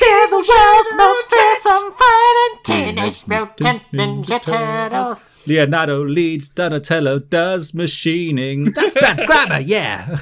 They're 0.00 0.28
the 0.28 0.36
world's 0.36 0.92
most 0.96 1.30
fearsome 1.30 1.92
fighting 1.92 2.58
Teenage 2.64 3.26
Mutant 3.26 3.82
Ninja 3.92 4.40
Turtles. 4.42 5.20
Leonardo 5.50 6.04
leads, 6.04 6.48
Donatello 6.48 7.18
does 7.18 7.74
machining. 7.74 8.66
That's 8.66 8.94
bad 8.94 9.18
grammar, 9.26 9.58
yeah. 9.58 10.16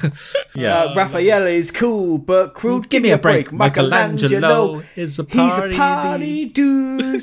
yeah. 0.55 0.75
Uh, 0.85 0.93
Raphael 0.95 1.45
is 1.45 1.69
cool, 1.69 2.17
but 2.17 2.55
crude. 2.55 2.89
Give 2.89 3.03
me 3.03 3.11
a 3.11 3.17
break. 3.19 3.51
Michelangelo 3.51 4.81
is 4.95 5.19
a 5.19 5.23
He's 5.23 5.35
party 5.35 5.75
a 5.75 5.77
party 5.77 6.45
dude. 6.47 7.21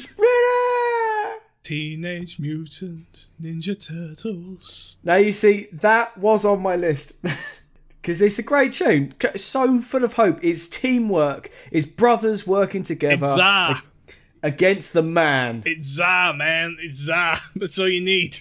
Teenage 1.65 2.39
Mutant 2.39 3.27
Ninja 3.43 3.75
Turtles. 3.75 4.99
now 5.03 5.17
you 5.17 5.33
see 5.33 5.67
that 5.73 6.17
was 6.17 6.45
on 6.45 6.63
my 6.63 6.77
list 6.77 7.21
because 8.01 8.23
it's 8.23 8.39
a 8.39 8.45
great 8.45 8.71
tune. 8.73 9.15
So 9.35 9.81
full 9.81 10.05
of 10.05 10.15
hope. 10.15 10.39
It's 10.43 10.69
teamwork. 10.69 11.51
It's 11.73 11.87
brothers 11.87 12.47
working 12.47 12.85
together 12.85 13.27
It's 13.27 13.35
Za. 13.35 13.83
Against 14.47 14.93
the 14.93 15.03
man. 15.03 15.63
It's 15.67 15.87
Za, 15.97 16.33
man. 16.37 16.77
It's 16.81 16.97
Za. 16.97 17.37
That's 17.57 17.79
all 17.79 17.89
you 17.89 18.01
need. 18.01 18.39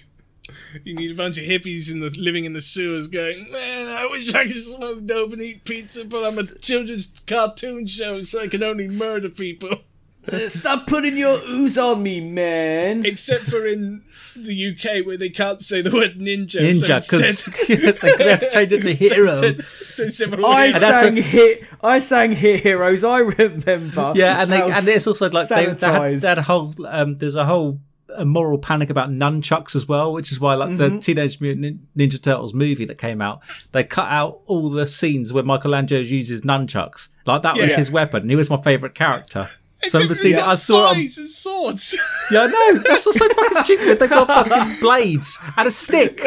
You 0.84 0.94
need 0.94 1.10
a 1.10 1.14
bunch 1.14 1.36
of 1.36 1.44
hippies 1.44 1.90
in 1.90 1.98
the 1.98 2.10
living 2.10 2.44
in 2.44 2.52
the 2.52 2.60
sewers 2.60 3.08
going, 3.08 3.50
man, 3.50 3.88
I 3.88 4.06
wish 4.06 4.32
I 4.32 4.44
could 4.44 4.56
smoke 4.56 5.04
dope 5.04 5.32
and 5.32 5.42
eat 5.42 5.64
pizza, 5.64 6.04
but 6.04 6.22
I'm 6.24 6.38
a 6.38 6.44
children's 6.60 7.20
cartoon 7.26 7.88
show, 7.88 8.20
so 8.20 8.40
I 8.40 8.46
can 8.46 8.62
only 8.62 8.86
murder 8.86 9.28
people. 9.28 9.80
Stop 10.46 10.86
putting 10.86 11.16
your 11.16 11.38
ooze 11.48 11.76
on 11.76 12.02
me, 12.02 12.20
man. 12.20 13.04
Except 13.04 13.42
for 13.42 13.66
in 13.66 14.02
the 14.44 14.70
UK 14.72 15.06
where 15.06 15.16
they 15.16 15.28
can't 15.30 15.62
say 15.62 15.80
the 15.82 15.90
word 15.90 16.16
ninja. 16.18 16.60
Ninja, 16.60 17.02
so 17.02 17.16
because 17.18 17.48
instead- 17.70 18.18
they 18.18 18.30
have 18.30 18.40
to 18.40 18.50
change 18.50 18.72
it 18.72 18.82
to 18.82 18.92
hero. 18.94 19.30
instead- 19.30 19.60
So 19.62 20.02
instead 20.04 20.34
of 20.34 20.44
I 20.44 20.70
sang 20.70 21.18
a- 21.18 21.20
hit. 21.20 21.64
I 21.82 21.98
sang 21.98 22.32
hit 22.32 22.60
heroes. 22.60 23.04
I 23.04 23.18
remember. 23.20 24.12
Yeah, 24.14 24.42
and 24.42 24.52
they, 24.52 24.60
and 24.62 24.72
it's 24.88 25.06
also 25.06 25.30
like 25.30 25.48
they, 25.48 25.66
they, 25.66 25.86
had, 25.86 26.20
they 26.20 26.28
had 26.28 26.38
a 26.38 26.42
whole 26.42 26.74
um, 26.86 27.16
there's 27.16 27.36
a 27.36 27.44
whole 27.46 27.80
a 28.14 28.24
moral 28.24 28.56
panic 28.56 28.88
about 28.88 29.10
nunchucks 29.10 29.76
as 29.76 29.86
well, 29.86 30.10
which 30.12 30.32
is 30.32 30.40
why 30.40 30.54
like 30.54 30.70
Mm-hmm. 30.70 30.94
the 30.96 31.00
Teenage 31.00 31.38
Mutant 31.40 31.80
Ninja 31.96 32.20
Turtles 32.22 32.54
movie 32.54 32.86
that 32.86 32.96
came 32.96 33.20
out, 33.20 33.42
they 33.72 33.84
cut 33.84 34.10
out 34.10 34.40
all 34.46 34.70
the 34.70 34.86
scenes 34.86 35.32
where 35.34 35.42
Michelangelo 35.44 36.00
uses 36.00 36.40
nunchucks. 36.42 37.10
Like 37.26 37.42
that 37.42 37.56
was 37.58 37.72
Yeah. 37.72 37.76
his 37.76 37.90
weapon, 37.92 38.28
he 38.30 38.36
was 38.36 38.48
my 38.48 38.56
favourite 38.56 38.94
character. 38.94 39.50
So 39.88 39.98
I 39.98 40.00
remember 40.00 40.14
seeing 40.14 40.36
it. 40.36 40.42
I 40.42 40.54
saw 40.54 40.90
it 40.92 40.96
on 40.96 40.96
and 40.96 41.10
swords. 41.30 41.96
Yeah, 42.28 42.40
I 42.42 42.46
know. 42.48 42.78
That's 42.82 43.04
so 43.04 43.12
fucking 43.12 43.58
stupid. 43.58 44.00
They've 44.00 44.10
got 44.10 44.26
fucking 44.26 44.80
blades 44.80 45.38
and 45.56 45.68
a 45.68 45.70
stick. 45.70 46.20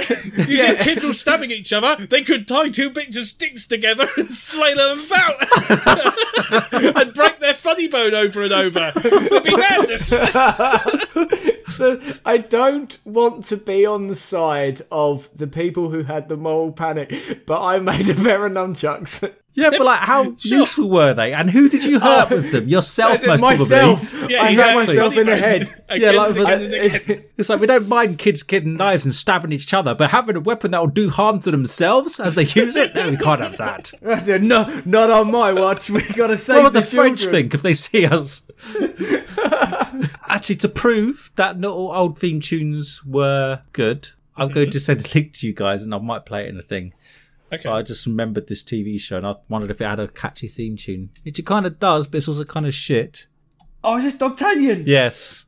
yeah. 0.48 0.76
kids 0.76 1.06
were 1.06 1.14
stabbing 1.14 1.52
each 1.52 1.74
other. 1.74 2.06
They 2.06 2.24
could 2.24 2.48
tie 2.48 2.70
two 2.70 2.90
bits 2.90 3.18
of 3.18 3.28
sticks 3.28 3.68
together 3.68 4.08
and 4.18 4.30
flail 4.30 4.78
them 4.78 5.06
about 5.06 6.96
and 6.96 7.14
break 7.14 7.40
their 7.40 7.54
funny 7.54 7.90
bone 7.90 8.14
over 8.14 8.44
and 8.44 8.54
over. 8.54 8.92
It'd 8.96 9.44
be 9.44 9.58
madness. 9.58 10.14
I 12.26 12.38
don't 12.38 12.98
want 13.06 13.44
to 13.46 13.58
be 13.58 13.86
on 13.86 14.08
the 14.08 14.16
side 14.16 14.82
of 14.92 15.30
the 15.38 15.48
people 15.48 15.90
who 15.90 16.04
had 16.04 16.30
the 16.30 16.38
moral 16.38 16.72
panic, 16.72 17.14
but 17.46 17.62
I 17.64 17.80
made 17.80 18.10
a 18.10 18.14
pair 18.16 18.46
of 18.46 18.52
nunchucks. 18.52 19.36
Yeah, 19.56 19.72
but 19.72 19.82
like, 19.82 20.00
how 20.00 20.36
Sure. 20.38 20.60
useful 20.60 20.90
were 20.90 21.14
they? 21.14 21.34
And 21.34 21.50
who 21.50 21.68
did 21.68 21.84
you 21.84 21.98
uh, 21.98 22.26
hurt 22.28 22.30
with 22.30 22.52
them? 22.54 22.68
Yourself, 22.70 23.26
most 23.26 23.42
myself. 23.42 24.10
probably. 24.10 24.36
Yeah, 24.36 24.44
I 24.44 24.50
you 24.50 24.62
hit 24.64 24.76
myself 24.76 25.18
in 25.18 25.26
the 25.26 25.36
head. 25.36 25.64
Again, 25.90 26.14
Yeah, 26.14 26.20
like 26.22 26.30
and 26.30 26.40
again 26.40 26.60
the- 26.70 26.80
and 26.82 26.96
again. 26.96 27.26
It's 27.38 27.50
like 27.50 27.60
we 27.60 27.68
don't 27.68 27.90
mind 27.90 28.20
kids 28.20 28.44
getting 28.44 28.78
knives 28.78 29.04
and 29.04 29.14
stabbing 29.14 29.52
each 29.52 29.74
other, 29.74 29.94
but 29.96 30.12
having 30.12 30.38
a 30.38 30.40
weapon 30.40 30.72
that 30.72 30.80
will 30.80 30.88
do 30.88 31.10
harm 31.10 31.40
to 31.40 31.52
themselves 31.52 32.20
as 32.22 32.36
they 32.36 32.44
use 32.44 32.76
it, 32.78 32.96
no, 32.96 33.10
we 33.10 33.18
can't 33.18 33.42
have 33.42 33.58
that. 33.58 33.92
No, 34.42 34.82
not 34.86 35.10
on 35.10 35.32
my 35.32 35.52
watch. 35.52 35.90
We 35.90 36.04
gotta 36.14 36.38
save 36.38 36.58
What 36.58 36.64
would 36.66 36.74
the, 36.74 36.80
the 36.82 36.86
French 36.86 37.24
children." 37.24 37.42
think 37.42 37.54
if 37.56 37.62
they 37.62 37.74
see 37.74 38.06
us? 38.06 38.50
Actually, 40.30 40.58
to 40.58 40.70
prove 40.70 41.32
that 41.36 41.60
not 41.60 41.74
all 41.74 41.92
old 41.92 42.18
theme 42.18 42.40
tunes 42.40 43.04
were 43.04 43.62
good, 43.74 44.10
I'm 44.38 44.50
going 44.50 44.70
to 44.70 44.80
send 44.80 45.02
a 45.02 45.10
link 45.14 45.34
to 45.34 45.48
you 45.48 45.54
guys, 45.54 45.84
and 45.84 45.94
I 45.94 45.98
might 45.98 46.26
play 46.26 46.44
it 46.44 46.50
in 46.50 46.58
a 46.58 46.62
thing. 46.62 46.94
Okay. 47.52 47.64
But 47.64 47.74
I 47.74 47.82
just 47.82 48.06
remembered 48.06 48.48
this 48.48 48.64
TV 48.64 49.00
show, 49.00 49.18
and 49.18 49.26
I 49.26 49.34
wondered 49.50 49.72
if 49.72 49.82
it 49.82 49.86
had 49.86 50.00
a 50.00 50.08
catchy 50.08 50.48
theme 50.48 50.78
tune, 50.78 51.10
which 51.24 51.40
it 51.40 51.46
kind 51.48 51.66
of 51.66 51.80
does, 51.80 52.08
but 52.08 52.20
it's 52.20 52.28
also 52.28 52.44
kind 52.44 52.68
of 52.68 52.74
shit. 52.76 53.26
Oh, 53.84 53.98
is 53.98 54.04
this 54.04 54.18
D'Artagnan? 54.18 54.84
Yes. 54.86 55.46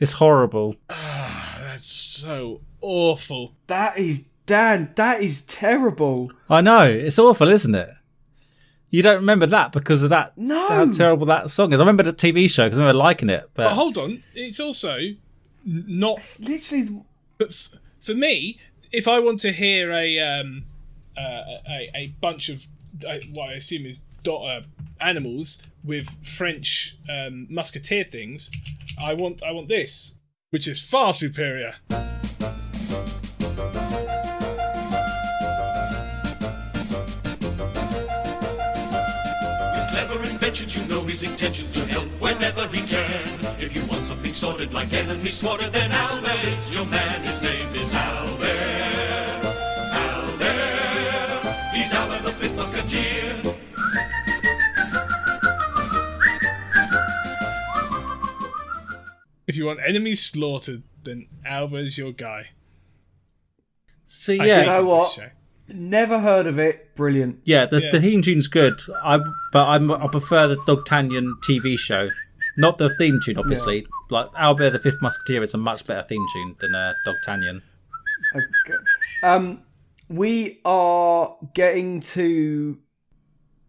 It's 0.00 0.12
horrible. 0.12 0.76
That's 0.88 1.84
so 1.86 2.62
awful. 2.80 3.54
That 3.66 3.98
is 3.98 4.28
Dan. 4.46 4.92
That 4.96 5.20
is 5.22 5.42
terrible. 5.42 6.32
I 6.48 6.60
know. 6.62 6.84
It's 6.84 7.18
awful, 7.18 7.48
isn't 7.48 7.74
it? 7.74 7.90
You 8.90 9.02
don't 9.02 9.16
remember 9.16 9.46
that 9.46 9.70
because 9.72 10.02
of 10.02 10.10
that. 10.10 10.36
No. 10.36 10.66
How 10.68 10.90
terrible 10.90 11.26
that 11.26 11.50
song 11.50 11.72
is. 11.72 11.80
I 11.80 11.84
remember 11.84 12.02
the 12.02 12.12
TV 12.12 12.50
show 12.50 12.64
because 12.66 12.78
I 12.78 12.82
remember 12.82 12.98
liking 12.98 13.28
it. 13.30 13.48
But 13.54 13.68
But 13.68 13.74
hold 13.74 13.98
on, 13.98 14.22
it's 14.34 14.58
also 14.58 14.96
n- 14.96 15.16
not 15.64 16.38
Literally, 16.40 17.04
But 17.38 17.50
f- 17.50 17.78
for 18.00 18.14
me, 18.14 18.58
if 18.90 19.06
I 19.06 19.20
want 19.20 19.38
to 19.40 19.52
hear 19.52 19.92
a 19.92 20.18
um, 20.18 20.64
uh, 21.16 21.42
a, 21.68 21.90
a 21.94 22.14
bunch 22.20 22.48
of 22.48 22.66
uh, 23.06 23.18
what 23.32 23.50
I 23.50 23.52
assume 23.54 23.86
is 23.86 24.00
dot, 24.24 24.42
uh, 24.44 24.62
animals 25.00 25.62
with 25.84 26.24
French 26.26 26.96
um, 27.08 27.46
musketeer 27.50 28.04
things, 28.04 28.50
I 29.02 29.14
want 29.14 29.42
I 29.42 29.52
want 29.52 29.68
this, 29.68 30.16
which 30.50 30.68
is 30.68 30.80
far 30.82 31.12
superior. 31.12 31.74
You 40.60 40.84
know 40.86 41.02
his 41.02 41.22
intentions 41.22 41.72
to 41.72 41.80
help 41.86 42.06
whenever 42.20 42.66
he 42.68 42.86
can. 42.86 43.40
If 43.58 43.74
you 43.74 43.82
want 43.86 44.02
something 44.02 44.34
sorted 44.34 44.74
like 44.74 44.92
then 45.70 45.90
your 46.72 46.86
man. 46.86 47.29
If 59.50 59.56
you 59.56 59.66
want 59.66 59.80
enemies 59.84 60.22
slaughtered, 60.22 60.84
then 61.02 61.26
Alba's 61.44 61.98
your 61.98 62.12
guy. 62.12 62.50
see, 64.04 64.38
I 64.38 64.44
yeah, 64.44 64.56
think 64.58 64.66
know 64.68 64.84
what? 64.84 65.18
never 65.68 66.20
heard 66.20 66.46
of 66.46 66.56
it. 66.60 66.94
Brilliant. 66.94 67.40
yeah, 67.44 67.66
the, 67.66 67.82
Yeah. 67.82 67.90
the 67.90 68.00
theme 68.00 68.22
tune's 68.22 68.46
good. 68.46 68.80
I 69.02 69.18
but 69.52 69.66
I'm, 69.68 69.90
I 69.90 70.06
prefer 70.06 70.46
the 70.46 70.56
D'Artagnan 70.66 71.36
TV 71.48 71.76
show. 71.76 72.10
Not 72.56 72.78
the 72.78 72.90
theme 72.90 73.18
tune, 73.24 73.38
obviously. 73.38 73.86
Like 74.08 74.28
Albert 74.36 74.70
the 74.70 74.78
Fifth 74.78 75.02
Musketeer 75.02 75.42
is 75.42 75.52
a 75.52 75.58
much 75.58 75.84
better 75.84 76.04
theme 76.04 76.24
tune 76.32 76.54
than 76.60 76.76
uh, 76.76 76.94
Dogtanian. 77.04 77.62
Okay. 78.36 78.78
Um, 79.24 79.62
we 80.08 80.60
are 80.64 81.36
getting 81.54 81.98
to 82.00 82.78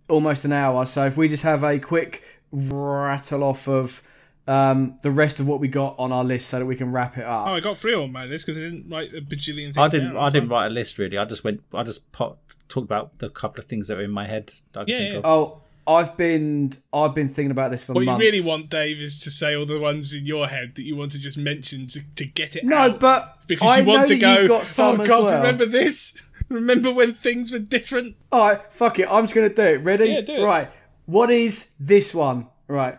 almost 0.10 0.46
an 0.46 0.54
hour, 0.54 0.86
so 0.86 1.06
if 1.08 1.18
we 1.18 1.28
just 1.28 1.44
have 1.44 1.64
a 1.64 1.80
quick 1.80 2.24
rattle 2.52 3.44
off 3.44 3.68
of 3.68 4.04
um, 4.48 4.98
the 5.02 5.12
rest 5.12 5.40
of 5.40 5.48
what 5.48 5.60
we 5.60 5.68
got 5.68 5.96
on 6.00 6.12
our 6.12 6.24
list, 6.24 6.50
so 6.50 6.60
that 6.60 6.66
we 6.66 6.76
can 6.76 6.92
wrap 6.92 7.18
it 7.18 7.24
up. 7.24 7.48
Oh, 7.48 7.54
I 7.54 7.60
got 7.60 7.78
three 7.78 7.94
on 7.94 8.12
my 8.12 8.26
list 8.26 8.46
because 8.46 8.58
I 8.58 8.62
didn't 8.66 8.90
write 8.90 9.14
a 9.14 9.22
bajillion 9.22 9.66
things 9.74 9.78
I 9.78 9.88
didn't. 9.88 10.14
down. 10.14 10.24
I 10.24 10.30
didn't 10.30 10.50
write 10.50 10.68
a 10.68 10.70
list 10.74 10.98
really. 10.98 11.18
I 11.18 11.26
just 11.26 11.44
went. 11.44 11.62
I 11.74 11.84
just 11.84 12.12
pot, 12.12 12.38
talked 12.68 12.86
about 12.86 13.20
the 13.20 13.30
couple 13.30 13.60
of 13.62 13.68
things 13.68 13.88
that 13.88 13.98
are 13.98 14.04
in 14.04 14.12
my 14.12 14.26
head. 14.28 14.52
that 14.74 14.82
I 14.82 14.84
Yeah, 14.88 14.98
think 14.98 15.12
yeah. 15.14 15.18
of. 15.20 15.26
Oh, 15.26 15.62
I've 15.88 16.16
been 16.18 16.74
I've 16.94 17.16
been 17.16 17.28
thinking 17.28 17.52
about 17.52 17.72
this 17.72 17.86
for 17.86 17.94
months. 17.94 17.96
What 17.98 18.02
you 18.02 18.06
months. 18.12 18.22
really 18.22 18.48
want, 18.48 18.70
Dave, 18.70 19.00
is 19.00 19.20
to 19.22 19.32
say 19.32 19.56
all 19.56 19.66
the 19.66 19.80
ones 19.80 20.14
in 20.14 20.26
your 20.26 20.48
head 20.48 20.74
that 20.76 20.84
you 20.84 20.96
want 20.96 21.12
to 21.14 21.20
just 21.20 21.38
mention 21.38 21.88
to, 21.88 22.02
to 22.18 22.26
get 22.26 22.56
it 22.56 22.64
No, 22.66 22.78
out. 22.78 23.00
but 23.00 23.38
because 23.48 23.70
I 23.70 23.80
you 23.80 23.86
want 23.86 24.02
know 24.02 24.08
to 24.08 24.14
that 24.16 24.22
go. 24.22 24.40
you've 24.42 24.48
got 24.50 24.68
some 24.68 25.02
oh 25.02 25.06
God, 25.06 25.24
well." 25.26 25.38
remember 25.38 25.66
this? 25.66 26.28
Remember 26.50 26.92
when 26.92 27.14
things 27.14 27.50
were 27.52 27.60
different? 27.60 28.18
All 28.30 28.50
right, 28.50 28.74
fuck 28.74 29.00
it. 29.00 29.08
I'm 29.10 29.24
just 29.24 29.34
gonna 29.34 29.54
do 29.54 29.64
it. 29.64 29.78
Ready? 29.86 30.08
Yeah, 30.10 30.20
do 30.22 30.34
it. 30.34 30.44
Right. 30.44 30.68
What 31.06 31.32
is 31.32 31.74
this 31.80 32.14
one? 32.14 32.48
Right. 32.68 32.98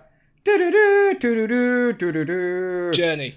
Journey. 2.93 3.35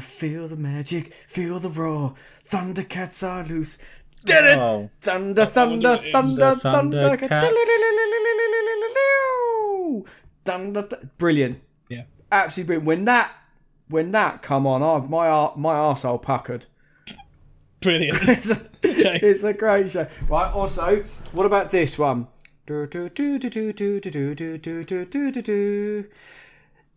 Feel 0.00 0.46
the 0.48 0.56
magic, 0.56 1.12
feel 1.12 1.58
the 1.58 1.70
roar. 1.70 2.14
Thundercats 2.44 3.26
are 3.26 3.44
loose. 3.44 3.78
Thunder, 5.00 5.44
thunder, 5.44 5.96
thunder, 5.96 6.52
thunder, 6.54 7.08
thunder. 10.44 10.88
Brilliant. 11.18 11.60
Yeah. 11.88 12.04
Absolutely 12.30 12.76
brilliant. 12.76 12.86
When 12.86 13.04
that, 13.06 13.32
when 13.88 14.10
that 14.12 14.42
come 14.42 14.66
on, 14.66 14.82
oh, 14.82 15.00
my 15.08 15.50
my 15.56 15.74
arsehole 15.74 16.20
puckered. 16.20 16.66
Brilliant. 17.80 18.18
it's 18.82 19.44
a 19.44 19.54
great 19.54 19.90
show. 19.90 20.06
Right. 20.28 20.52
Also, 20.52 21.02
what 21.32 21.46
about 21.46 21.70
this 21.70 21.98
one? 21.98 22.28
Do 22.66 22.86
do 22.86 23.10
do 23.10 23.38
do 23.38 23.50
do 23.50 23.72
do 23.72 24.00
do 24.00 24.34
do 24.34 24.56
do 24.56 24.84
do 24.84 25.04
do 25.04 25.30
do 25.30 25.42
do. 25.42 26.04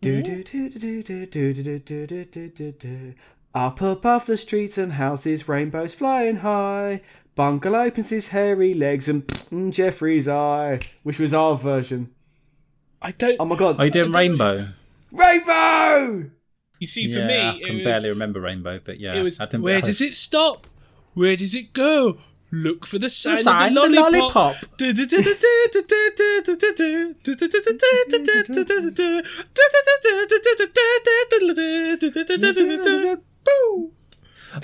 Do 0.00 0.22
do 0.22 0.42
do 0.42 0.68
do 0.70 1.02
do 1.02 1.26
do 1.26 1.26
do 1.26 1.52
do 1.52 1.78
do 1.78 2.06
do 2.06 2.24
do 2.24 2.48
do 2.48 2.72
do. 2.72 3.14
Up 3.54 3.82
above 3.82 4.24
the 4.24 4.38
streets 4.38 4.78
and 4.78 4.94
houses, 4.94 5.46
rainbows 5.46 5.94
flying 5.94 6.36
high. 6.36 7.02
Bungle 7.34 7.76
opens 7.76 8.08
his 8.08 8.28
hairy 8.28 8.72
legs 8.72 9.10
and 9.10 9.26
mm, 9.26 9.70
Geoffrey's 9.70 10.26
eye, 10.26 10.78
which 11.02 11.18
was 11.18 11.34
our 11.34 11.54
version. 11.54 12.14
I 13.02 13.10
don't. 13.12 13.36
Oh 13.38 13.44
my 13.44 13.56
god! 13.56 13.78
Are 13.78 13.84
you 13.84 13.90
doing 13.90 14.12
Rainbow? 14.12 14.68
Rainbow! 15.12 16.30
You 16.78 16.86
see, 16.86 17.12
for 17.12 17.18
yeah, 17.18 17.26
me, 17.26 17.40
I 17.40 17.54
it 17.56 17.64
can 17.64 17.74
was, 17.74 17.84
barely 17.84 18.08
remember 18.08 18.40
Rainbow, 18.40 18.80
but 18.82 19.00
yeah, 19.00 19.16
it 19.16 19.22
was 19.22 19.38
where 19.38 19.82
does 19.82 20.00
it 20.00 20.14
stop? 20.14 20.66
Where 21.12 21.36
does 21.36 21.54
it 21.54 21.74
go? 21.74 22.18
Look 22.50 22.86
for 22.86 22.98
the 22.98 23.10
sign, 23.10 23.36
sign 23.36 23.76
of 23.76 23.84
the 23.84 23.96
the 23.96 24.00
lollipop. 24.00 24.56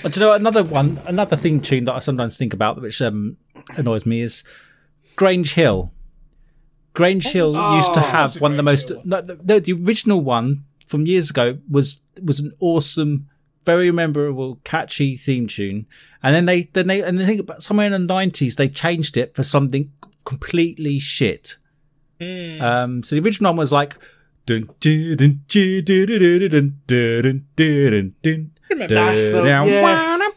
But 0.01 0.15
you 0.15 0.19
know 0.19 0.33
another 0.33 0.63
one, 0.63 0.99
another 1.05 1.35
theme 1.35 1.61
tune 1.61 1.85
that 1.85 1.93
I 1.93 1.99
sometimes 1.99 2.37
think 2.37 2.53
about, 2.53 2.81
which 2.81 3.01
um, 3.01 3.37
annoys 3.77 4.05
me, 4.05 4.21
is 4.21 4.43
Grange 5.15 5.53
Hill. 5.53 5.91
Grange 6.93 7.27
Hill 7.27 7.49
used 7.75 7.93
to 7.93 7.99
Oh, 7.99 8.03
have 8.03 8.41
one 8.41 8.51
of 8.51 8.57
the 8.57 8.63
most. 8.63 8.89
One. 8.89 9.01
No, 9.05 9.21
the, 9.21 9.59
the 9.59 9.73
original 9.73 10.21
one 10.21 10.63
from 10.87 11.05
years 11.05 11.29
ago 11.29 11.59
was 11.69 12.01
was 12.23 12.39
an 12.39 12.51
awesome, 12.59 13.29
very 13.65 13.91
memorable, 13.91 14.59
catchy 14.63 15.15
theme 15.15 15.47
tune, 15.47 15.87
and 16.23 16.35
then 16.35 16.45
they 16.45 16.63
then 16.73 16.87
they 16.87 17.01
and 17.01 17.17
they 17.17 17.25
think 17.25 17.39
about 17.39 17.63
somewhere 17.63 17.85
in 17.85 17.91
the 17.91 17.99
nineties 17.99 18.55
they 18.55 18.69
changed 18.69 19.17
it 19.17 19.35
for 19.35 19.43
something 19.43 19.91
completely 20.25 20.99
shit. 20.99 21.57
Hmm. 22.21 22.61
Um, 22.61 23.03
so 23.03 23.15
the 23.15 23.21
original 23.21 23.51
one 23.51 23.57
was 23.57 23.71
like. 23.71 23.97
Dun, 24.47 24.69
dun, 24.79 25.15
dun, 25.15 25.41
dun, 25.47 25.83
dun, 25.83 26.05
dun, 26.05 26.49
dun, 26.49 26.79
dun, 26.85 26.85
dun, 26.85 27.45
dun, 27.55 28.15
dun, 28.21 28.51
Remember 28.69 28.93
That's 28.93 29.31
the 29.31 29.41
dun, 29.41 29.67
yes. 29.67 30.34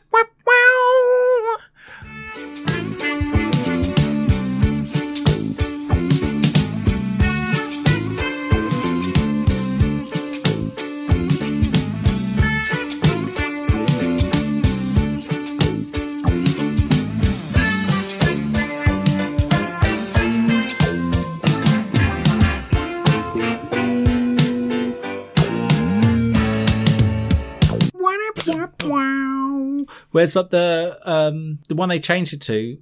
Whereas 30.19 30.35
like 30.35 30.51
the 30.51 30.99
um 31.05 31.61
the 31.69 31.77
one 31.77 31.89
they 31.91 32.01
changed 32.01 32.33
it 32.33 32.41
to 32.41 32.79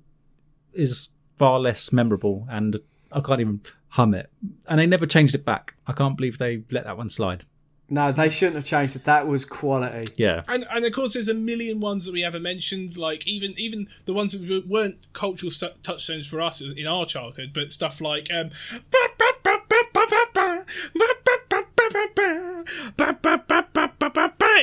is 0.72 1.11
far 1.37 1.61
less 1.61 1.93
memorable, 1.93 2.47
and 2.49 2.76
I 3.12 3.20
can't 3.20 3.41
even 3.41 3.61
hum 3.91 4.14
it. 4.14 4.30
And 4.66 4.80
they 4.80 4.87
never 4.87 5.05
changed 5.05 5.34
it 5.34 5.45
back. 5.45 5.74
I 5.87 5.93
can't 5.93 6.16
believe 6.16 6.39
they 6.39 6.62
let 6.70 6.84
that 6.84 6.97
one 6.97 7.11
slide. 7.11 7.45
No, 7.91 8.11
they 8.11 8.30
shouldn't 8.30 8.57
have 8.57 8.64
changed 8.64 8.97
it. 8.97 9.05
That 9.05 9.28
was 9.28 9.45
quality. 9.45 10.11
Yeah, 10.16 10.45
And, 10.49 10.66
and 10.70 10.87
of 10.87 10.93
course, 10.95 11.12
there's 11.12 11.28
a 11.28 11.34
million 11.34 11.78
ones 11.78 12.07
that 12.07 12.12
we 12.12 12.22
haven't 12.22 12.43
mentioned. 12.43 12.97
Like 12.97 13.26
even 13.26 13.53
even 13.59 13.87
the 14.07 14.14
ones 14.14 14.32
that 14.32 14.66
weren't 14.66 14.97
cultural 15.12 15.51
stu- 15.51 15.76
touchstones 15.82 16.26
for 16.26 16.41
us 16.41 16.62
in 16.62 16.87
our 16.87 17.05
childhood, 17.05 17.51
but 17.53 17.70
stuff 17.70 18.01
like 18.01 18.32
um, 18.32 18.49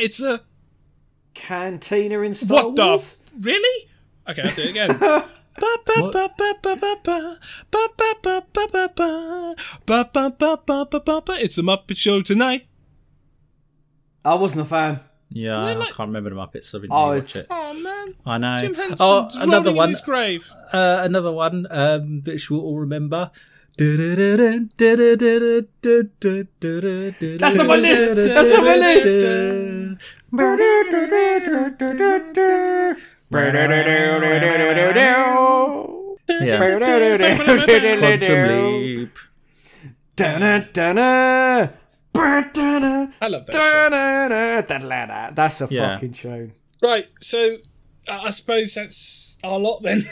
it's 0.01 0.19
a 0.19 0.41
Cantina 1.33 2.19
in 2.21 2.33
Star 2.33 2.69
what 2.69 2.77
Wars. 2.77 3.23
the 3.35 3.41
really? 3.41 3.89
Okay, 4.29 4.41
I'll 4.43 4.51
do 4.55 4.61
it 4.61 4.69
again. 4.69 4.91
It's 11.41 11.55
the 11.55 11.61
Muppet 11.61 11.97
Show 11.97 12.21
tonight. 12.21 12.67
I 14.25 14.35
wasn't 14.35 14.65
a 14.65 14.69
fan. 14.69 14.99
yeah. 15.29 15.59
I 15.59 15.73
like- 15.73 15.93
can't 15.93 16.07
remember 16.09 16.29
the 16.29 16.35
Muppets. 16.35 16.65
So 16.65 16.77
I 16.77 16.81
didn't 16.81 16.93
Oh, 16.93 17.07
really 17.09 17.19
watch 17.19 17.35
it. 17.35 17.47
Oh 17.49 17.83
man, 17.83 18.15
I 18.25 18.37
know. 18.37 18.57
Jim 18.61 18.73
Henson's 18.73 19.01
oh, 19.01 19.29
another 19.35 19.73
one. 19.73 19.85
in 19.85 19.91
his 19.91 20.01
grave. 20.01 20.51
Uh, 20.71 21.01
another 21.03 21.31
one, 21.31 21.67
um, 21.69 22.21
which 22.25 22.49
we'll 22.49 22.61
all 22.61 22.79
remember. 22.79 23.29
That's 23.77 23.97
That's 27.39 27.59
on 27.59 27.67
my 27.67 27.75
list. 27.77 28.15
That's 28.15 28.53
on 28.55 28.63
my 28.65 28.75
list. 28.75 29.07
Yeah. 36.29 36.57
Quantum 36.57 38.47
Leap. 38.47 39.17
Da-na-da-na. 40.15 41.67
Ba-da-na. 42.13 43.07
I 43.21 43.27
love 43.27 43.45
that. 43.47 43.53
show. 43.53 45.31
That's 45.35 45.61
a 45.61 45.67
Yeah. 45.69 45.95
fucking 45.95 46.13
show. 46.13 46.49
Right, 46.81 47.07
so 47.21 47.57
uh, 48.09 48.19
I 48.23 48.29
suppose 48.31 48.75
that's 48.75 49.37
our 49.43 49.57
lot 49.59 49.81
then. 49.83 50.03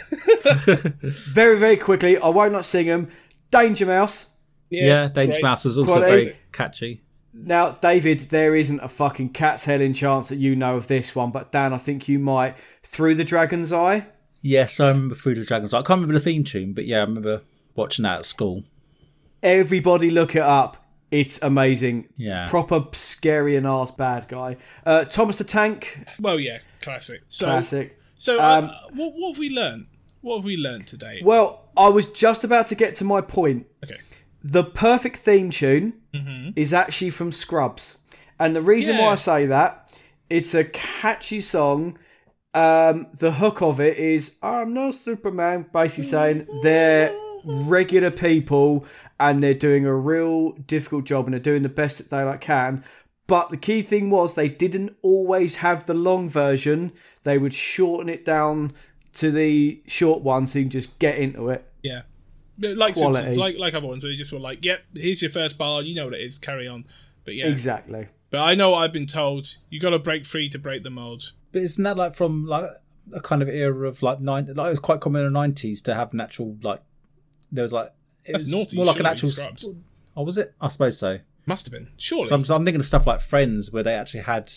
Very, 1.33 1.57
very 1.59 1.77
quickly, 1.77 2.17
I 2.17 2.29
won't 2.29 2.53
not 2.53 2.65
sing 2.65 2.87
them. 2.87 3.09
Danger 3.51 3.85
Mouse. 3.85 4.37
Yeah, 4.69 4.85
yeah 4.85 5.07
Danger 5.09 5.33
great. 5.33 5.43
Mouse 5.43 5.65
was 5.65 5.77
also 5.77 5.93
Quality. 5.99 6.23
very 6.25 6.35
catchy. 6.51 7.01
Now, 7.45 7.71
David, 7.71 8.19
there 8.19 8.55
isn't 8.55 8.79
a 8.81 8.87
fucking 8.87 9.29
cat's 9.29 9.65
hell 9.65 9.81
in 9.81 9.93
chance 9.93 10.29
that 10.29 10.37
you 10.37 10.55
know 10.55 10.75
of 10.75 10.87
this 10.87 11.15
one, 11.15 11.31
but 11.31 11.51
Dan, 11.51 11.73
I 11.73 11.77
think 11.77 12.07
you 12.07 12.19
might. 12.19 12.57
Through 12.83 13.15
the 13.15 13.23
Dragon's 13.23 13.73
Eye. 13.73 14.07
Yes, 14.41 14.79
I 14.79 14.89
remember 14.89 15.15
Through 15.15 15.35
the 15.35 15.43
Dragon's 15.43 15.73
Eye. 15.73 15.79
I 15.79 15.81
can't 15.81 15.97
remember 15.99 16.13
the 16.13 16.19
theme 16.19 16.43
tune, 16.43 16.73
but 16.73 16.85
yeah, 16.85 16.97
I 16.97 17.01
remember 17.01 17.41
watching 17.75 18.03
that 18.03 18.19
at 18.19 18.25
school. 18.25 18.63
Everybody 19.43 20.11
look 20.11 20.35
it 20.35 20.41
up. 20.41 20.77
It's 21.09 21.41
amazing. 21.41 22.07
Yeah. 22.15 22.47
Proper 22.47 22.85
scary 22.93 23.55
and 23.55 23.67
arse 23.67 23.91
bad 23.91 24.27
guy. 24.27 24.57
Uh, 24.85 25.03
Thomas 25.05 25.37
the 25.37 25.43
Tank, 25.43 26.05
well, 26.19 26.39
yeah, 26.39 26.59
classic. 26.81 27.21
So, 27.27 27.47
classic. 27.47 27.99
so 28.15 28.39
Um, 28.39 28.65
uh, 28.65 28.69
what, 28.93 29.13
what 29.15 29.31
have 29.33 29.39
we 29.39 29.49
learned? 29.49 29.87
What 30.21 30.37
have 30.37 30.45
we 30.45 30.55
learned 30.55 30.87
today? 30.87 31.21
Well, 31.23 31.69
I 31.75 31.89
was 31.89 32.11
just 32.11 32.43
about 32.43 32.67
to 32.67 32.75
get 32.75 32.95
to 32.95 33.03
my 33.03 33.21
point. 33.21 33.67
Okay. 33.83 33.97
The 34.43 34.63
perfect 34.63 35.17
theme 35.17 35.49
tune 35.51 35.93
is 36.55 36.73
actually 36.73 37.11
from 37.11 37.31
Scrubs. 37.31 38.03
And 38.39 38.55
the 38.55 38.61
reason 38.61 38.97
why 38.97 39.11
I 39.11 39.15
say 39.15 39.45
that, 39.47 39.93
it's 40.29 40.55
a 40.55 40.63
catchy 40.63 41.41
song. 41.41 41.97
Um, 42.53 43.07
the 43.19 43.31
hook 43.31 43.61
of 43.61 43.79
it 43.79 43.97
is 43.97 44.39
I'm 44.41 44.73
no 44.73 44.91
Superman, 44.91 45.67
basically 45.71 46.05
saying 46.05 46.47
they're 46.63 47.15
regular 47.45 48.11
people 48.11 48.85
and 49.19 49.41
they're 49.41 49.53
doing 49.53 49.85
a 49.85 49.93
real 49.95 50.53
difficult 50.53 51.05
job 51.05 51.25
and 51.25 51.33
they're 51.33 51.39
doing 51.39 51.61
the 51.61 51.69
best 51.69 51.97
that 51.99 52.09
they 52.09 52.23
like 52.23 52.41
can. 52.41 52.83
But 53.27 53.49
the 53.49 53.57
key 53.57 53.81
thing 53.81 54.09
was 54.09 54.33
they 54.35 54.49
didn't 54.49 54.97
always 55.01 55.57
have 55.57 55.85
the 55.85 55.93
long 55.93 56.29
version. 56.29 56.91
They 57.23 57.37
would 57.37 57.53
shorten 57.53 58.09
it 58.09 58.25
down 58.25 58.73
to 59.13 59.31
the 59.31 59.81
short 59.87 60.23
one 60.23 60.47
so 60.47 60.59
you 60.59 60.65
can 60.65 60.71
just 60.71 60.99
get 60.99 61.17
into 61.17 61.49
it. 61.49 61.63
Yeah. 62.61 62.73
Like 62.75 62.93
Quality. 62.95 63.19
Simpsons, 63.19 63.37
like 63.37 63.57
like 63.57 63.73
other 63.73 63.87
ones, 63.87 64.03
where 64.03 64.11
they 64.11 64.17
just 64.17 64.31
were 64.31 64.39
like, 64.39 64.63
"Yep, 64.63 64.81
here's 64.93 65.21
your 65.21 65.31
first 65.31 65.57
bar. 65.57 65.81
You 65.81 65.95
know 65.95 66.05
what 66.05 66.13
it 66.13 66.21
is. 66.21 66.37
Carry 66.39 66.67
on." 66.67 66.85
But 67.25 67.35
yeah, 67.35 67.47
Exactly. 67.47 68.07
But 68.29 68.39
I 68.39 68.55
know 68.55 68.71
what 68.71 68.79
I've 68.79 68.93
been 68.93 69.07
told. 69.07 69.57
You 69.69 69.79
got 69.79 69.89
to 69.89 69.99
break 69.99 70.25
free 70.25 70.47
to 70.49 70.57
break 70.59 70.83
the 70.83 70.89
mold. 70.89 71.33
But 71.51 71.63
isn't 71.63 71.83
that 71.83 71.97
like 71.97 72.13
from 72.13 72.45
like 72.45 72.65
a 73.13 73.19
kind 73.19 73.41
of 73.41 73.49
era 73.49 73.87
of 73.87 74.01
like 74.01 74.21
nine? 74.21 74.45
Like 74.47 74.67
it 74.67 74.69
was 74.69 74.79
quite 74.79 75.01
common 75.01 75.25
in 75.25 75.33
the 75.33 75.39
nineties 75.39 75.81
to 75.83 75.93
have 75.93 76.13
natural 76.13 76.57
like 76.61 76.79
there 77.51 77.63
was 77.63 77.73
like 77.73 77.91
it 78.25 78.31
That's 78.33 78.45
was 78.45 78.55
naughty, 78.55 78.77
more 78.77 78.85
like 78.85 78.99
an 78.99 79.05
actual. 79.05 79.29
Scrubs. 79.29 79.69
Oh, 80.15 80.23
was 80.23 80.37
it? 80.37 80.53
I 80.61 80.67
suppose 80.69 80.97
so. 80.97 81.19
Must 81.45 81.65
have 81.65 81.73
been 81.73 81.89
surely. 81.97 82.25
So 82.25 82.35
I'm, 82.35 82.45
so 82.45 82.55
I'm 82.55 82.63
thinking 82.63 82.79
of 82.79 82.85
stuff 82.85 83.07
like 83.07 83.19
Friends, 83.19 83.71
where 83.73 83.83
they 83.83 83.95
actually 83.95 84.21
had 84.21 84.51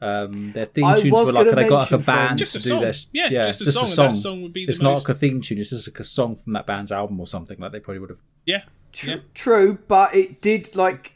um, 0.00 0.52
their 0.52 0.66
theme 0.66 0.84
I 0.84 0.96
tunes 0.96 1.12
were 1.12 1.32
like 1.32 1.50
they 1.54 1.68
got 1.68 1.90
like 1.90 2.00
a 2.00 2.04
band 2.04 2.38
Just 2.38 2.52
to 2.52 2.58
a 2.58 2.62
do 2.62 2.68
song. 2.68 2.80
their 2.80 2.92
Yeah, 3.30 3.42
just 3.46 3.60
a 3.62 3.72
song, 3.72 3.84
and 4.06 4.14
that 4.14 4.20
song 4.20 4.42
would 4.42 4.52
be 4.52 4.66
the 4.66 4.70
it's 4.70 4.80
not 4.82 4.90
most- 4.90 5.08
like 5.08 5.16
a 5.16 5.18
theme 5.18 5.40
tune. 5.40 5.58
It's 5.58 5.70
just 5.70 5.88
like 5.88 6.00
a 6.00 6.04
song 6.04 6.36
from 6.36 6.52
that 6.54 6.66
band's 6.66 6.92
album 6.92 7.18
or 7.20 7.26
something 7.26 7.58
like 7.58 7.72
they 7.72 7.80
probably 7.80 8.00
would 8.00 8.10
have. 8.10 8.20
yeah, 8.46 8.62
Tr- 8.92 9.10
yeah. 9.10 9.16
True, 9.34 9.78
but 9.88 10.14
it 10.14 10.40
did 10.40 10.74
like 10.76 11.14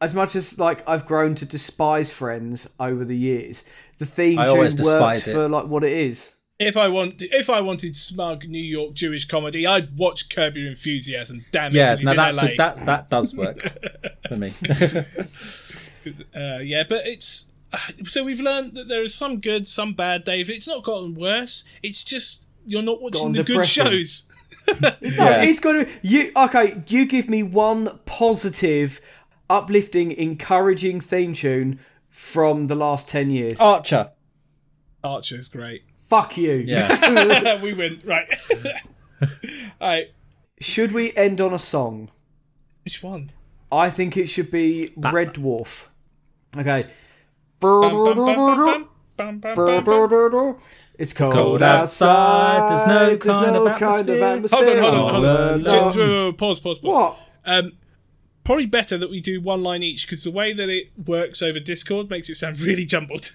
as 0.00 0.14
much 0.14 0.36
as 0.36 0.58
like 0.58 0.88
I've 0.88 1.06
grown 1.06 1.34
to 1.36 1.44
despise 1.46 2.12
Friends 2.12 2.72
over 2.78 3.04
the 3.04 3.16
years. 3.16 3.68
The 3.98 4.06
theme 4.06 4.38
I 4.38 4.46
tune 4.46 4.58
works 4.58 5.26
it. 5.26 5.32
for 5.32 5.48
like 5.48 5.66
what 5.66 5.82
it 5.82 5.92
is. 5.92 6.36
If 6.60 6.76
I 6.76 6.88
want, 6.88 7.22
if 7.22 7.50
I 7.50 7.60
wanted 7.60 7.94
smug 7.96 8.44
New 8.48 8.58
York 8.62 8.92
Jewish 8.94 9.24
comedy, 9.26 9.64
I'd 9.66 9.96
watch 9.96 10.28
Curb 10.28 10.56
Your 10.56 10.68
Enthusiasm. 10.68 11.44
Damn 11.52 11.70
it! 11.70 11.74
Yeah, 11.74 11.90
'cause 11.90 11.98
he's 12.00 12.04
now 12.06 12.10
in 12.12 12.16
that's 12.16 12.42
LA. 12.42 12.48
that 12.56 12.76
that 12.86 13.08
does 13.08 13.34
work 13.34 13.60
for 14.28 14.36
me. 14.36 14.50
Uh, 16.34 16.58
yeah, 16.62 16.84
but 16.88 17.06
it's 17.06 17.46
so 18.04 18.24
we've 18.24 18.40
learned 18.40 18.74
that 18.74 18.88
there 18.88 19.02
is 19.02 19.14
some 19.14 19.40
good, 19.40 19.66
some 19.68 19.94
bad. 19.94 20.24
Dave, 20.24 20.50
it's 20.50 20.68
not 20.68 20.82
gotten 20.82 21.14
worse. 21.14 21.64
It's 21.82 22.04
just 22.04 22.46
you're 22.66 22.82
not 22.82 23.00
watching 23.00 23.20
Gotten 23.20 23.32
the 23.32 23.44
depressing. 23.44 23.84
good 23.84 23.90
shows. 23.90 24.22
No, 24.68 24.90
it's 25.00 25.60
got 25.60 25.72
to 25.72 25.88
you. 26.02 26.30
Okay, 26.36 26.82
you 26.88 27.06
give 27.06 27.30
me 27.30 27.42
one 27.42 27.88
positive, 28.04 29.00
uplifting, 29.48 30.12
encouraging 30.12 31.00
theme 31.00 31.32
tune 31.32 31.78
from 32.06 32.66
the 32.66 32.74
last 32.74 33.08
ten 33.08 33.30
years. 33.30 33.58
Archer. 33.62 34.10
Archer's 35.02 35.48
great. 35.48 35.84
Fuck 35.96 36.36
you. 36.36 36.52
Yeah. 36.66 37.60
we 37.62 37.72
win 37.72 37.98
right. 38.04 38.28
All 39.80 39.88
right, 39.88 40.10
Should 40.60 40.92
we 40.92 41.14
end 41.16 41.40
on 41.40 41.54
a 41.54 41.58
song? 41.58 42.10
which 42.84 43.02
one? 43.02 43.30
I 43.72 43.88
think 43.88 44.18
it 44.18 44.26
should 44.26 44.50
be 44.50 44.90
Red 44.96 45.34
Dwarf. 45.34 45.88
Okay. 46.58 46.86
It's 50.98 51.12
cold, 51.12 51.30
it's 51.30 51.32
cold 51.32 51.62
outside. 51.62 52.70
There's 52.70 52.86
no 52.86 53.16
There's 53.16 53.36
kind, 53.36 53.56
of, 53.56 53.66
atmosphere. 53.66 54.04
kind 54.04 54.08
of 54.08 54.22
atmosphere. 54.22 54.82
Hold 54.82 54.94
on, 54.94 55.14
hold 55.14 55.26
on, 55.26 55.64
hold 55.64 55.98
on. 55.98 56.34
Pause, 56.34 56.60
pause, 56.60 56.78
pause. 56.80 56.82
What? 56.82 57.18
Um, 57.44 57.72
probably 58.48 58.66
better 58.66 58.96
that 58.98 59.10
we 59.10 59.20
do 59.20 59.40
one 59.40 59.62
line 59.62 59.82
each 59.82 60.06
because 60.06 60.24
the 60.24 60.30
way 60.30 60.52
that 60.54 60.68
it 60.68 60.90
works 61.06 61.42
over 61.42 61.60
Discord 61.60 62.10
makes 62.10 62.28
it 62.30 62.34
sound 62.34 62.58
really 62.68 62.84
jumbled. 62.84 63.30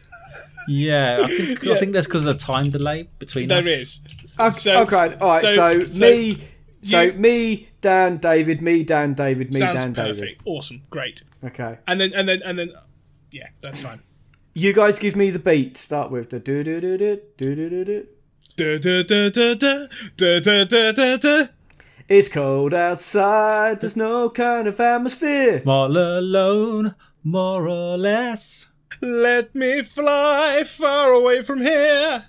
yeah, 0.68 1.22
I 1.24 1.28
think, 1.28 1.64
yeah. 1.64 1.74
I 1.74 1.78
think 1.78 1.94
that's 1.94 2.08
because 2.08 2.26
of 2.26 2.38
the 2.38 2.44
time 2.44 2.70
delay 2.70 3.08
between 3.20 3.48
there 3.48 3.60
us. 3.60 3.66
There 3.66 3.74
is. 3.74 4.04
Okay, 4.40 4.52
so, 4.58 4.82
okay, 4.82 5.16
all 5.22 5.30
right. 5.30 5.42
So, 5.42 5.48
so, 5.48 5.86
so 5.86 6.06
me, 6.06 6.44
so 6.82 7.02
you, 7.02 7.14
me, 7.14 7.70
Dan, 7.80 8.18
David, 8.18 8.62
me, 8.62 8.84
Dan, 8.84 9.14
David, 9.14 9.54
me, 9.54 9.60
Dan, 9.60 9.94
perfect. 9.94 10.20
David. 10.20 10.42
Awesome, 10.46 10.82
great. 10.90 11.24
Okay, 11.44 11.78
and 11.88 12.02
then 12.02 12.14
and 12.14 12.28
then 12.28 12.42
and 12.44 12.58
then, 12.58 12.74
yeah, 13.32 13.48
that's 13.62 13.80
fine. 13.80 14.02
You 14.56 14.72
guys 14.72 15.00
give 15.00 15.16
me 15.16 15.32
the 15.32 15.40
beat. 15.40 15.78
Start 15.78 16.12
with 16.12 16.30
the 16.30 16.40
do 16.40 16.64
do 16.64 16.80
do 16.80 16.96
do 16.96 17.20
do 17.38 17.56
do 17.56 17.70
do 17.70 17.86
do. 17.86 18.08
Da, 18.56 18.78
da, 18.78 19.02
da, 19.02 19.30
da, 19.30 19.56
da, 19.56 19.88
da, 20.16 20.40
da, 20.40 20.64
da, 20.66 20.92
da, 20.92 21.18
da. 21.18 21.48
It's 22.08 22.30
cold 22.30 22.72
outside. 22.72 23.82
There's 23.82 23.98
no 23.98 24.30
kind 24.30 24.68
of 24.68 24.80
atmosphere. 24.80 25.64
All 25.66 25.98
alone, 25.98 26.94
more 27.24 27.68
or 27.68 27.98
less. 27.98 28.72
Let 29.02 29.56
me 29.56 29.82
fly 29.82 30.64
far 30.68 31.12
away 31.12 31.42
from 31.42 31.62
here. 31.62 32.26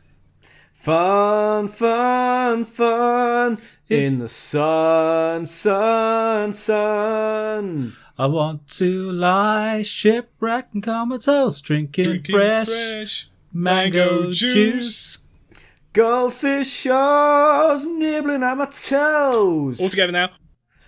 Fun, 0.73 1.69
fun, 1.69 2.65
fun 2.65 3.59
in 3.91 4.19
the 4.19 4.29
sun, 4.29 5.47
sun, 5.47 6.55
sun. 6.55 7.93
I 8.17 8.27
want 8.27 8.69
to 8.79 9.11
lie 9.11 9.83
shipwrecked 9.83 10.73
and 10.75 10.83
comatose, 10.83 11.61
drinking, 11.61 12.05
Drinking 12.05 12.35
fresh, 12.35 12.69
fresh 12.69 13.29
mango, 13.53 13.99
mango 13.99 14.33
juice. 14.33 14.55
juice. 14.55 15.19
Goldfish 15.93 16.69
shores 16.69 17.85
nibbling 17.87 18.43
at 18.45 18.57
my 18.57 18.67
toes. 18.67 19.81
All 19.81 19.89
together 19.89 20.13
now. 20.13 20.31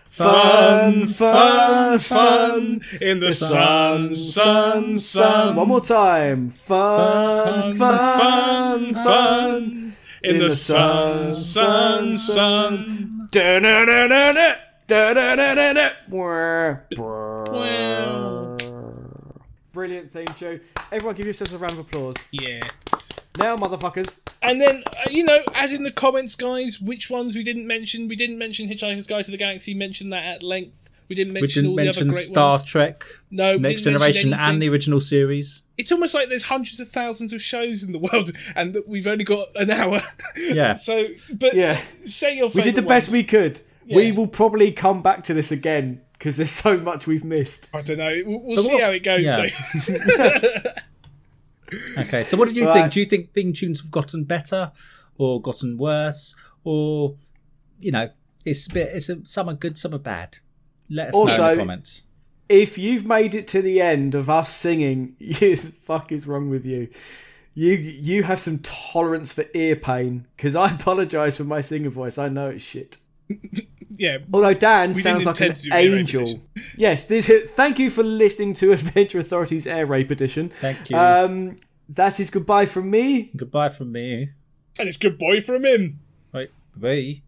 Fun, 0.06 1.06
fun, 1.06 1.98
fun 1.98 2.80
in 3.00 3.20
the 3.20 3.32
sun, 3.32 4.14
sun, 4.14 4.96
sun. 4.96 5.56
One 5.56 5.68
more 5.68 5.80
time. 5.80 6.48
Fun, 6.48 7.76
fun, 7.76 8.94
fun, 8.94 8.94
fun 8.94 9.92
in 10.22 10.38
the 10.38 10.48
sun, 10.50 11.34
sun, 11.34 12.16
sun. 12.18 13.28
Da-na-na-na-na. 13.30 14.65
Brr, 14.88 16.82
Well. 16.96 18.56
Brilliant 19.72 20.10
theme 20.10 20.26
tune. 20.38 20.60
Everyone 20.92 21.14
give 21.16 21.26
yourselves 21.26 21.52
a 21.52 21.58
round 21.58 21.72
of 21.72 21.80
applause. 21.80 22.28
Yeah. 22.30 22.60
Now, 23.38 23.56
motherfuckers. 23.56 24.20
And 24.42 24.60
then, 24.60 24.84
uh, 24.86 25.10
you 25.10 25.24
know, 25.24 25.38
as 25.54 25.72
in 25.72 25.82
the 25.82 25.90
comments, 25.90 26.34
guys, 26.36 26.80
which 26.80 27.10
ones 27.10 27.34
we 27.36 27.42
didn't 27.42 27.66
mention. 27.66 28.08
We 28.08 28.16
didn't 28.16 28.38
mention 28.38 28.68
Hitchhiker's 28.68 29.06
Guide 29.06 29.24
to 29.26 29.30
the 29.30 29.36
Galaxy, 29.36 29.74
mentioned 29.74 30.12
that 30.12 30.24
at 30.24 30.42
length. 30.42 30.88
We 31.08 31.14
didn't 31.14 31.34
We 31.34 31.40
mention 31.42 31.62
didn't 31.64 31.70
all 31.70 31.76
mention 31.76 32.04
the 32.06 32.08
other 32.12 32.16
great 32.16 32.24
Star 32.24 32.50
ones. 32.52 32.64
Trek, 32.64 33.04
No, 33.30 33.52
we 33.52 33.58
Next 33.58 33.82
didn't 33.82 34.00
mention 34.00 34.30
Generation, 34.30 34.34
and 34.54 34.62
the 34.62 34.68
original 34.70 35.00
series. 35.00 35.62
It's 35.76 35.92
almost 35.92 36.14
like 36.14 36.28
there's 36.28 36.44
hundreds 36.44 36.80
of 36.80 36.88
thousands 36.88 37.32
of 37.32 37.40
shows 37.42 37.82
in 37.82 37.92
the 37.92 37.98
world, 37.98 38.30
and 38.56 38.72
that 38.74 38.88
we've 38.88 39.06
only 39.06 39.24
got 39.24 39.48
an 39.56 39.70
hour. 39.70 40.00
Yeah. 40.38 40.72
so, 40.88 41.06
but 41.34 41.54
Yeah. 41.54 41.76
say 41.76 42.36
your 42.38 42.48
We 42.48 42.62
did 42.62 42.74
the 42.74 42.82
favourite 42.82 42.88
best 42.88 43.12
we 43.12 43.22
could. 43.24 43.60
We 43.94 44.12
will 44.12 44.26
probably 44.26 44.72
come 44.72 45.02
back 45.02 45.22
to 45.24 45.34
this 45.34 45.52
again 45.52 46.00
because 46.14 46.36
there's 46.38 46.50
so 46.50 46.76
much 46.78 47.06
we've 47.06 47.24
missed. 47.24 47.74
I 47.74 47.82
don't 47.82 47.98
know. 47.98 48.22
We'll, 48.26 48.40
we'll 48.40 48.56
see 48.58 48.80
how 48.80 48.90
it 48.90 49.02
goes, 49.04 49.22
yeah. 49.24 49.46
though. 49.46 50.70
Okay, 51.98 52.22
so 52.22 52.36
what 52.36 52.46
did 52.46 52.56
you 52.56 52.66
Right. 52.66 52.74
think? 52.74 52.92
Do 52.92 53.00
you 53.00 53.06
think 53.06 53.32
theme 53.32 53.52
tunes 53.52 53.80
have 53.82 53.90
gotten 53.90 54.22
better 54.24 54.70
or 55.18 55.40
gotten 55.40 55.76
worse, 55.76 56.34
or 56.62 57.16
you 57.80 57.90
know, 57.90 58.08
it's 58.44 58.70
a 58.70 58.74
bit, 58.74 58.88
it's 58.94 59.08
a, 59.08 59.24
some 59.24 59.48
are 59.48 59.54
good, 59.54 59.76
some 59.76 59.92
are 59.92 59.98
bad. 59.98 60.38
Let 60.88 61.08
us 61.08 61.14
know 61.14 61.22
in 61.22 61.28
Also- 61.30 61.50
the 61.54 61.58
comments. 61.62 62.04
If 62.48 62.78
you've 62.78 63.04
made 63.04 63.34
it 63.34 63.48
to 63.48 63.60
the 63.62 63.80
end 63.80 64.14
of 64.14 64.30
us 64.30 64.48
singing, 64.48 65.16
yes, 65.18 65.68
fuck 65.68 66.12
is 66.12 66.28
wrong 66.28 66.48
with 66.48 66.64
you? 66.64 66.88
You 67.54 67.72
you 67.72 68.22
have 68.22 68.38
some 68.38 68.60
tolerance 68.60 69.32
for 69.32 69.44
ear 69.52 69.74
pain 69.74 70.28
because 70.36 70.54
I 70.54 70.70
apologise 70.72 71.38
for 71.38 71.44
my 71.44 71.60
singing 71.62 71.90
voice. 71.90 72.16
I 72.18 72.28
know 72.28 72.46
it's 72.46 72.62
shit. 72.64 72.98
yeah. 73.96 74.18
Although 74.32 74.54
Dan 74.54 74.94
sounds 74.94 75.26
like 75.26 75.40
an 75.40 75.46
intend 75.46 75.56
to 75.56 75.62
do 75.64 75.70
the 75.70 75.76
air 75.76 75.90
raid 75.90 75.98
angel. 75.98 76.42
yes, 76.76 77.06
this, 77.06 77.28
thank 77.54 77.78
you 77.78 77.90
for 77.90 78.02
listening 78.02 78.54
to 78.54 78.72
Adventure 78.72 79.18
Authority's 79.18 79.66
Air 79.66 79.86
Raid 79.86 80.10
Edition. 80.10 80.48
Thank 80.48 80.90
you. 80.90 80.96
Um, 80.96 81.56
that 81.88 82.20
is 82.20 82.30
goodbye 82.30 82.66
from 82.66 82.90
me. 82.90 83.30
Goodbye 83.36 83.68
from 83.68 83.92
me. 83.92 84.30
And 84.78 84.88
it's 84.88 84.96
goodbye 84.96 85.40
from 85.40 85.64
him. 85.64 86.00
Right, 86.32 86.50
bye. 86.76 87.22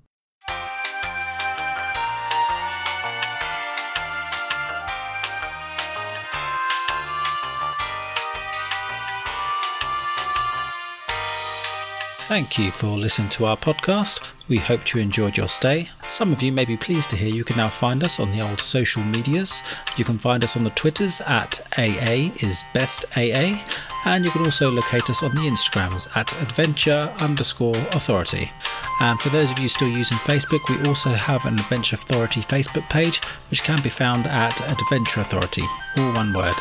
Thank 12.28 12.58
you 12.58 12.70
for 12.70 12.88
listening 12.88 13.30
to 13.30 13.46
our 13.46 13.56
podcast. 13.56 14.22
We 14.48 14.58
hope 14.58 14.92
you 14.92 15.00
enjoyed 15.00 15.38
your 15.38 15.48
stay. 15.48 15.88
Some 16.08 16.30
of 16.30 16.42
you 16.42 16.52
may 16.52 16.66
be 16.66 16.76
pleased 16.76 17.08
to 17.08 17.16
hear 17.16 17.34
you 17.34 17.42
can 17.42 17.56
now 17.56 17.68
find 17.68 18.04
us 18.04 18.20
on 18.20 18.32
the 18.32 18.46
old 18.46 18.60
social 18.60 19.02
medias. 19.02 19.62
You 19.96 20.04
can 20.04 20.18
find 20.18 20.44
us 20.44 20.54
on 20.54 20.62
the 20.62 20.68
Twitters 20.68 21.22
at 21.22 21.58
AA 21.78 22.30
is 22.42 22.64
best 22.74 23.06
AA, 23.16 23.64
and 24.04 24.26
you 24.26 24.30
can 24.30 24.44
also 24.44 24.70
locate 24.70 25.08
us 25.08 25.22
on 25.22 25.34
the 25.34 25.40
Instagrams 25.40 26.14
at 26.18 26.38
adventure 26.42 27.10
underscore 27.18 27.78
authority. 27.92 28.52
And 29.00 29.18
for 29.18 29.30
those 29.30 29.50
of 29.50 29.58
you 29.58 29.68
still 29.68 29.88
using 29.88 30.18
Facebook, 30.18 30.68
we 30.68 30.86
also 30.86 31.08
have 31.08 31.46
an 31.46 31.58
Adventure 31.58 31.96
Authority 31.96 32.42
Facebook 32.42 32.90
page, 32.90 33.22
which 33.48 33.62
can 33.62 33.80
be 33.80 33.88
found 33.88 34.26
at 34.26 34.60
Adventure 34.70 35.20
Authority, 35.20 35.64
all 35.96 36.12
one 36.12 36.34
word. 36.34 36.56